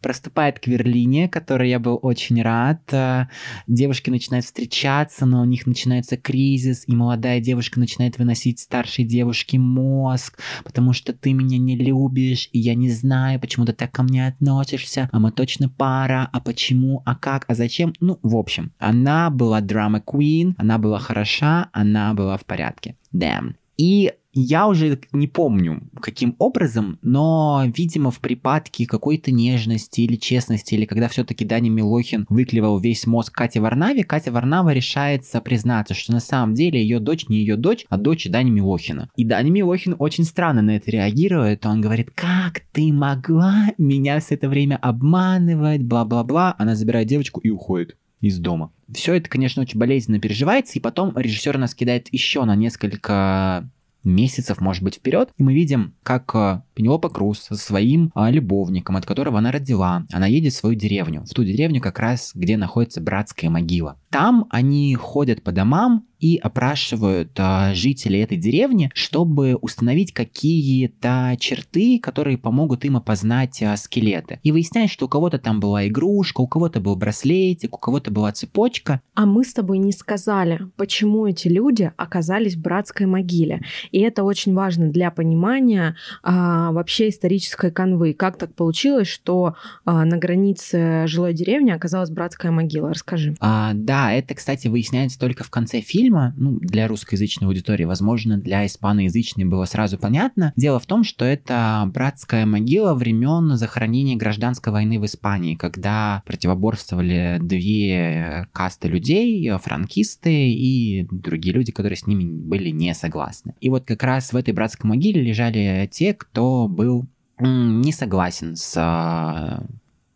Проступает 0.00 0.60
кверлиния, 0.60 1.28
которой 1.28 1.70
я 1.70 1.78
был 1.78 1.98
очень 2.02 2.42
рад. 2.42 2.80
Э, 2.92 3.26
девушки 3.66 4.10
начинают 4.10 4.44
встречаться, 4.44 5.26
но 5.26 5.40
у 5.40 5.44
них 5.44 5.66
начинается 5.66 6.16
кризис, 6.16 6.84
и 6.86 6.94
молодая 6.94 7.40
девушка 7.40 7.80
начинает 7.80 8.18
выносить 8.18 8.60
старшей 8.60 9.04
девушке 9.04 9.58
мозг, 9.58 10.38
потому 10.64 10.92
что 10.92 11.12
ты 11.12 11.32
меня 11.32 11.58
не 11.58 11.76
любишь, 11.76 12.48
и 12.52 12.58
я 12.58 12.74
не 12.74 12.90
знаю, 12.90 13.40
почему 13.40 13.64
ты 13.66 13.72
так 13.72 13.92
ко 13.92 14.02
мне 14.02 14.26
относишься, 14.26 15.08
а 15.12 15.18
мы 15.18 15.32
точно 15.32 15.68
пара, 15.68 16.28
а 16.32 16.40
почему, 16.40 17.02
а 17.04 17.14
как, 17.14 17.44
а 17.48 17.54
зачем? 17.54 17.92
Ну, 18.00 18.18
в 18.22 18.36
общем, 18.36 18.72
она 18.78 19.30
была 19.30 19.60
драма 19.60 20.02
queen, 20.04 20.54
она 20.58 20.78
была 20.78 20.98
хороша, 20.98 21.68
она 21.72 22.14
была 22.14 22.36
в 22.36 22.44
порядке. 22.44 22.96
Damn. 23.14 23.54
И 23.76 24.12
я 24.40 24.66
уже 24.66 24.98
не 25.12 25.28
помню, 25.28 25.82
каким 26.00 26.34
образом, 26.38 26.98
но, 27.02 27.64
видимо, 27.74 28.10
в 28.10 28.20
припадке 28.20 28.86
какой-то 28.86 29.30
нежности 29.30 30.02
или 30.02 30.16
честности, 30.16 30.74
или 30.74 30.84
когда 30.84 31.08
все-таки 31.08 31.44
Дани 31.44 31.68
Милохин 31.68 32.26
выклевал 32.28 32.78
весь 32.78 33.06
мозг 33.06 33.32
Кате 33.32 33.60
Варнаве, 33.60 34.04
Катя 34.04 34.32
Варнава 34.32 34.72
решается 34.72 35.40
признаться, 35.40 35.94
что 35.94 36.12
на 36.12 36.20
самом 36.20 36.54
деле 36.54 36.82
ее 36.82 36.98
дочь 36.98 37.28
не 37.28 37.38
ее 37.38 37.56
дочь, 37.56 37.86
а 37.88 37.96
дочь 37.96 38.26
Дани 38.28 38.50
Милохина. 38.50 39.08
И 39.16 39.24
Дани 39.24 39.50
Милохин 39.50 39.96
очень 39.98 40.24
странно 40.24 40.62
на 40.62 40.76
это 40.76 40.90
реагирует. 40.90 41.64
Он 41.66 41.80
говорит, 41.80 42.10
как 42.14 42.60
ты 42.72 42.92
могла 42.92 43.68
меня 43.78 44.20
все 44.20 44.34
это 44.34 44.48
время 44.48 44.76
обманывать, 44.76 45.82
бла-бла-бла. 45.82 46.54
Она 46.58 46.74
забирает 46.74 47.08
девочку 47.08 47.40
и 47.40 47.50
уходит 47.50 47.96
из 48.20 48.38
дома. 48.38 48.72
Все 48.92 49.14
это, 49.14 49.28
конечно, 49.28 49.62
очень 49.62 49.78
болезненно 49.78 50.18
переживается, 50.18 50.78
и 50.78 50.82
потом 50.82 51.16
режиссер 51.16 51.58
нас 51.58 51.74
кидает 51.74 52.08
еще 52.12 52.44
на 52.44 52.56
несколько 52.56 53.70
месяцев, 54.04 54.60
может 54.60 54.82
быть, 54.82 54.96
вперед, 54.96 55.30
и 55.36 55.42
мы 55.42 55.54
видим, 55.54 55.94
как 56.02 56.34
э, 56.34 56.62
Пенелопа 56.74 57.08
Круз 57.08 57.40
со 57.40 57.56
своим 57.56 58.10
а, 58.14 58.30
любовником, 58.30 58.96
от 58.96 59.06
которого 59.06 59.38
она 59.38 59.50
родила, 59.52 60.04
она 60.12 60.26
едет 60.26 60.52
в 60.52 60.56
свою 60.56 60.74
деревню, 60.74 61.24
в 61.24 61.30
ту 61.30 61.44
деревню 61.44 61.80
как 61.80 61.98
раз, 61.98 62.32
где 62.34 62.56
находится 62.56 63.00
братская 63.00 63.50
могила. 63.50 63.98
Там 64.10 64.46
они 64.50 64.94
ходят 64.94 65.42
по 65.42 65.52
домам 65.52 66.06
и 66.20 66.36
опрашивают 66.36 67.30
а, 67.38 67.74
жителей 67.74 68.20
этой 68.20 68.38
деревни, 68.38 68.90
чтобы 68.94 69.56
установить 69.56 70.12
какие-то 70.12 71.36
черты, 71.38 71.98
которые 72.00 72.38
помогут 72.38 72.84
им 72.84 72.96
опознать 72.96 73.62
а, 73.62 73.76
скелеты. 73.76 74.40
И 74.42 74.52
выясняется, 74.52 74.94
что 74.94 75.06
у 75.06 75.08
кого-то 75.08 75.38
там 75.38 75.60
была 75.60 75.86
игрушка, 75.86 76.40
у 76.40 76.46
кого-то 76.46 76.80
был 76.80 76.96
браслетик, 76.96 77.74
у 77.74 77.78
кого-то 77.78 78.10
была 78.10 78.32
цепочка. 78.32 79.00
А 79.14 79.26
мы 79.26 79.44
с 79.44 79.52
тобой 79.52 79.78
не 79.78 79.92
сказали, 79.92 80.60
почему 80.76 81.26
эти 81.26 81.48
люди 81.48 81.92
оказались 81.96 82.56
в 82.56 82.62
братской 82.62 83.06
могиле. 83.06 83.62
И 83.92 84.00
это 84.00 84.24
очень 84.24 84.54
важно 84.54 84.90
для 84.90 85.10
понимания 85.10 85.96
а, 86.22 86.72
вообще 86.72 87.08
исторической 87.08 87.70
канвы. 87.70 88.14
Как 88.14 88.38
так 88.38 88.54
получилось, 88.54 89.08
что 89.08 89.54
а, 89.84 90.04
на 90.04 90.16
границе 90.16 91.06
жилой 91.06 91.34
деревни 91.34 91.70
оказалась 91.70 92.10
братская 92.10 92.50
могила? 92.50 92.90
Расскажи. 92.90 93.34
А, 93.40 93.72
да, 93.74 94.12
это, 94.12 94.34
кстати, 94.34 94.68
выясняется 94.68 95.18
только 95.18 95.44
в 95.44 95.50
конце 95.50 95.80
фильма. 95.80 96.13
Ну, 96.36 96.58
для 96.60 96.88
русскоязычной 96.88 97.48
аудитории, 97.48 97.84
возможно, 97.84 98.38
для 98.38 98.66
испаноязычной 98.66 99.44
было 99.44 99.64
сразу 99.64 99.98
понятно. 99.98 100.52
Дело 100.56 100.78
в 100.78 100.86
том, 100.86 101.04
что 101.04 101.24
это 101.24 101.90
братская 101.92 102.46
могила 102.46 102.94
времен 102.94 103.56
захоронения 103.56 104.16
гражданской 104.16 104.72
войны 104.72 104.98
в 104.98 105.04
Испании, 105.04 105.54
когда 105.54 106.22
противоборствовали 106.26 107.38
две 107.40 108.48
касты 108.52 108.88
людей, 108.88 109.50
франкисты 109.58 110.50
и 110.50 111.06
другие 111.10 111.54
люди, 111.54 111.72
которые 111.72 111.96
с 111.96 112.06
ними 112.06 112.24
были 112.24 112.70
не 112.70 112.94
согласны. 112.94 113.54
И 113.60 113.70
вот 113.70 113.84
как 113.84 114.02
раз 114.02 114.32
в 114.32 114.36
этой 114.36 114.54
братской 114.54 114.88
могиле 114.88 115.22
лежали 115.22 115.88
те, 115.92 116.14
кто 116.14 116.68
был 116.68 117.06
не 117.38 117.92
согласен 117.92 118.56
с 118.56 118.74
а, 118.76 119.64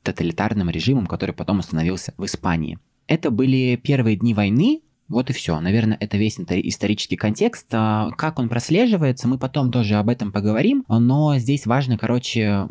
тоталитарным 0.02 0.70
режимом, 0.70 1.06
который 1.06 1.34
потом 1.34 1.58
установился 1.58 2.14
в 2.16 2.24
Испании. 2.24 2.78
Это 3.06 3.30
были 3.30 3.76
первые 3.82 4.16
дни 4.16 4.34
войны, 4.34 4.82
вот 5.08 5.30
и 5.30 5.32
все. 5.32 5.58
Наверное, 5.58 5.96
это 6.00 6.16
весь 6.16 6.38
исторический 6.38 7.16
контекст. 7.16 7.66
А, 7.72 8.10
как 8.10 8.38
он 8.38 8.48
прослеживается, 8.48 9.28
мы 9.28 9.38
потом 9.38 9.70
тоже 9.70 9.96
об 9.96 10.08
этом 10.08 10.32
поговорим. 10.32 10.84
Но 10.88 11.38
здесь 11.38 11.66
важно, 11.66 11.96
короче, 11.98 12.68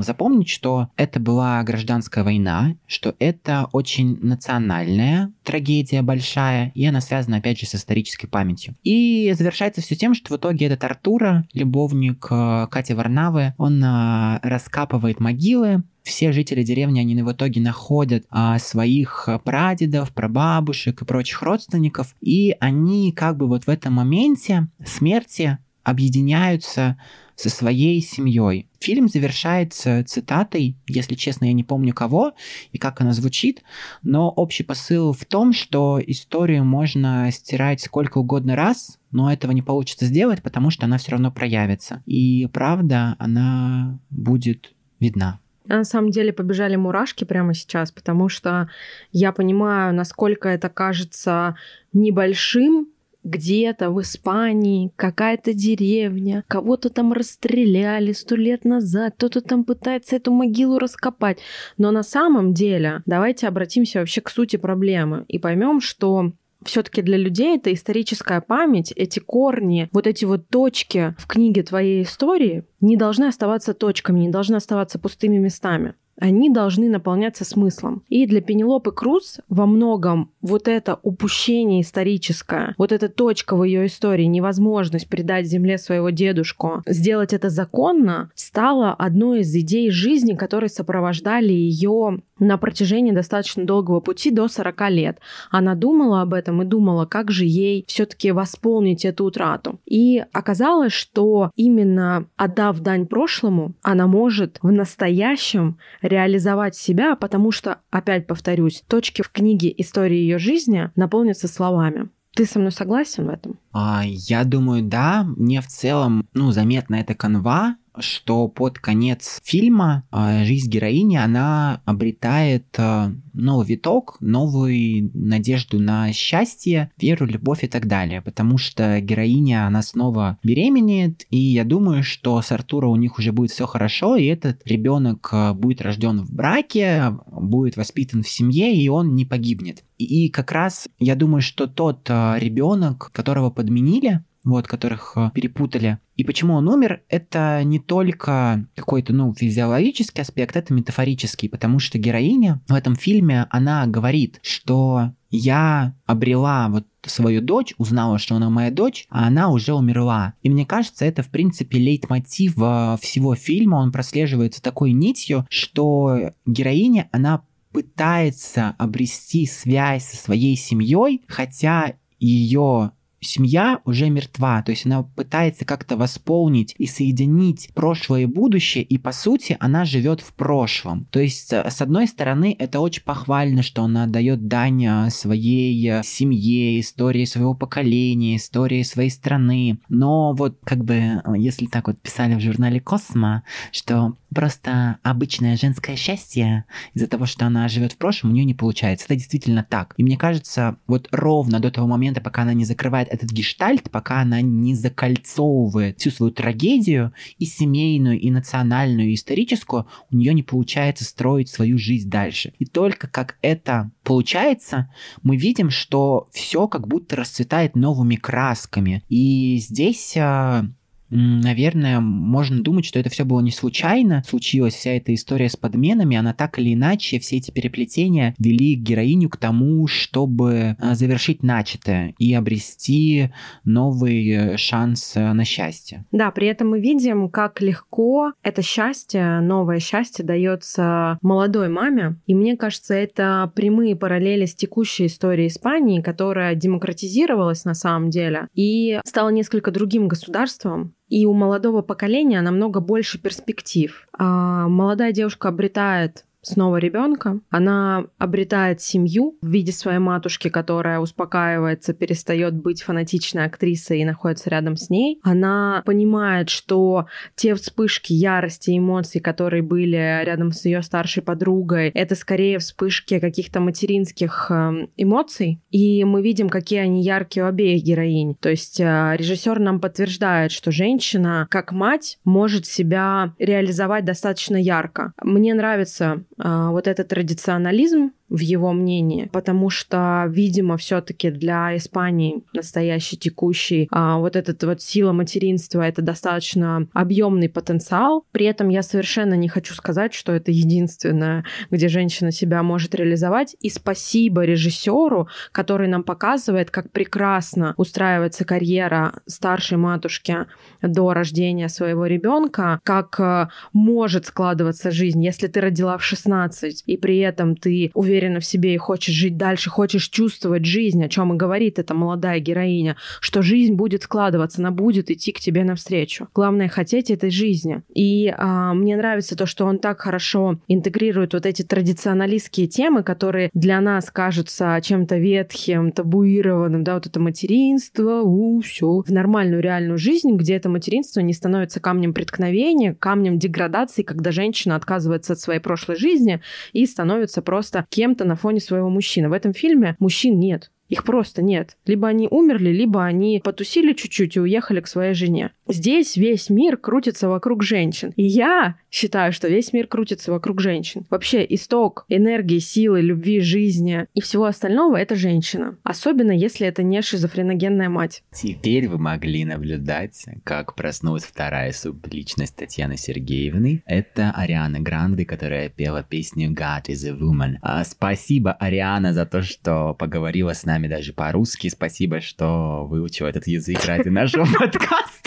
запомнить, 0.00 0.48
что 0.48 0.88
это 0.96 1.20
была 1.20 1.62
гражданская 1.62 2.24
война, 2.24 2.74
что 2.86 3.14
это 3.18 3.68
очень 3.72 4.18
национальная 4.20 5.32
трагедия 5.44 6.02
большая, 6.02 6.72
и 6.74 6.84
она 6.84 7.00
связана, 7.00 7.38
опять 7.38 7.60
же, 7.60 7.66
с 7.66 7.74
исторической 7.74 8.26
памятью. 8.26 8.74
И 8.82 9.32
завершается 9.36 9.80
все 9.80 9.96
тем, 9.96 10.14
что 10.14 10.34
в 10.34 10.36
итоге 10.36 10.66
этот 10.66 10.84
Артура, 10.84 11.46
любовник 11.52 12.26
э, 12.30 12.66
Кати 12.70 12.94
Варнавы, 12.94 13.54
он 13.56 13.82
э, 13.82 14.40
раскапывает 14.42 15.20
могилы, 15.20 15.82
все 16.08 16.32
жители 16.32 16.62
деревни, 16.62 17.00
они 17.00 17.22
в 17.22 17.30
итоге 17.30 17.60
находят 17.60 18.24
а, 18.30 18.58
своих 18.58 19.28
прадедов, 19.44 20.12
прабабушек 20.12 21.02
и 21.02 21.04
прочих 21.04 21.42
родственников, 21.42 22.16
и 22.22 22.56
они 22.60 23.12
как 23.12 23.36
бы 23.36 23.46
вот 23.46 23.64
в 23.64 23.68
этом 23.68 23.94
моменте 23.94 24.68
смерти 24.84 25.58
объединяются 25.88 26.98
со 27.38 27.50
своей 27.50 28.00
семьей. 28.02 28.68
Фильм 28.80 29.08
завершается 29.08 30.04
цитатой, 30.04 30.76
если 30.88 31.14
честно, 31.14 31.44
я 31.44 31.52
не 31.52 31.62
помню 31.62 31.94
кого 31.94 32.32
и 32.72 32.78
как 32.78 33.00
она 33.00 33.12
звучит, 33.12 33.62
но 34.02 34.28
общий 34.28 34.64
посыл 34.64 35.12
в 35.12 35.24
том, 35.24 35.52
что 35.52 36.00
историю 36.04 36.64
можно 36.64 37.30
стирать 37.30 37.80
сколько 37.80 38.18
угодно 38.18 38.56
раз, 38.56 38.98
но 39.12 39.32
этого 39.32 39.52
не 39.52 39.62
получится 39.62 40.06
сделать, 40.06 40.42
потому 40.42 40.70
что 40.70 40.86
она 40.86 40.98
все 40.98 41.12
равно 41.12 41.30
проявится. 41.30 42.02
И 42.06 42.48
правда, 42.52 43.14
она 43.20 44.00
будет 44.10 44.72
видна. 44.98 45.38
На 45.64 45.84
самом 45.84 46.10
деле 46.10 46.32
побежали 46.32 46.76
мурашки 46.76 47.24
прямо 47.24 47.54
сейчас, 47.54 47.92
потому 47.92 48.28
что 48.28 48.68
я 49.12 49.32
понимаю, 49.32 49.94
насколько 49.94 50.48
это 50.48 50.70
кажется 50.70 51.56
небольшим, 51.92 52.88
где-то 53.28 53.90
в 53.90 54.00
Испании 54.00 54.92
какая-то 54.96 55.52
деревня, 55.52 56.44
кого-то 56.48 56.90
там 56.90 57.12
расстреляли 57.12 58.12
сто 58.12 58.36
лет 58.36 58.64
назад, 58.64 59.14
кто-то 59.16 59.40
там 59.40 59.64
пытается 59.64 60.16
эту 60.16 60.32
могилу 60.32 60.78
раскопать. 60.78 61.38
Но 61.76 61.90
на 61.90 62.02
самом 62.02 62.54
деле 62.54 63.02
давайте 63.06 63.48
обратимся 63.48 64.00
вообще 64.00 64.20
к 64.20 64.30
сути 64.30 64.56
проблемы 64.56 65.24
и 65.28 65.38
поймем, 65.38 65.80
что 65.80 66.32
все-таки 66.64 67.02
для 67.02 67.16
людей 67.16 67.56
это 67.56 67.72
историческая 67.72 68.40
память, 68.40 68.92
эти 68.92 69.20
корни, 69.20 69.88
вот 69.92 70.06
эти 70.06 70.24
вот 70.24 70.48
точки 70.48 71.14
в 71.18 71.26
книге 71.26 71.62
твоей 71.62 72.02
истории 72.02 72.64
не 72.80 72.96
должны 72.96 73.26
оставаться 73.26 73.74
точками, 73.74 74.20
не 74.20 74.28
должны 74.28 74.56
оставаться 74.56 74.98
пустыми 74.98 75.38
местами. 75.38 75.94
Они 76.20 76.50
должны 76.50 76.88
наполняться 76.88 77.44
смыслом. 77.44 78.02
И 78.08 78.26
для 78.26 78.40
Пенелопы 78.40 78.92
Круз 78.92 79.38
во 79.48 79.66
многом 79.66 80.30
вот 80.40 80.68
это 80.68 80.98
упущение 81.02 81.82
историческое, 81.82 82.74
вот 82.78 82.92
эта 82.92 83.08
точка 83.08 83.56
в 83.56 83.64
ее 83.64 83.86
истории, 83.86 84.24
невозможность 84.24 85.08
предать 85.08 85.46
земле 85.46 85.78
своего 85.78 86.10
дедушку, 86.10 86.82
сделать 86.86 87.32
это 87.32 87.50
законно, 87.50 88.30
стала 88.34 88.92
одной 88.92 89.40
из 89.40 89.54
идей 89.54 89.90
жизни, 89.90 90.34
которые 90.34 90.70
сопровождали 90.70 91.52
ее 91.52 92.20
на 92.38 92.56
протяжении 92.56 93.12
достаточно 93.12 93.64
долгого 93.64 94.00
пути 94.00 94.30
до 94.30 94.48
40 94.48 94.90
лет. 94.90 95.18
Она 95.50 95.74
думала 95.74 96.22
об 96.22 96.34
этом 96.34 96.62
и 96.62 96.64
думала, 96.64 97.06
как 97.06 97.30
же 97.30 97.44
ей 97.44 97.84
все-таки 97.88 98.30
восполнить 98.32 99.04
эту 99.04 99.24
утрату. 99.24 99.80
И 99.86 100.24
оказалось, 100.32 100.92
что 100.92 101.50
именно 101.56 102.26
отдав 102.36 102.78
дань 102.80 103.06
прошлому, 103.06 103.74
она 103.82 104.06
может 104.06 104.58
в 104.62 104.70
настоящем 104.70 105.78
реализовать 106.08 106.74
себя, 106.74 107.16
потому 107.16 107.52
что, 107.52 107.78
опять 107.90 108.26
повторюсь, 108.26 108.82
точки 108.88 109.22
в 109.22 109.30
книге 109.30 109.72
истории 109.76 110.16
ее 110.16 110.38
жизни 110.38 110.90
наполнятся 110.96 111.48
словами. 111.48 112.08
Ты 112.34 112.46
со 112.46 112.58
мной 112.58 112.70
согласен 112.70 113.26
в 113.26 113.30
этом? 113.30 113.58
А, 113.72 114.02
я 114.04 114.44
думаю, 114.44 114.82
да. 114.82 115.24
Мне 115.24 115.60
в 115.60 115.66
целом, 115.66 116.28
ну, 116.34 116.52
заметна 116.52 116.96
эта 116.96 117.14
канва, 117.14 117.76
что 118.00 118.48
под 118.48 118.78
конец 118.78 119.40
фильма 119.42 120.04
э, 120.12 120.44
жизнь 120.44 120.68
героини, 120.68 121.16
она 121.16 121.82
обретает 121.84 122.66
э, 122.78 123.12
новый 123.32 123.66
виток, 123.66 124.16
новую 124.20 125.10
надежду 125.14 125.80
на 125.80 126.12
счастье, 126.12 126.90
веру, 126.98 127.26
любовь 127.26 127.64
и 127.64 127.68
так 127.68 127.86
далее. 127.86 128.22
Потому 128.22 128.58
что 128.58 129.00
героиня, 129.00 129.66
она 129.66 129.82
снова 129.82 130.38
беременеет, 130.42 131.26
и 131.30 131.38
я 131.38 131.64
думаю, 131.64 132.02
что 132.02 132.40
с 132.42 132.52
Артура 132.52 132.86
у 132.86 132.96
них 132.96 133.18
уже 133.18 133.32
будет 133.32 133.50
все 133.50 133.66
хорошо, 133.66 134.16
и 134.16 134.26
этот 134.26 134.66
ребенок 134.66 135.28
э, 135.32 135.52
будет 135.52 135.82
рожден 135.82 136.24
в 136.24 136.32
браке, 136.32 137.16
будет 137.26 137.76
воспитан 137.76 138.22
в 138.22 138.28
семье, 138.28 138.74
и 138.74 138.88
он 138.88 139.14
не 139.14 139.24
погибнет. 139.24 139.84
И 139.98 140.28
как 140.28 140.52
раз 140.52 140.88
я 140.98 141.16
думаю, 141.16 141.42
что 141.42 141.66
тот 141.66 142.08
ребенок, 142.08 143.10
которого 143.12 143.50
подменили, 143.50 144.22
вот, 144.44 144.66
которых 144.66 145.16
перепутали. 145.34 145.98
И 146.18 146.24
почему 146.24 146.54
он 146.54 146.68
умер, 146.68 147.02
это 147.08 147.62
не 147.62 147.78
только 147.78 148.66
какой-то, 148.74 149.12
ну, 149.12 149.32
физиологический 149.32 150.22
аспект, 150.22 150.56
это 150.56 150.74
метафорический, 150.74 151.48
потому 151.48 151.78
что 151.78 151.96
героиня 151.96 152.60
в 152.66 152.74
этом 152.74 152.96
фильме, 152.96 153.46
она 153.50 153.86
говорит, 153.86 154.40
что 154.42 155.12
я 155.30 155.94
обрела 156.06 156.68
вот 156.70 156.86
свою 157.02 157.40
дочь, 157.40 157.72
узнала, 157.78 158.18
что 158.18 158.34
она 158.34 158.50
моя 158.50 158.72
дочь, 158.72 159.06
а 159.10 159.28
она 159.28 159.48
уже 159.48 159.74
умерла. 159.74 160.34
И 160.42 160.50
мне 160.50 160.66
кажется, 160.66 161.04
это, 161.04 161.22
в 161.22 161.28
принципе, 161.28 161.78
лейтмотив 161.78 162.58
э, 162.58 162.96
всего 163.00 163.36
фильма, 163.36 163.76
он 163.76 163.92
прослеживается 163.92 164.60
такой 164.60 164.90
нитью, 164.90 165.46
что 165.48 166.32
героиня, 166.44 167.08
она 167.12 167.42
пытается 167.70 168.74
обрести 168.78 169.46
связь 169.46 170.04
со 170.04 170.16
своей 170.16 170.56
семьей, 170.56 171.22
хотя 171.28 171.94
ее 172.18 172.90
семья 173.20 173.80
уже 173.84 174.10
мертва, 174.10 174.62
то 174.62 174.70
есть 174.70 174.86
она 174.86 175.02
пытается 175.02 175.64
как-то 175.64 175.96
восполнить 175.96 176.74
и 176.78 176.86
соединить 176.86 177.70
прошлое 177.74 178.22
и 178.22 178.26
будущее, 178.26 178.84
и 178.84 178.98
по 178.98 179.12
сути 179.12 179.56
она 179.60 179.84
живет 179.84 180.20
в 180.20 180.32
прошлом. 180.34 181.06
То 181.10 181.20
есть 181.20 181.52
э, 181.52 181.68
с 181.68 181.80
одной 181.82 182.06
стороны 182.06 182.54
это 182.58 182.80
очень 182.80 183.02
похвально, 183.02 183.62
что 183.62 183.82
она 183.82 184.06
дает 184.06 184.46
дань 184.46 184.84
э, 184.84 185.10
своей 185.10 185.88
э, 185.90 186.02
семье, 186.04 186.80
истории 186.80 187.24
своего 187.24 187.54
поколения, 187.54 188.36
истории 188.36 188.82
своей 188.82 189.10
страны, 189.10 189.78
но 189.88 190.32
вот 190.34 190.58
как 190.64 190.84
бы 190.84 191.22
если 191.36 191.66
так 191.66 191.88
вот 191.88 192.00
писали 192.00 192.34
в 192.34 192.40
журнале 192.40 192.80
Космо, 192.80 193.42
что 193.72 194.16
просто 194.34 194.98
обычное 195.02 195.56
женское 195.56 195.96
счастье 195.96 196.64
из-за 196.94 197.06
того, 197.06 197.26
что 197.26 197.46
она 197.46 197.68
живет 197.68 197.92
в 197.92 197.96
прошлом, 197.96 198.30
у 198.30 198.34
нее 198.34 198.44
не 198.44 198.54
получается. 198.54 199.06
Это 199.06 199.16
действительно 199.16 199.66
так. 199.68 199.94
И 199.96 200.02
мне 200.02 200.16
кажется, 200.16 200.76
вот 200.86 201.08
ровно 201.10 201.60
до 201.60 201.70
того 201.70 201.86
момента, 201.86 202.20
пока 202.20 202.42
она 202.42 202.52
не 202.52 202.64
закрывает 202.64 203.07
этот 203.08 203.30
гештальт, 203.30 203.90
пока 203.90 204.20
она 204.20 204.40
не 204.40 204.74
закольцовывает 204.74 205.98
всю 205.98 206.10
свою 206.10 206.32
трагедию 206.32 207.12
и 207.38 207.44
семейную, 207.44 208.20
и 208.20 208.30
национальную, 208.30 209.10
и 209.10 209.14
историческую, 209.14 209.86
у 210.10 210.16
нее 210.16 210.34
не 210.34 210.42
получается 210.42 211.04
строить 211.04 211.48
свою 211.48 211.78
жизнь 211.78 212.08
дальше. 212.08 212.52
И 212.58 212.64
только 212.64 213.08
как 213.08 213.38
это 213.42 213.90
получается, 214.04 214.92
мы 215.22 215.36
видим, 215.36 215.70
что 215.70 216.28
все 216.32 216.68
как 216.68 216.86
будто 216.86 217.16
расцветает 217.16 217.76
новыми 217.76 218.16
красками. 218.16 219.02
И 219.08 219.58
здесь 219.58 220.16
а, 220.16 220.66
Наверное, 221.10 222.00
можно 222.00 222.62
думать, 222.62 222.84
что 222.84 222.98
это 222.98 223.10
все 223.10 223.24
было 223.24 223.40
не 223.40 223.50
случайно. 223.50 224.22
Случилась 224.26 224.74
вся 224.74 224.92
эта 224.92 225.14
история 225.14 225.48
с 225.48 225.56
подменами, 225.56 226.16
она 226.16 226.34
так 226.34 226.58
или 226.58 226.74
иначе, 226.74 227.18
все 227.18 227.36
эти 227.36 227.50
переплетения 227.50 228.34
вели 228.38 228.74
героиню 228.74 229.28
к 229.28 229.36
тому, 229.36 229.86
чтобы 229.86 230.76
а, 230.78 230.94
завершить 230.94 231.42
начатое 231.42 232.14
и 232.18 232.32
обрести 232.34 233.30
новый 233.64 234.28
э, 234.28 234.56
шанс 234.56 235.12
э, 235.16 235.32
на 235.32 235.44
счастье. 235.44 236.04
Да, 236.12 236.30
при 236.30 236.48
этом 236.48 236.70
мы 236.70 236.80
видим, 236.80 237.28
как 237.28 237.60
легко 237.60 238.32
это 238.42 238.62
счастье, 238.62 239.40
новое 239.40 239.80
счастье 239.80 240.24
дается 240.24 241.18
молодой 241.22 241.68
маме. 241.68 242.16
И 242.26 242.34
мне 242.34 242.56
кажется, 242.56 242.94
это 242.94 243.50
прямые 243.54 243.96
параллели 243.96 244.46
с 244.46 244.54
текущей 244.54 245.06
историей 245.06 245.48
Испании, 245.48 246.00
которая 246.00 246.54
демократизировалась 246.54 247.64
на 247.64 247.74
самом 247.74 248.10
деле 248.10 248.48
и 248.54 249.00
стала 249.04 249.30
несколько 249.30 249.70
другим 249.70 250.08
государством, 250.08 250.94
и 251.08 251.26
у 251.26 251.32
молодого 251.32 251.82
поколения 251.82 252.40
намного 252.40 252.80
больше 252.80 253.18
перспектив. 253.18 254.06
А 254.12 254.68
молодая 254.68 255.12
девушка 255.12 255.48
обретает 255.48 256.24
снова 256.48 256.76
ребенка. 256.76 257.40
Она 257.50 258.06
обретает 258.18 258.80
семью 258.80 259.36
в 259.40 259.48
виде 259.48 259.72
своей 259.72 259.98
матушки, 259.98 260.48
которая 260.48 260.98
успокаивается, 261.00 261.94
перестает 261.94 262.54
быть 262.54 262.82
фанатичной 262.82 263.44
актрисой 263.44 264.00
и 264.00 264.04
находится 264.04 264.50
рядом 264.50 264.76
с 264.76 264.90
ней. 264.90 265.20
Она 265.22 265.82
понимает, 265.84 266.48
что 266.48 267.06
те 267.34 267.54
вспышки 267.54 268.12
ярости 268.12 268.76
эмоций, 268.76 269.20
которые 269.20 269.62
были 269.62 270.24
рядом 270.24 270.52
с 270.52 270.64
ее 270.64 270.82
старшей 270.82 271.22
подругой, 271.22 271.90
это 271.90 272.14
скорее 272.14 272.58
вспышки 272.58 273.18
каких-то 273.18 273.60
материнских 273.60 274.50
эм, 274.50 274.90
эмоций. 274.96 275.60
И 275.70 276.04
мы 276.04 276.22
видим, 276.22 276.48
какие 276.48 276.80
они 276.80 277.02
яркие 277.02 277.44
у 277.44 277.48
обеих 277.48 277.82
героинь. 277.82 278.34
То 278.34 278.48
есть 278.48 278.80
э, 278.80 279.14
режиссер 279.16 279.58
нам 279.58 279.80
подтверждает, 279.80 280.52
что 280.52 280.70
женщина, 280.70 281.46
как 281.50 281.72
мать, 281.72 282.18
может 282.24 282.66
себя 282.66 283.34
реализовать 283.38 284.04
достаточно 284.04 284.56
ярко. 284.56 285.12
Мне 285.22 285.54
нравится 285.54 286.24
вот 286.38 286.86
этот 286.86 287.08
традиционализм 287.08 288.12
в 288.28 288.40
его 288.40 288.72
мнении, 288.72 289.28
потому 289.32 289.70
что, 289.70 290.26
видимо, 290.28 290.76
все-таки 290.76 291.30
для 291.30 291.76
Испании 291.76 292.44
настоящий, 292.52 293.16
текущий, 293.16 293.88
а, 293.90 294.18
вот 294.18 294.36
этот 294.36 294.62
вот 294.64 294.82
сила 294.82 295.12
материнства 295.12 295.82
это 295.82 296.02
достаточно 296.02 296.86
объемный 296.92 297.48
потенциал. 297.48 298.24
При 298.32 298.46
этом 298.46 298.68
я 298.68 298.82
совершенно 298.82 299.34
не 299.34 299.48
хочу 299.48 299.74
сказать, 299.74 300.12
что 300.12 300.32
это 300.32 300.50
единственное, 300.50 301.44
где 301.70 301.88
женщина 301.88 302.30
себя 302.30 302.62
может 302.62 302.94
реализовать. 302.94 303.56
И 303.60 303.70
спасибо 303.70 304.44
режиссеру, 304.44 305.28
который 305.52 305.88
нам 305.88 306.02
показывает, 306.02 306.70
как 306.70 306.92
прекрасно 306.92 307.74
устраивается 307.76 308.44
карьера 308.44 309.20
старшей 309.26 309.78
матушки 309.78 310.46
до 310.82 311.14
рождения 311.14 311.68
своего 311.68 312.06
ребенка, 312.06 312.80
как 312.84 313.18
э, 313.18 313.48
может 313.72 314.26
складываться 314.26 314.90
жизнь, 314.90 315.24
если 315.24 315.46
ты 315.46 315.60
родила 315.60 315.96
в 315.96 316.04
16 316.04 316.84
и 316.86 316.96
при 316.96 317.18
этом 317.18 317.56
ты 317.56 317.90
уверена 317.94 318.17
уверена 318.18 318.40
в 318.40 318.44
себе 318.44 318.74
и 318.74 318.78
хочешь 318.78 319.14
жить 319.14 319.36
дальше, 319.36 319.70
хочешь 319.70 320.08
чувствовать 320.08 320.64
жизнь, 320.64 321.04
о 321.04 321.08
чем 321.08 321.32
и 321.32 321.36
говорит 321.36 321.78
эта 321.78 321.94
молодая 321.94 322.40
героиня, 322.40 322.96
что 323.20 323.42
жизнь 323.42 323.74
будет 323.74 324.02
складываться, 324.02 324.60
она 324.60 324.70
будет 324.70 325.10
идти 325.10 325.32
к 325.32 325.40
тебе 325.40 325.64
навстречу. 325.64 326.28
Главное 326.34 326.68
хотеть 326.68 327.10
этой 327.10 327.30
жизни. 327.30 327.82
И 327.94 328.32
а, 328.36 328.74
мне 328.74 328.96
нравится 328.96 329.36
то, 329.36 329.46
что 329.46 329.66
он 329.66 329.78
так 329.78 330.00
хорошо 330.00 330.58
интегрирует 330.68 331.34
вот 331.34 331.46
эти 331.46 331.62
традиционалистские 331.62 332.66
темы, 332.66 333.02
которые 333.02 333.50
для 333.54 333.80
нас 333.80 334.10
кажутся 334.10 334.78
чем-то 334.82 335.16
ветхим, 335.16 335.92
табуированным, 335.92 336.82
да, 336.82 336.94
вот 336.94 337.06
это 337.06 337.20
материнство, 337.20 338.22
у, 338.22 338.60
все, 338.60 339.02
в 339.06 339.10
нормальную 339.10 339.62
реальную 339.62 339.98
жизнь, 339.98 340.36
где 340.36 340.54
это 340.54 340.68
материнство 340.68 341.20
не 341.20 341.32
становится 341.32 341.80
камнем 341.80 342.12
преткновения, 342.14 342.94
камнем 342.94 343.38
деградации, 343.38 344.02
когда 344.02 344.32
женщина 344.32 344.74
отказывается 344.76 345.34
от 345.34 345.40
своей 345.40 345.60
прошлой 345.60 345.96
жизни 345.96 346.40
и 346.72 346.84
становится 346.86 347.42
просто 347.42 347.86
кем 347.90 348.07
кем-то 348.08 348.24
на 348.24 348.36
фоне 348.36 348.60
своего 348.60 348.88
мужчины. 348.88 349.28
В 349.28 349.32
этом 349.32 349.52
фильме 349.52 349.94
мужчин 349.98 350.38
нет. 350.38 350.70
Их 350.88 351.04
просто 351.04 351.42
нет. 351.42 351.76
Либо 351.86 352.08
они 352.08 352.28
умерли, 352.30 352.70
либо 352.70 353.04
они 353.04 353.40
потусили 353.44 353.92
чуть-чуть 353.92 354.36
и 354.36 354.40
уехали 354.40 354.80
к 354.80 354.88
своей 354.88 355.14
жене. 355.14 355.52
Здесь 355.66 356.16
весь 356.16 356.48
мир 356.48 356.76
крутится 356.78 357.28
вокруг 357.28 357.62
женщин. 357.62 358.12
И 358.16 358.22
я 358.22 358.76
считаю, 358.90 359.32
что 359.32 359.48
весь 359.48 359.72
мир 359.72 359.86
крутится 359.86 360.32
вокруг 360.32 360.60
женщин. 360.60 361.06
Вообще 361.10 361.44
исток 361.48 362.06
энергии, 362.08 362.58
силы, 362.58 363.02
любви, 363.02 363.40
жизни 363.40 364.06
и 364.14 364.20
всего 364.20 364.46
остального— 364.46 364.96
это 364.98 365.14
женщина. 365.14 365.76
Особенно, 365.82 366.32
если 366.32 366.66
это 366.66 366.82
не 366.82 367.02
шизофреногенная 367.02 367.90
мать. 367.90 368.22
Теперь 368.32 368.88
вы 368.88 368.98
могли 368.98 369.44
наблюдать, 369.44 370.24
как 370.44 370.74
проснулась 370.74 371.24
вторая 371.24 371.72
субличность 371.72 372.56
Татьяны 372.56 372.96
Сергеевны. 372.96 373.82
Это 373.84 374.30
Ариана 374.30 374.80
Гранде, 374.80 375.26
которая 375.26 375.68
пела 375.68 376.02
песню 376.02 376.50
God 376.50 376.86
is 376.88 377.06
a 377.06 377.12
Woman. 377.12 377.56
А, 377.60 377.84
спасибо, 377.84 378.52
Ариана, 378.52 379.12
за 379.12 379.26
то, 379.26 379.42
что 379.42 379.94
поговорила 379.94 380.54
с 380.54 380.64
нами 380.64 380.77
даже 380.86 381.12
по-русски. 381.12 381.68
Спасибо, 381.68 382.20
что 382.20 382.86
выучила 382.86 383.26
этот 383.26 383.48
язык 383.48 383.84
ради 383.84 384.08
нашего 384.08 384.44
подкаста. 384.58 385.17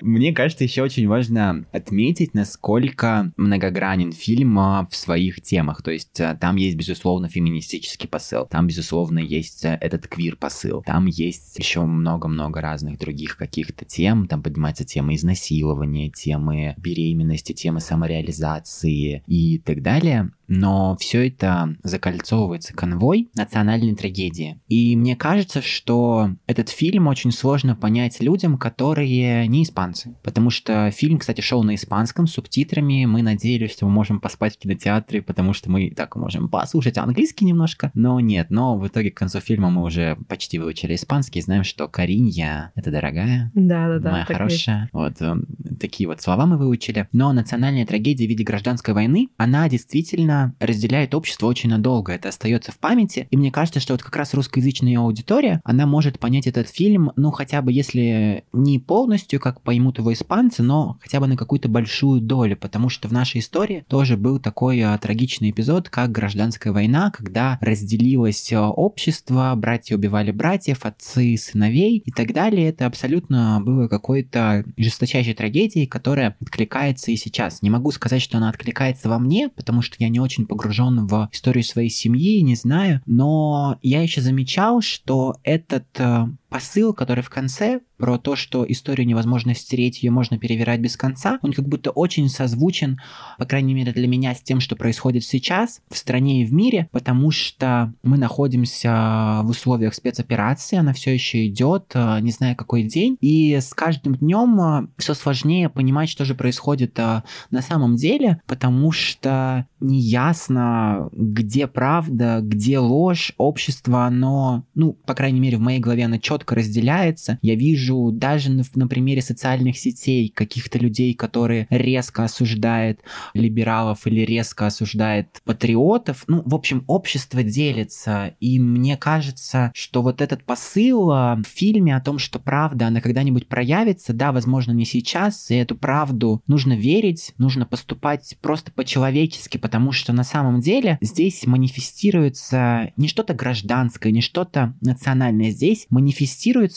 Мне 0.00 0.32
кажется, 0.32 0.64
еще 0.64 0.82
очень 0.82 1.08
важно 1.08 1.64
отметить, 1.72 2.34
насколько 2.34 3.32
многогранен 3.36 4.12
фильм 4.12 4.58
а, 4.58 4.86
в 4.90 4.96
своих 4.96 5.40
темах. 5.40 5.82
То 5.82 5.90
есть 5.90 6.20
а, 6.20 6.34
там 6.34 6.56
есть, 6.56 6.76
безусловно, 6.76 7.28
феминистический 7.28 8.08
посыл, 8.08 8.46
там, 8.46 8.66
безусловно, 8.66 9.18
есть 9.18 9.64
а, 9.64 9.78
этот 9.80 10.06
квир-посыл, 10.06 10.82
там 10.82 11.06
есть 11.06 11.58
еще 11.58 11.82
много-много 11.82 12.60
разных 12.60 12.98
других 12.98 13.36
каких-то 13.36 13.84
тем, 13.84 14.26
там 14.26 14.42
поднимается 14.42 14.84
тема 14.84 15.14
изнасилования, 15.14 16.10
темы 16.10 16.74
беременности, 16.76 17.52
темы 17.52 17.80
самореализации 17.80 19.22
и 19.26 19.58
так 19.58 19.82
далее 19.82 20.30
но 20.46 20.96
все 20.98 21.28
это 21.28 21.74
закольцовывается 21.82 22.74
конвой 22.74 23.28
национальной 23.34 23.94
трагедии. 23.94 24.60
И 24.68 24.96
мне 24.96 25.16
кажется, 25.16 25.62
что 25.62 26.30
этот 26.46 26.68
фильм 26.68 27.06
очень 27.06 27.32
сложно 27.32 27.74
понять 27.74 28.20
людям, 28.20 28.43
которые 28.58 29.48
не 29.48 29.62
испанцы. 29.62 30.14
Потому 30.22 30.50
что 30.50 30.90
фильм, 30.90 31.18
кстати, 31.18 31.40
шел 31.40 31.62
на 31.62 31.74
испанском 31.74 32.26
с 32.26 32.32
субтитрами. 32.32 33.04
Мы 33.06 33.22
надеялись, 33.22 33.72
что 33.72 33.86
мы 33.86 33.92
можем 33.92 34.20
поспать 34.20 34.56
в 34.56 34.58
кинотеатре, 34.58 35.22
потому 35.22 35.52
что 35.52 35.70
мы 35.70 35.90
так 35.90 36.16
можем 36.16 36.48
послушать 36.48 36.98
английский 36.98 37.44
немножко. 37.44 37.90
Но 37.94 38.20
нет, 38.20 38.50
но 38.50 38.76
в 38.76 38.86
итоге 38.86 39.10
к 39.10 39.16
концу 39.16 39.40
фильма 39.40 39.70
мы 39.70 39.82
уже 39.82 40.16
почти 40.28 40.58
выучили 40.58 40.94
испанский, 40.94 41.40
знаем, 41.40 41.64
что 41.64 41.88
Каринья— 41.88 42.72
это 42.74 42.90
дорогая, 42.90 43.50
да, 43.54 43.88
да, 43.88 43.98
да, 43.98 44.10
моя 44.12 44.24
хорошая. 44.24 44.82
Есть. 44.82 44.92
Вот 44.92 45.22
э, 45.22 45.34
такие 45.80 46.08
вот 46.08 46.20
слова 46.20 46.46
мы 46.46 46.56
выучили. 46.56 47.08
Но 47.12 47.32
национальная 47.32 47.86
трагедия 47.86 48.26
в 48.26 48.28
виде 48.28 48.44
гражданской 48.44 48.94
войны, 48.94 49.28
она 49.36 49.68
действительно 49.68 50.54
разделяет 50.60 51.14
общество 51.14 51.46
очень 51.46 51.70
надолго. 51.70 52.12
Это 52.12 52.28
остается 52.28 52.72
в 52.72 52.78
памяти. 52.78 53.28
И 53.30 53.36
мне 53.36 53.50
кажется, 53.50 53.80
что 53.80 53.94
вот 53.94 54.02
как 54.02 54.16
раз 54.16 54.34
русскоязычная 54.34 54.98
аудитория, 54.98 55.60
она 55.64 55.86
может 55.86 56.18
понять 56.18 56.46
этот 56.46 56.68
фильм, 56.68 57.12
ну, 57.16 57.30
хотя 57.30 57.62
бы 57.62 57.72
если 57.72 58.33
не 58.52 58.78
полностью, 58.78 59.40
как 59.40 59.60
поймут 59.60 59.98
его 59.98 60.12
испанцы, 60.12 60.62
но 60.62 60.98
хотя 61.00 61.20
бы 61.20 61.26
на 61.26 61.36
какую-то 61.36 61.68
большую 61.68 62.20
долю, 62.20 62.56
потому 62.56 62.88
что 62.88 63.08
в 63.08 63.12
нашей 63.12 63.40
истории 63.40 63.84
тоже 63.88 64.16
был 64.16 64.38
такой 64.38 64.80
а, 64.80 64.96
трагичный 64.98 65.50
эпизод, 65.50 65.88
как 65.88 66.12
гражданская 66.12 66.72
война, 66.72 67.10
когда 67.10 67.58
разделилось 67.60 68.52
а, 68.52 68.70
общество, 68.70 69.52
братья 69.56 69.96
убивали 69.96 70.30
братьев, 70.30 70.84
отцы 70.84 71.36
сыновей 71.36 72.02
и 72.04 72.10
так 72.10 72.32
далее. 72.32 72.68
Это 72.68 72.86
абсолютно 72.86 73.60
было 73.64 73.88
какой-то 73.88 74.64
жесточайшей 74.76 75.34
трагедией, 75.34 75.86
которая 75.86 76.36
откликается 76.40 77.10
и 77.10 77.16
сейчас. 77.16 77.62
Не 77.62 77.70
могу 77.70 77.90
сказать, 77.90 78.22
что 78.22 78.38
она 78.38 78.48
откликается 78.48 79.08
во 79.08 79.18
мне, 79.18 79.48
потому 79.48 79.82
что 79.82 79.96
я 79.98 80.08
не 80.08 80.20
очень 80.20 80.46
погружен 80.46 81.06
в 81.06 81.28
историю 81.32 81.64
своей 81.64 81.90
семьи, 81.90 82.40
не 82.40 82.56
знаю, 82.56 83.00
но 83.06 83.78
я 83.82 84.02
еще 84.02 84.20
замечал, 84.20 84.80
что 84.80 85.36
этот 85.42 85.86
э, 85.98 86.26
посыл, 86.54 86.94
который 86.94 87.24
в 87.24 87.30
конце 87.30 87.80
про 87.96 88.16
то, 88.16 88.36
что 88.36 88.64
историю 88.70 89.08
невозможно 89.08 89.56
стереть, 89.56 90.04
ее 90.04 90.12
можно 90.12 90.38
перевирать 90.38 90.78
без 90.78 90.96
конца, 90.96 91.40
он 91.42 91.52
как 91.52 91.66
будто 91.66 91.90
очень 91.90 92.28
созвучен, 92.28 93.00
по 93.38 93.44
крайней 93.44 93.74
мере 93.74 93.92
для 93.92 94.06
меня, 94.06 94.36
с 94.36 94.40
тем, 94.40 94.60
что 94.60 94.76
происходит 94.76 95.24
сейчас 95.24 95.80
в 95.90 95.96
стране 95.96 96.42
и 96.42 96.44
в 96.44 96.52
мире, 96.52 96.88
потому 96.92 97.32
что 97.32 97.92
мы 98.04 98.18
находимся 98.18 99.40
в 99.42 99.48
условиях 99.48 99.94
спецоперации, 99.94 100.76
она 100.76 100.92
все 100.92 101.12
еще 101.12 101.44
идет, 101.48 101.90
э, 101.94 102.20
не 102.20 102.30
знаю 102.30 102.54
какой 102.54 102.84
день, 102.84 103.16
и 103.20 103.56
с 103.56 103.74
каждым 103.74 104.14
днем 104.14 104.60
э, 104.60 104.86
все 104.96 105.14
сложнее 105.14 105.68
понимать, 105.68 106.08
что 106.08 106.24
же 106.24 106.36
происходит 106.36 106.96
на 106.96 107.62
самом 107.62 107.96
деле, 107.96 108.40
потому 108.46 108.92
что 108.92 109.66
неясно, 109.80 111.08
где 111.12 111.66
правда, 111.66 112.40
где 112.42 112.78
ложь, 112.78 113.32
общество, 113.38 114.04
оно, 114.04 114.64
ну, 114.74 114.92
по 114.92 115.14
крайней 115.14 115.40
мере, 115.40 115.56
в 115.56 115.60
моей 115.60 115.80
голове 115.80 116.04
оно 116.04 116.18
четко 116.18 116.43
разделяется. 116.52 117.38
Я 117.42 117.54
вижу 117.54 118.10
даже 118.12 118.50
на, 118.50 118.64
на 118.74 118.88
примере 118.88 119.22
социальных 119.22 119.78
сетей 119.78 120.28
каких-то 120.28 120.78
людей, 120.78 121.14
которые 121.14 121.66
резко 121.70 122.24
осуждают 122.24 123.00
либералов 123.34 124.06
или 124.06 124.20
резко 124.20 124.66
осуждают 124.66 125.40
патриотов. 125.44 126.24
Ну, 126.26 126.42
в 126.44 126.54
общем, 126.54 126.84
общество 126.86 127.42
делится, 127.42 128.34
и 128.40 128.60
мне 128.60 128.96
кажется, 128.96 129.72
что 129.74 130.02
вот 130.02 130.20
этот 130.20 130.44
посыл 130.44 131.10
а, 131.10 131.36
в 131.36 131.46
фильме 131.46 131.96
о 131.96 132.00
том, 132.00 132.18
что 132.18 132.38
правда, 132.38 132.88
она 132.88 133.00
когда-нибудь 133.00 133.48
проявится, 133.48 134.12
да, 134.12 134.32
возможно, 134.32 134.72
не 134.72 134.84
сейчас, 134.84 135.50
и 135.50 135.54
эту 135.54 135.76
правду 135.76 136.42
нужно 136.46 136.74
верить, 136.74 137.32
нужно 137.38 137.66
поступать 137.66 138.36
просто 138.40 138.72
по-человечески, 138.72 139.58
потому 139.58 139.92
что 139.92 140.12
на 140.12 140.24
самом 140.24 140.60
деле 140.60 140.98
здесь 141.00 141.46
манифестируется 141.46 142.92
не 142.96 143.08
что-то 143.08 143.34
гражданское, 143.34 144.12
не 144.12 144.20
что-то 144.20 144.74
национальное. 144.80 145.50
Здесь 145.50 145.86
манифестируется 145.90 146.33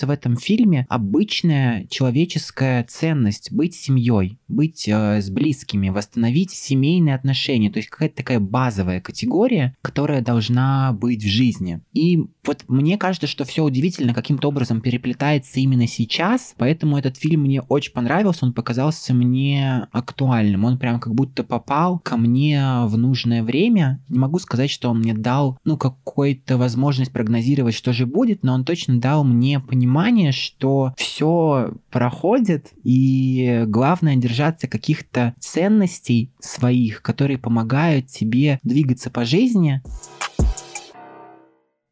в 0.08 0.10
этом 0.10 0.36
фильме 0.38 0.86
обычная 0.90 1.86
человеческая 1.90 2.84
ценность 2.84 3.52
быть 3.52 3.76
семьей, 3.76 4.40
быть 4.48 4.88
э, 4.88 5.22
с 5.22 5.30
близкими, 5.30 5.90
восстановить 5.90 6.52
семейные 6.52 7.16
отношения. 7.16 7.70
То 7.70 7.78
есть 7.78 7.90
какая-то 7.90 8.18
такая 8.18 8.40
базовая 8.40 9.02
категория, 9.02 9.76
которая 9.82 10.22
должна 10.22 10.94
быть 10.94 11.24
в 11.24 11.28
жизни. 11.28 11.82
И 11.94 12.26
вот 12.46 12.64
мне 12.68 12.98
кажется, 12.98 13.28
что 13.28 13.46
все 13.46 13.64
удивительно 13.64 14.14
каким-то 14.14 14.48
образом 14.48 14.82
переплетается 14.82 15.60
именно 15.60 15.88
сейчас, 15.88 16.54
поэтому 16.58 16.98
этот 16.98 17.18
фильм 17.18 17.42
мне 17.42 17.62
очень 17.62 17.94
понравился, 17.94 18.46
он 18.46 18.54
показался 18.54 19.14
мне 19.14 19.88
актуальным, 19.92 20.66
он 20.66 20.78
прям 20.78 21.00
как 21.00 21.14
будто 21.14 21.44
попал 21.44 22.00
ко 22.00 22.18
мне 22.18 22.62
в 22.86 22.98
нужное 22.98 23.44
время. 23.44 24.02
Не 24.08 24.20
могу 24.20 24.40
сказать, 24.40 24.70
что 24.70 24.90
он 24.90 25.00
мне 25.00 25.14
дал, 25.14 25.60
ну, 25.64 25.78
какую-то 25.78 26.58
возможность 26.58 27.12
прогнозировать, 27.12 27.76
что 27.76 27.94
же 27.94 28.06
будет, 28.06 28.44
но 28.44 28.54
он 28.54 28.66
точно 28.66 29.00
дал 29.00 29.24
мне 29.24 29.37
понимание, 29.60 30.32
что 30.32 30.94
все 30.98 31.74
проходит, 31.90 32.72
и 32.84 33.64
главное 33.68 34.16
держаться 34.16 34.68
каких-то 34.68 35.34
ценностей 35.40 36.32
своих, 36.40 37.02
которые 37.02 37.38
помогают 37.38 38.08
тебе 38.08 38.60
двигаться 38.64 39.10
по 39.10 39.26
жизни. 39.26 39.82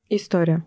История. 0.10 0.63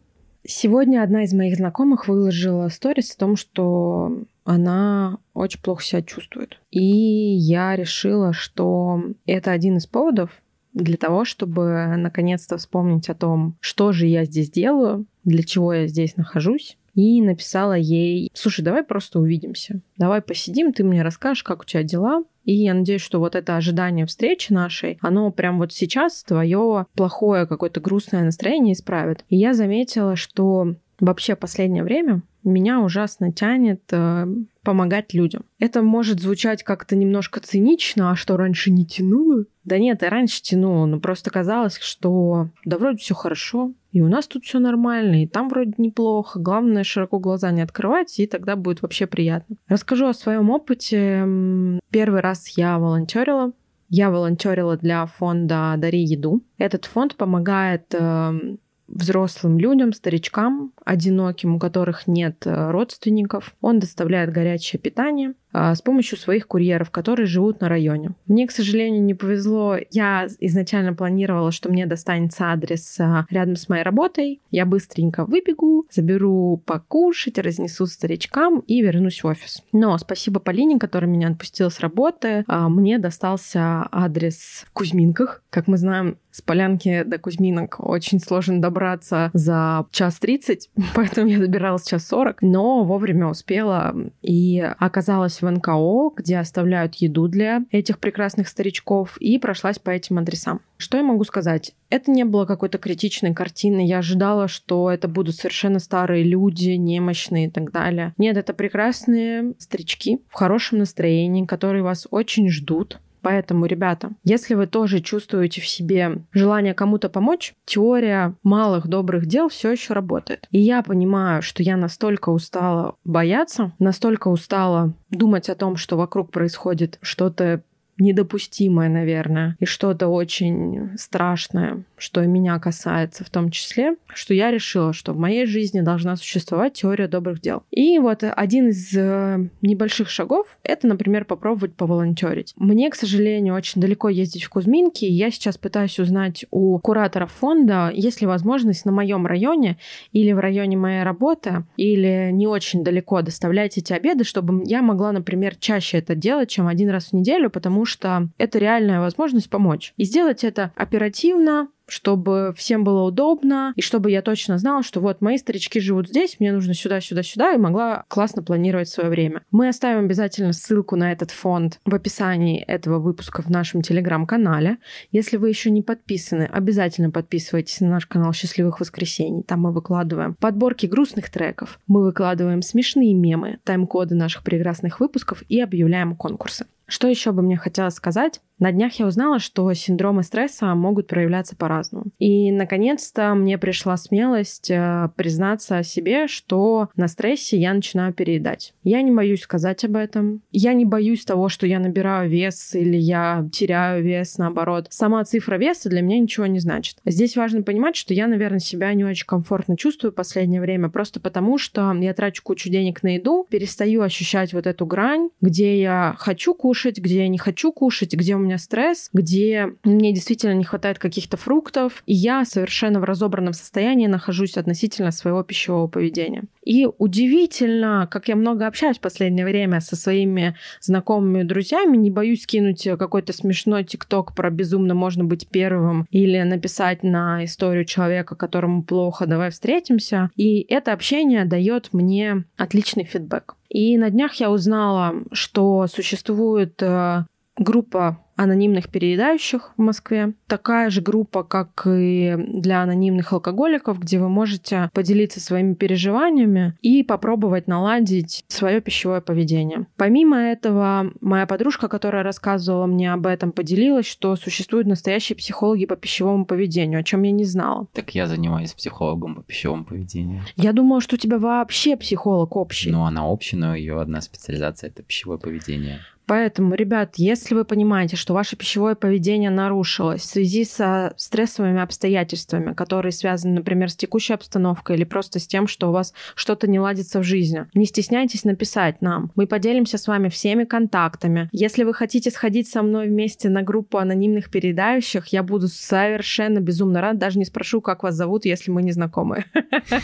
Сегодня 0.46 1.02
одна 1.02 1.24
из 1.24 1.34
моих 1.34 1.56
знакомых 1.56 2.08
выложила 2.08 2.68
сторис 2.68 3.14
о 3.14 3.18
том, 3.18 3.36
что 3.36 4.24
она 4.44 5.18
очень 5.34 5.60
плохо 5.60 5.84
себя 5.84 6.02
чувствует. 6.02 6.58
И 6.70 6.80
я 6.80 7.76
решила, 7.76 8.32
что 8.32 9.02
это 9.26 9.50
один 9.50 9.76
из 9.76 9.86
поводов 9.86 10.30
для 10.78 10.96
того, 10.96 11.24
чтобы 11.24 11.94
наконец-то 11.96 12.56
вспомнить 12.56 13.08
о 13.08 13.14
том, 13.14 13.56
что 13.60 13.92
же 13.92 14.06
я 14.06 14.24
здесь 14.24 14.50
делаю, 14.50 15.06
для 15.24 15.42
чего 15.42 15.72
я 15.72 15.86
здесь 15.86 16.16
нахожусь. 16.16 16.76
И 16.94 17.22
написала 17.22 17.74
ей, 17.74 18.28
слушай, 18.34 18.62
давай 18.62 18.82
просто 18.82 19.20
увидимся. 19.20 19.80
Давай 19.96 20.20
посидим, 20.20 20.72
ты 20.72 20.82
мне 20.82 21.02
расскажешь, 21.02 21.44
как 21.44 21.62
у 21.62 21.64
тебя 21.64 21.84
дела. 21.84 22.24
И 22.44 22.54
я 22.54 22.74
надеюсь, 22.74 23.02
что 23.02 23.20
вот 23.20 23.36
это 23.36 23.56
ожидание 23.56 24.06
встречи 24.06 24.52
нашей, 24.52 24.98
оно 25.00 25.30
прям 25.30 25.58
вот 25.58 25.72
сейчас 25.72 26.24
твое 26.24 26.86
плохое 26.94 27.46
какое-то 27.46 27.80
грустное 27.80 28.24
настроение 28.24 28.72
исправит. 28.72 29.24
И 29.28 29.36
я 29.36 29.54
заметила, 29.54 30.16
что 30.16 30.74
вообще 30.98 31.36
последнее 31.36 31.84
время 31.84 32.22
меня 32.42 32.80
ужасно 32.80 33.32
тянет 33.32 33.82
э, 33.92 34.26
помогать 34.68 35.14
людям. 35.14 35.46
Это 35.58 35.80
может 35.80 36.20
звучать 36.20 36.62
как-то 36.62 36.94
немножко 36.94 37.40
цинично, 37.40 38.10
а 38.10 38.16
что 38.16 38.36
раньше 38.36 38.70
не 38.70 38.84
тянуло? 38.84 39.46
Да 39.64 39.78
нет, 39.78 40.02
и 40.02 40.06
раньше 40.06 40.42
тянуло, 40.42 40.84
но 40.84 41.00
просто 41.00 41.30
казалось, 41.30 41.78
что 41.78 42.50
да 42.66 42.76
вроде 42.76 42.98
все 42.98 43.14
хорошо, 43.14 43.72
и 43.92 44.02
у 44.02 44.08
нас 44.08 44.26
тут 44.26 44.44
все 44.44 44.58
нормально, 44.58 45.22
и 45.22 45.26
там 45.26 45.48
вроде 45.48 45.72
неплохо. 45.78 46.38
Главное, 46.38 46.84
широко 46.84 47.18
глаза 47.18 47.50
не 47.50 47.62
открывать, 47.62 48.20
и 48.20 48.26
тогда 48.26 48.56
будет 48.56 48.82
вообще 48.82 49.06
приятно. 49.06 49.56
Расскажу 49.68 50.06
о 50.06 50.12
своем 50.12 50.50
опыте. 50.50 51.80
Первый 51.90 52.20
раз 52.20 52.48
я 52.58 52.78
волонтерила. 52.78 53.52
Я 53.88 54.10
волонтерила 54.10 54.76
для 54.76 55.06
фонда 55.06 55.76
«Дари 55.78 56.00
еду». 56.00 56.42
Этот 56.58 56.84
фонд 56.84 57.16
помогает 57.16 57.86
эм, 57.94 58.58
взрослым 58.88 59.58
людям, 59.58 59.92
старичкам, 59.92 60.72
одиноким, 60.84 61.56
у 61.56 61.58
которых 61.58 62.06
нет 62.06 62.46
э, 62.46 62.70
родственников. 62.70 63.54
Он 63.60 63.78
доставляет 63.78 64.32
горячее 64.32 64.80
питание 64.80 65.34
с 65.52 65.80
помощью 65.82 66.18
своих 66.18 66.46
курьеров, 66.46 66.90
которые 66.90 67.26
живут 67.26 67.60
на 67.60 67.68
районе. 67.68 68.10
Мне, 68.26 68.46
к 68.46 68.50
сожалению, 68.50 69.02
не 69.02 69.14
повезло. 69.14 69.76
Я 69.90 70.28
изначально 70.40 70.94
планировала, 70.94 71.52
что 71.52 71.70
мне 71.70 71.86
достанется 71.86 72.52
адрес 72.52 72.98
а, 73.00 73.26
рядом 73.30 73.56
с 73.56 73.68
моей 73.68 73.82
работой. 73.82 74.40
Я 74.50 74.66
быстренько 74.66 75.24
выбегу, 75.24 75.86
заберу 75.90 76.62
покушать, 76.64 77.38
разнесу 77.38 77.86
старичкам 77.86 78.60
и 78.60 78.82
вернусь 78.82 79.22
в 79.22 79.26
офис. 79.26 79.62
Но 79.72 79.96
спасибо 79.98 80.40
Полине, 80.40 80.78
которая 80.78 81.10
меня 81.10 81.28
отпустила 81.28 81.68
с 81.68 81.80
работы. 81.80 82.44
А, 82.46 82.68
мне 82.68 82.98
достался 82.98 83.88
адрес 83.90 84.64
в 84.66 84.72
Кузьминках. 84.72 85.42
Как 85.50 85.66
мы 85.66 85.76
знаем, 85.76 86.18
с 86.38 86.42
Полянки 86.42 87.02
до 87.02 87.18
Кузьминок 87.18 87.80
очень 87.80 88.20
сложно 88.20 88.60
добраться 88.60 89.30
за 89.32 89.86
час 89.90 90.20
тридцать, 90.20 90.70
поэтому 90.94 91.28
я 91.28 91.38
добиралась 91.40 91.86
час 91.86 92.06
сорок, 92.06 92.42
но 92.42 92.84
вовремя 92.84 93.26
успела 93.26 93.94
и 94.22 94.60
оказалась 94.78 95.42
в 95.42 95.47
НКО, 95.50 96.10
где 96.16 96.38
оставляют 96.38 96.96
еду 96.96 97.28
для 97.28 97.62
этих 97.70 97.98
прекрасных 97.98 98.48
старичков, 98.48 99.16
и 99.18 99.38
прошлась 99.38 99.78
по 99.78 99.90
этим 99.90 100.18
адресам. 100.18 100.60
Что 100.76 100.96
я 100.96 101.02
могу 101.02 101.24
сказать? 101.24 101.74
Это 101.90 102.10
не 102.10 102.24
было 102.24 102.44
какой-то 102.44 102.78
критичной 102.78 103.34
картины. 103.34 103.86
Я 103.86 103.98
ожидала, 103.98 104.46
что 104.46 104.90
это 104.90 105.08
будут 105.08 105.34
совершенно 105.34 105.80
старые 105.80 106.22
люди, 106.22 106.70
немощные 106.70 107.46
и 107.46 107.50
так 107.50 107.72
далее. 107.72 108.14
Нет, 108.16 108.36
это 108.36 108.54
прекрасные 108.54 109.54
старички 109.58 110.20
в 110.28 110.34
хорошем 110.34 110.78
настроении, 110.78 111.46
которые 111.46 111.82
вас 111.82 112.06
очень 112.10 112.48
ждут, 112.48 113.00
Поэтому, 113.22 113.66
ребята, 113.66 114.10
если 114.24 114.54
вы 114.54 114.66
тоже 114.66 115.00
чувствуете 115.00 115.60
в 115.60 115.66
себе 115.66 116.22
желание 116.32 116.74
кому-то 116.74 117.08
помочь, 117.08 117.54
теория 117.64 118.34
малых 118.42 118.86
добрых 118.86 119.26
дел 119.26 119.48
все 119.48 119.72
еще 119.72 119.94
работает. 119.94 120.46
И 120.50 120.58
я 120.58 120.82
понимаю, 120.82 121.42
что 121.42 121.62
я 121.62 121.76
настолько 121.76 122.30
устала 122.30 122.94
бояться, 123.04 123.72
настолько 123.78 124.28
устала 124.28 124.92
думать 125.10 125.48
о 125.48 125.54
том, 125.54 125.76
что 125.76 125.96
вокруг 125.96 126.30
происходит 126.30 126.98
что-то 127.02 127.62
недопустимое, 127.98 128.88
наверное, 128.88 129.56
и 129.60 129.64
что-то 129.64 130.08
очень 130.08 130.90
страшное, 130.96 131.82
что 131.96 132.22
и 132.22 132.26
меня 132.26 132.58
касается 132.58 133.24
в 133.24 133.30
том 133.30 133.50
числе, 133.50 133.96
что 134.08 134.34
я 134.34 134.50
решила, 134.50 134.92
что 134.92 135.12
в 135.12 135.18
моей 135.18 135.46
жизни 135.46 135.80
должна 135.80 136.16
существовать 136.16 136.74
теория 136.74 137.08
добрых 137.08 137.40
дел. 137.40 137.62
И 137.70 137.98
вот 137.98 138.24
один 138.24 138.68
из 138.68 138.94
э, 138.96 139.48
небольших 139.62 140.08
шагов— 140.08 140.58
это, 140.62 140.86
например, 140.86 141.24
попробовать 141.24 141.74
поволонтерить. 141.74 142.54
Мне, 142.56 142.90
к 142.90 142.94
сожалению, 142.94 143.54
очень 143.54 143.80
далеко 143.80 144.08
ездить 144.08 144.44
в 144.44 144.50
Кузьминки, 144.50 145.04
и 145.04 145.12
я 145.12 145.30
сейчас 145.30 145.58
пытаюсь 145.58 145.98
узнать 145.98 146.44
у 146.50 146.78
куратора 146.78 147.26
фонда, 147.26 147.90
есть 147.92 148.20
ли 148.20 148.26
возможность 148.26 148.84
на 148.84 148.92
моем 148.92 149.26
районе 149.26 149.78
или 150.12 150.32
в 150.32 150.38
районе 150.38 150.76
моей 150.76 151.02
работы, 151.02 151.64
или 151.76 152.30
не 152.32 152.46
очень 152.46 152.84
далеко 152.84 153.22
доставлять 153.22 153.76
эти 153.78 153.92
обеды, 153.92 154.24
чтобы 154.24 154.62
я 154.64 154.82
могла, 154.82 155.12
например, 155.12 155.56
чаще 155.56 155.98
это 155.98 156.14
делать, 156.14 156.50
чем 156.50 156.68
один 156.68 156.90
раз 156.90 157.08
в 157.08 157.12
неделю, 157.12 157.50
потому 157.50 157.84
что 157.88 158.28
это 158.38 158.58
реальная 158.58 159.00
возможность 159.00 159.50
помочь. 159.50 159.92
И 159.96 160.04
сделать 160.04 160.44
это 160.44 160.72
оперативно, 160.76 161.68
чтобы 161.88 162.52
всем 162.56 162.84
было 162.84 163.02
удобно, 163.02 163.72
и 163.74 163.82
чтобы 163.82 164.10
я 164.10 164.22
точно 164.22 164.58
знала, 164.58 164.82
что 164.82 165.00
вот 165.00 165.20
мои 165.20 165.38
старички 165.38 165.80
живут 165.80 166.08
здесь, 166.08 166.36
мне 166.38 166.52
нужно 166.52 166.74
сюда, 166.74 167.00
сюда, 167.00 167.22
сюда, 167.22 167.54
и 167.54 167.58
могла 167.58 168.04
классно 168.08 168.42
планировать 168.42 168.88
свое 168.88 169.08
время. 169.08 169.42
Мы 169.50 169.68
оставим 169.68 170.04
обязательно 170.04 170.52
ссылку 170.52 170.96
на 170.96 171.12
этот 171.12 171.30
фонд 171.30 171.80
в 171.84 171.94
описании 171.94 172.60
этого 172.60 172.98
выпуска 172.98 173.42
в 173.42 173.48
нашем 173.48 173.82
телеграм-канале. 173.82 174.76
Если 175.10 175.36
вы 175.36 175.48
еще 175.48 175.70
не 175.70 175.82
подписаны, 175.82 176.48
обязательно 176.52 177.10
подписывайтесь 177.10 177.80
на 177.80 177.88
наш 177.88 178.06
канал 178.06 178.32
«Счастливых 178.32 178.80
воскресений». 178.80 179.42
Там 179.42 179.62
мы 179.62 179.72
выкладываем 179.72 180.34
подборки 180.34 180.86
грустных 180.86 181.30
треков, 181.30 181.80
мы 181.86 182.04
выкладываем 182.04 182.62
смешные 182.62 183.14
мемы, 183.14 183.58
тайм-коды 183.64 184.14
наших 184.14 184.42
прекрасных 184.42 185.00
выпусков 185.00 185.42
и 185.48 185.60
объявляем 185.60 186.14
конкурсы. 186.16 186.66
Что 186.88 187.06
еще 187.06 187.32
бы 187.32 187.42
мне 187.42 187.56
хотелось 187.56 187.94
сказать? 187.94 188.40
На 188.58 188.72
днях 188.72 188.94
я 188.94 189.06
узнала, 189.06 189.38
что 189.38 189.72
синдромы 189.72 190.24
стресса 190.24 190.74
могут 190.74 191.06
проявляться 191.06 191.54
по-разному. 191.54 192.06
И, 192.18 192.50
наконец-то, 192.50 193.34
мне 193.34 193.56
пришла 193.56 193.96
смелость 193.96 194.70
э, 194.70 195.10
признаться 195.14 195.84
себе, 195.84 196.26
что 196.26 196.88
на 196.96 197.06
стрессе 197.06 197.56
я 197.56 197.72
начинаю 197.72 198.12
переедать. 198.12 198.74
Я 198.82 199.02
не 199.02 199.12
боюсь 199.12 199.42
сказать 199.42 199.84
об 199.84 199.94
этом. 199.94 200.42
Я 200.50 200.72
не 200.72 200.84
боюсь 200.84 201.24
того, 201.24 201.48
что 201.48 201.66
я 201.66 201.78
набираю 201.78 202.28
вес 202.28 202.74
или 202.74 202.96
я 202.96 203.48
теряю 203.52 204.02
вес, 204.02 204.38
наоборот. 204.38 204.88
Сама 204.90 205.22
цифра 205.24 205.56
веса 205.56 205.88
для 205.88 206.02
меня 206.02 206.18
ничего 206.18 206.46
не 206.46 206.58
значит. 206.58 206.96
Здесь 207.04 207.36
важно 207.36 207.62
понимать, 207.62 207.94
что 207.94 208.12
я, 208.12 208.26
наверное, 208.26 208.58
себя 208.58 208.92
не 208.94 209.04
очень 209.04 209.26
комфортно 209.26 209.76
чувствую 209.76 210.10
в 210.10 210.16
последнее 210.16 210.60
время, 210.60 210.88
просто 210.88 211.20
потому 211.20 211.58
что 211.58 211.94
я 211.94 212.12
трачу 212.12 212.42
кучу 212.42 212.70
денег 212.70 213.04
на 213.04 213.14
еду, 213.14 213.46
перестаю 213.48 214.02
ощущать 214.02 214.52
вот 214.52 214.66
эту 214.66 214.84
грань, 214.84 215.28
где 215.40 215.80
я 215.80 216.16
хочу 216.18 216.54
кушать, 216.54 216.77
где 216.86 217.18
я 217.18 217.28
не 217.28 217.38
хочу 217.38 217.72
кушать, 217.72 218.14
где 218.14 218.36
у 218.36 218.38
меня 218.38 218.58
стресс, 218.58 219.10
где 219.12 219.74
мне 219.84 220.12
действительно 220.12 220.54
не 220.54 220.64
хватает 220.64 220.98
каких-то 220.98 221.36
фруктов, 221.36 222.02
и 222.06 222.14
я 222.14 222.44
совершенно 222.44 223.00
в 223.00 223.04
разобранном 223.04 223.52
состоянии 223.52 224.06
нахожусь 224.06 224.56
относительно 224.56 225.10
своего 225.10 225.42
пищевого 225.42 225.88
поведения. 225.88 226.44
И 226.64 226.86
удивительно, 226.98 228.06
как 228.10 228.28
я 228.28 228.36
много 228.36 228.66
общаюсь 228.66 228.98
в 228.98 229.00
последнее 229.00 229.46
время 229.46 229.80
со 229.80 229.96
своими 229.96 230.54
знакомыми 230.80 231.42
друзьями, 231.42 231.96
не 231.96 232.10
боюсь 232.10 232.46
кинуть 232.46 232.86
какой-то 232.98 233.32
смешной 233.32 233.84
тикток 233.84 234.34
про 234.34 234.50
безумно 234.50 234.94
можно 234.94 235.24
быть 235.24 235.48
первым 235.48 236.06
или 236.10 236.40
написать 236.42 237.02
на 237.02 237.44
историю 237.44 237.84
человека, 237.84 238.36
которому 238.36 238.82
плохо, 238.82 239.26
давай 239.26 239.50
встретимся. 239.50 240.30
И 240.36 240.60
это 240.68 240.92
общение 240.92 241.44
дает 241.44 241.92
мне 241.92 242.44
отличный 242.56 243.04
фидбэк. 243.04 243.57
И 243.68 243.98
на 243.98 244.10
днях 244.10 244.34
я 244.34 244.50
узнала, 244.50 245.14
что 245.32 245.86
существует 245.86 246.82
э, 246.82 247.24
группа 247.56 248.24
анонимных 248.38 248.88
переедающих 248.88 249.72
в 249.76 249.82
Москве. 249.82 250.32
Такая 250.46 250.90
же 250.90 251.02
группа, 251.02 251.42
как 251.42 251.86
и 251.86 252.36
для 252.38 252.82
анонимных 252.82 253.32
алкоголиков, 253.32 253.98
где 253.98 254.18
вы 254.18 254.28
можете 254.28 254.90
поделиться 254.94 255.40
своими 255.40 255.74
переживаниями 255.74 256.74
и 256.80 257.02
попробовать 257.02 257.66
наладить 257.66 258.44
свое 258.48 258.80
пищевое 258.80 259.20
поведение. 259.20 259.86
Помимо 259.96 260.38
этого, 260.38 261.10
моя 261.20 261.46
подружка, 261.46 261.88
которая 261.88 262.22
рассказывала 262.22 262.86
мне 262.86 263.12
об 263.12 263.26
этом, 263.26 263.50
поделилась, 263.50 264.06
что 264.06 264.36
существуют 264.36 264.86
настоящие 264.86 265.36
психологи 265.36 265.86
по 265.86 265.96
пищевому 265.96 266.46
поведению, 266.46 267.00
о 267.00 267.02
чем 267.02 267.22
я 267.24 267.32
не 267.32 267.44
знала. 267.44 267.88
Так 267.92 268.14
я 268.14 268.28
занимаюсь 268.28 268.72
психологом 268.72 269.34
по 269.34 269.42
пищевому 269.42 269.84
поведению. 269.84 270.42
Я 270.56 270.72
думала, 270.72 271.00
что 271.00 271.16
у 271.16 271.18
тебя 271.18 271.38
вообще 271.38 271.96
психолог 271.96 272.54
общий. 272.54 272.92
Ну, 272.92 273.02
она 273.02 273.26
общая, 273.26 273.56
но 273.56 273.74
ее 273.74 274.00
одна 274.00 274.20
специализация 274.20 274.90
это 274.90 275.02
пищевое 275.02 275.38
поведение. 275.38 276.00
Поэтому, 276.28 276.74
ребят, 276.74 277.14
если 277.16 277.54
вы 277.54 277.64
понимаете, 277.64 278.16
что 278.16 278.34
ваше 278.34 278.54
пищевое 278.54 278.94
поведение 278.94 279.48
нарушилось 279.48 280.20
в 280.20 280.26
связи 280.26 280.66
со 280.66 281.14
стрессовыми 281.16 281.80
обстоятельствами, 281.80 282.74
которые 282.74 283.12
связаны, 283.12 283.54
например, 283.54 283.88
с 283.88 283.96
текущей 283.96 284.34
обстановкой 284.34 284.96
или 284.96 285.04
просто 285.04 285.38
с 285.38 285.46
тем, 285.46 285.66
что 285.66 285.88
у 285.88 285.92
вас 285.92 286.12
что-то 286.34 286.68
не 286.68 286.78
ладится 286.78 287.20
в 287.20 287.22
жизни, 287.22 287.66
не 287.72 287.86
стесняйтесь 287.86 288.44
написать 288.44 289.00
нам. 289.00 289.32
Мы 289.36 289.46
поделимся 289.46 289.96
с 289.96 290.06
вами 290.06 290.28
всеми 290.28 290.64
контактами. 290.64 291.48
Если 291.50 291.82
вы 291.82 291.94
хотите 291.94 292.30
сходить 292.30 292.68
со 292.68 292.82
мной 292.82 293.08
вместе 293.08 293.48
на 293.48 293.62
группу 293.62 293.96
анонимных 293.96 294.50
передающих, 294.50 295.28
я 295.28 295.42
буду 295.42 295.68
совершенно 295.68 296.58
безумно 296.58 297.00
рад. 297.00 297.16
Даже 297.16 297.38
не 297.38 297.46
спрошу, 297.46 297.80
как 297.80 298.02
вас 298.02 298.14
зовут, 298.14 298.44
если 298.44 298.70
мы 298.70 298.82
не 298.82 298.92
знакомы. 298.92 299.46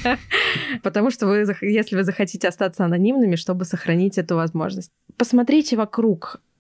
Потому 0.83 1.11
что 1.11 1.27
вы, 1.27 1.45
если 1.61 1.97
вы 1.97 2.03
захотите 2.03 2.49
остаться 2.49 2.83
анонимными, 2.83 3.37
чтобы 3.37 3.67
сохранить 3.67 4.17
эту 4.17 4.37
возможность. 4.37 4.91
Посмотрите 5.19 5.77
вокруг, 5.77 6.14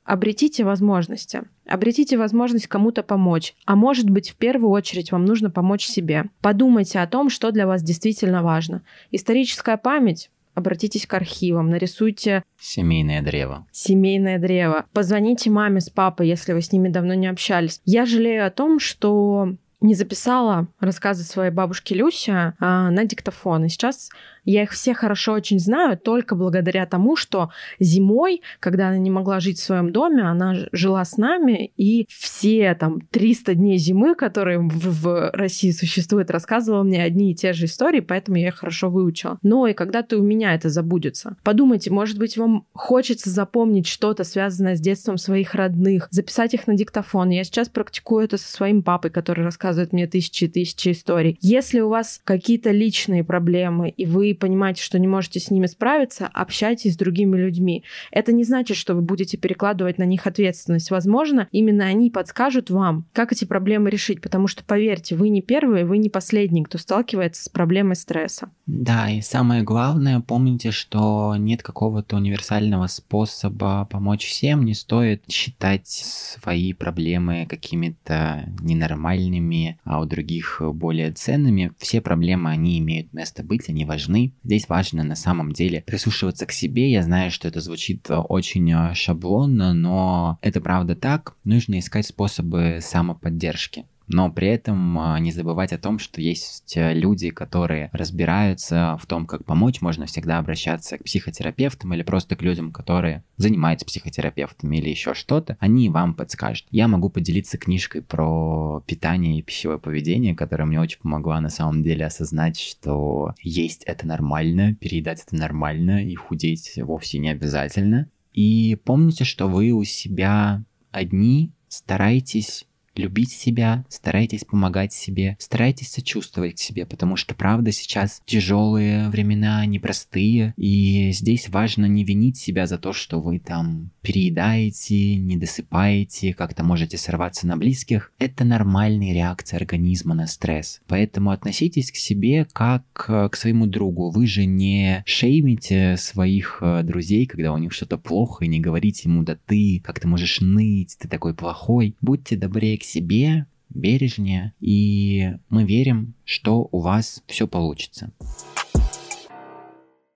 обретите 0.05 0.65
возможности. 0.65 1.43
Обретите 1.67 2.19
возможность 2.19 2.67
кому-то 2.67 3.03
помочь. 3.03 3.55
А 3.65 3.75
может 3.75 4.11
быть, 4.11 4.31
в 4.31 4.37
первую 4.37 4.71
очередь 4.71 5.13
вам 5.13 5.25
нужно 5.25 5.51
помочь 5.51 5.87
себе. 5.87 6.27
Подумайте 6.41 7.01
о 7.01 7.07
том, 7.07 7.31
что 7.31 7.51
для 7.51 7.67
вас 7.67 7.83
действительно 7.83 8.43
важно. 8.43 8.83
Историческая 9.11 9.77
память 9.77 10.31
обратитесь 10.55 11.07
к 11.07 11.15
архивам, 11.15 11.69
нарисуйте... 11.71 12.45
Семейное 12.61 13.23
древо. 13.23 13.67
Семейное 13.73 14.39
древо. 14.39 14.87
Позвоните 14.93 15.51
маме 15.51 15.81
с 15.81 15.91
папой, 15.91 16.29
если 16.29 16.53
вы 16.53 16.63
с 16.63 16.73
ними 16.73 16.89
давно 16.89 17.15
не 17.15 17.27
общались. 17.27 17.81
Я 17.85 18.07
жалею 18.07 18.47
о 18.47 18.51
том, 18.51 18.79
что 18.79 19.55
не 19.81 19.95
записала 19.95 20.68
рассказы 20.81 21.25
своей 21.25 21.51
бабушки 21.51 21.95
Люся 21.95 22.55
а, 22.59 22.91
на 22.91 23.05
диктофон. 23.05 23.64
И 23.64 23.68
сейчас 23.68 24.11
я 24.45 24.62
их 24.62 24.72
все 24.72 24.95
хорошо 24.95 25.33
очень 25.33 25.59
знаю 25.59 25.99
только 25.99 26.35
благодаря 26.35 26.87
тому, 26.87 27.16
что 27.16 27.51
зимой, 27.79 28.43
когда 28.61 28.89
она 28.89 28.99
не 28.99 29.11
могла 29.11 29.41
жить 29.41 29.59
в 29.59 29.64
своем 29.64 29.93
доме, 29.93 30.22
она 30.22 30.55
жила 30.72 31.05
с 31.05 31.16
нами, 31.16 31.72
и 31.77 32.07
все 32.11 32.75
там 32.75 33.01
300 33.11 33.55
дней 33.55 33.79
зимы, 33.79 34.14
которые 34.14 34.59
в, 34.59 35.03
в 35.03 35.31
России 35.33 35.70
существуют, 35.70 36.31
рассказывала 36.31 36.83
мне 36.83 37.03
одни 37.03 37.33
и 37.33 37.35
те 37.35 37.53
же 37.53 37.66
истории, 37.66 38.01
поэтому 38.01 38.37
я 38.37 38.49
их 38.49 38.57
хорошо 38.57 38.91
выучила. 38.91 39.39
Но 39.43 39.66
и 39.66 39.72
когда 39.72 40.03
ты 40.03 40.16
у 40.16 40.22
меня 40.22 40.55
это 40.55 40.68
забудется. 40.68 41.37
Подумайте, 41.43 41.91
может 41.91 42.18
быть, 42.18 42.37
вам 42.37 42.66
хочется 42.75 43.31
запомнить 43.31 43.87
что-то, 43.87 44.25
связанное 44.25 44.77
с 44.77 44.81
детством 44.81 45.16
своих 45.16 45.55
родных, 45.55 46.09
записать 46.11 46.55
их 46.55 46.66
на 46.66 46.75
диктофон. 46.75 47.31
Я 47.31 47.45
сейчас 47.45 47.68
практикую 47.68 48.25
это 48.25 48.37
со 48.37 48.51
своим 48.51 48.83
папой, 48.83 49.11
который 49.11 49.45
рассказывает 49.45 49.64
рассказывает 49.65 49.93
мне 49.95 50.07
тысячи 50.07 50.45
и 50.45 50.49
тысячи 50.49 50.91
историй. 50.91 51.39
Если 51.41 51.81
у 51.81 51.89
вас 51.89 52.21
какие-то 52.25 52.71
личные 52.71 53.25
проблемы, 53.25 53.89
и 53.89 54.05
вы 54.05 54.37
понимаете, 54.39 54.83
что 54.83 54.99
не 54.99 55.09
можете 55.09 55.41
с 55.41 55.51
ними 55.51 55.67
справиться, 55.67 56.29
общайтесь 56.33 56.95
с 56.95 56.97
другими 56.97 57.37
людьми. 57.37 57.83
Это 58.11 58.33
не 58.33 58.45
значит, 58.45 58.77
что 58.77 58.95
вы 58.95 59.01
будете 59.01 59.39
перекладывать 59.39 59.97
на 59.97 60.05
них 60.05 60.27
ответственность. 60.27 60.91
Возможно, 60.91 61.49
именно 61.51 61.87
они 61.87 62.11
подскажут 62.11 62.69
вам, 62.69 63.07
как 63.15 63.33
эти 63.33 63.47
проблемы 63.47 63.89
решить, 63.89 64.21
потому 64.21 64.49
что, 64.49 64.62
поверьте, 64.65 65.17
вы 65.17 65.31
не 65.31 65.41
первые, 65.41 65.87
вы 65.87 65.97
не 65.97 66.11
последний, 66.11 66.62
кто 66.62 66.77
сталкивается 66.77 67.45
с 67.45 67.49
проблемой 67.49 67.97
стресса. 67.97 68.51
Да, 68.67 69.11
и 69.11 69.23
самое 69.23 69.62
главное, 69.62 70.21
помните, 70.21 70.73
что 70.73 71.37
нет 71.39 71.62
какого-то 71.62 72.17
универсального 72.17 72.87
способа 72.87 73.89
помочь 73.91 74.27
всем, 74.27 74.65
не 74.65 74.75
стоит 74.75 75.23
считать 75.29 75.87
свои 75.87 76.73
проблемы 76.75 77.47
какими-то 77.49 78.49
ненормальными, 78.61 79.54
а 79.85 80.01
у 80.01 80.07
других 80.07 80.61
более 80.61 81.13
ценными. 81.13 81.73
Все 81.79 82.01
проблемы, 82.01 82.51
они 82.51 82.79
имеют 82.79 83.13
место 83.13 83.43
быть, 83.43 83.69
они 83.69 83.85
важны. 83.85 84.33
Здесь 84.43 84.69
важно 84.69 85.05
на 85.05 85.17
самом 85.17 85.53
деле 85.53 85.83
прислушиваться 85.87 86.47
к 86.47 86.53
себе. 86.53 86.91
Я 86.91 87.03
знаю, 87.03 87.31
что 87.31 87.49
это 87.49 87.61
звучит 87.61 88.07
очень 88.11 88.95
шаблонно, 88.95 89.73
но 89.75 90.39
это 90.43 90.61
правда 90.61 90.97
так. 90.97 91.37
Нужно 91.45 91.79
искать 91.79 92.07
способы 92.07 92.79
самоподдержки 92.81 93.85
но 94.07 94.31
при 94.31 94.49
этом 94.49 94.99
а, 94.99 95.19
не 95.19 95.33
забывать 95.33 95.73
о 95.73 95.79
том, 95.79 95.99
что 95.99 96.21
есть 96.21 96.77
э, 96.77 96.93
люди, 96.95 97.31
которые 97.31 97.91
разбираются 97.93 98.99
в 99.01 99.07
том, 99.07 99.27
как 99.27 99.45
помочь. 99.45 99.81
Можно 99.81 100.07
всегда 100.07 100.39
обращаться 100.39 100.99
к 100.99 101.05
психотерапевтам 101.05 101.95
или 101.95 102.03
просто 102.03 102.37
к 102.37 102.43
людям, 102.43 102.73
которые 102.73 103.25
занимаются 103.37 103.87
психотерапевтами 103.87 104.77
или 104.77 104.91
еще 104.91 105.15
что-то. 105.15 105.57
Они 105.61 105.89
вам 105.89 106.15
подскажут. 106.15 106.67
Я 106.71 106.89
могу 106.89 107.09
поделиться 107.09 107.59
книжкой 107.59 108.03
про 108.03 108.83
питание 108.87 109.39
и 109.39 109.43
пищевое 109.43 109.79
поведение, 109.79 110.35
которая 110.35 110.67
мне 110.67 110.81
очень 110.81 111.01
помогла 111.01 111.41
на 111.41 111.49
самом 111.49 111.83
деле 111.83 112.05
осознать, 112.07 112.59
что 112.59 113.35
есть 113.41 113.85
это 113.85 114.07
нормально, 114.07 114.75
переедать 114.75 115.25
это 115.27 115.37
нормально 115.37 116.05
и 116.05 116.15
худеть 116.15 116.73
вовсе 116.77 117.19
не 117.19 117.31
обязательно. 117.31 118.09
И 118.33 118.77
помните, 118.85 119.25
что 119.25 119.49
вы 119.49 119.71
у 119.71 119.85
себя 119.85 120.65
одни, 120.91 121.53
старайтесь 121.69 122.67
любить 122.97 123.33
себя, 123.33 123.85
старайтесь 123.89 124.45
помогать 124.45 124.93
себе, 124.93 125.37
старайтесь 125.39 125.91
сочувствовать 125.91 126.59
себе, 126.59 126.87
потому 126.87 127.17
что 127.17 127.35
правда 127.35 127.73
сейчас 127.73 128.23
тяжелые 128.25 129.09
времена, 129.09 129.65
непростые, 129.67 130.55
и 130.57 131.11
здесь 131.13 131.49
важно 131.49 131.87
не 131.87 132.05
винить 132.05 132.37
себя 132.37 132.67
за 132.67 132.79
то, 132.79 132.93
что 132.93 133.21
вы 133.21 133.39
там 133.39 133.91
переедаете, 134.03 135.17
не 135.17 135.37
досыпаете, 135.37 136.35
как-то 136.35 136.63
можете 136.63 136.97
сорваться 136.99 137.47
на 137.47 137.57
близких. 137.57 138.13
Это 138.19 138.45
нормальная 138.45 139.15
реакция 139.15 139.59
организма 139.59 140.15
на 140.15 140.27
стресс. 140.27 140.81
Поэтому 140.87 141.31
относитесь 141.31 141.91
к 141.91 141.97
себе 141.97 142.47
как 142.53 143.07
э, 143.09 143.29
к 143.31 143.37
своему 143.37 143.67
другу. 143.67 144.11
Вы 144.11 144.27
же 144.27 144.45
не 144.45 145.03
шеймите 145.07 145.97
своих 145.97 146.59
э, 146.61 146.83
друзей, 146.83 147.27
когда 147.27 147.53
у 147.53 147.59
них 147.59 147.73
что-то 147.73 147.99
плохо, 147.99 148.45
и 148.45 148.49
не 148.49 148.61
говорите 148.61 149.09
ему, 149.09 149.23
да 149.23 149.37
ты, 149.47 149.81
как 149.85 150.01
ты 150.01 150.07
можешь 150.07 150.41
ныть, 150.41 150.97
ты 150.99 151.09
такой 151.09 151.35
плохой. 151.35 151.97
Будьте 152.01 152.37
добрее 152.37 152.79
к 152.79 152.84
себе, 152.85 153.47
бережнее, 153.70 154.53
и 154.61 155.32
мы 155.49 155.64
верим, 155.64 156.14
что 156.24 156.68
у 156.70 156.80
вас 156.80 157.22
все 157.26 157.49
получится. 157.49 158.12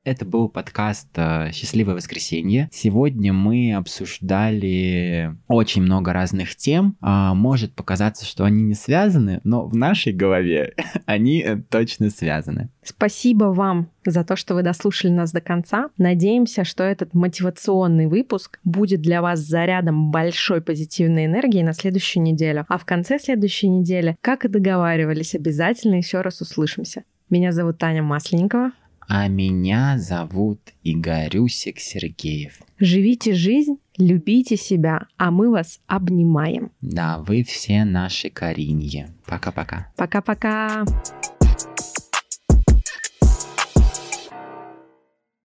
Это 0.08 0.24
был 0.24 0.48
подкаст 0.48 1.08
э, 1.16 1.50
«Счастливое 1.52 1.94
воскресенье». 1.94 2.70
Сегодня 2.72 3.34
мы 3.34 3.74
обсуждали 3.74 5.36
очень 5.48 5.82
много 5.82 6.14
разных 6.14 6.56
тем. 6.56 6.96
А, 7.02 7.34
может 7.34 7.74
показаться, 7.74 8.24
что 8.24 8.44
они 8.44 8.62
не 8.62 8.72
связаны, 8.72 9.42
но 9.44 9.66
в 9.66 9.76
нашей 9.76 10.14
голове 10.14 10.72
они 11.04 11.44
точно 11.68 12.08
связаны. 12.08 12.70
Спасибо 12.82 13.52
вам 13.52 13.90
за 14.06 14.24
то, 14.24 14.34
что 14.34 14.54
вы 14.54 14.62
дослушали 14.62 15.12
нас 15.12 15.30
до 15.30 15.42
конца. 15.42 15.90
Надеемся, 15.98 16.64
что 16.64 16.84
этот 16.84 17.12
мотивационный 17.12 18.06
выпуск 18.06 18.60
будет 18.64 19.02
для 19.02 19.20
вас 19.20 19.40
зарядом 19.40 20.10
большой 20.10 20.62
позитивной 20.62 21.26
энергии 21.26 21.62
на 21.62 21.74
следующую 21.74 22.22
неделю. 22.22 22.64
А 22.70 22.78
в 22.78 22.86
конце 22.86 23.18
следующей 23.18 23.68
недели, 23.68 24.16
как 24.22 24.46
и 24.46 24.48
договаривались, 24.48 25.34
обязательно 25.34 25.96
еще 25.96 26.22
раз 26.22 26.40
услышимся. 26.40 27.04
Меня 27.28 27.52
зовут 27.52 27.76
Таня 27.76 28.02
Масленникова. 28.02 28.72
А 29.10 29.26
меня 29.26 29.96
зовут 29.98 30.60
Игорюсик 30.84 31.80
Сергеев. 31.80 32.60
Живите 32.78 33.32
жизнь, 33.32 33.78
любите 33.96 34.58
себя, 34.58 35.06
а 35.16 35.30
мы 35.30 35.50
вас 35.50 35.80
обнимаем. 35.86 36.72
Да, 36.82 37.18
вы 37.18 37.42
все 37.42 37.84
наши 37.84 38.28
Кариньи. 38.28 39.06
Пока-пока. 39.24 39.90
Пока-пока. 39.96 40.84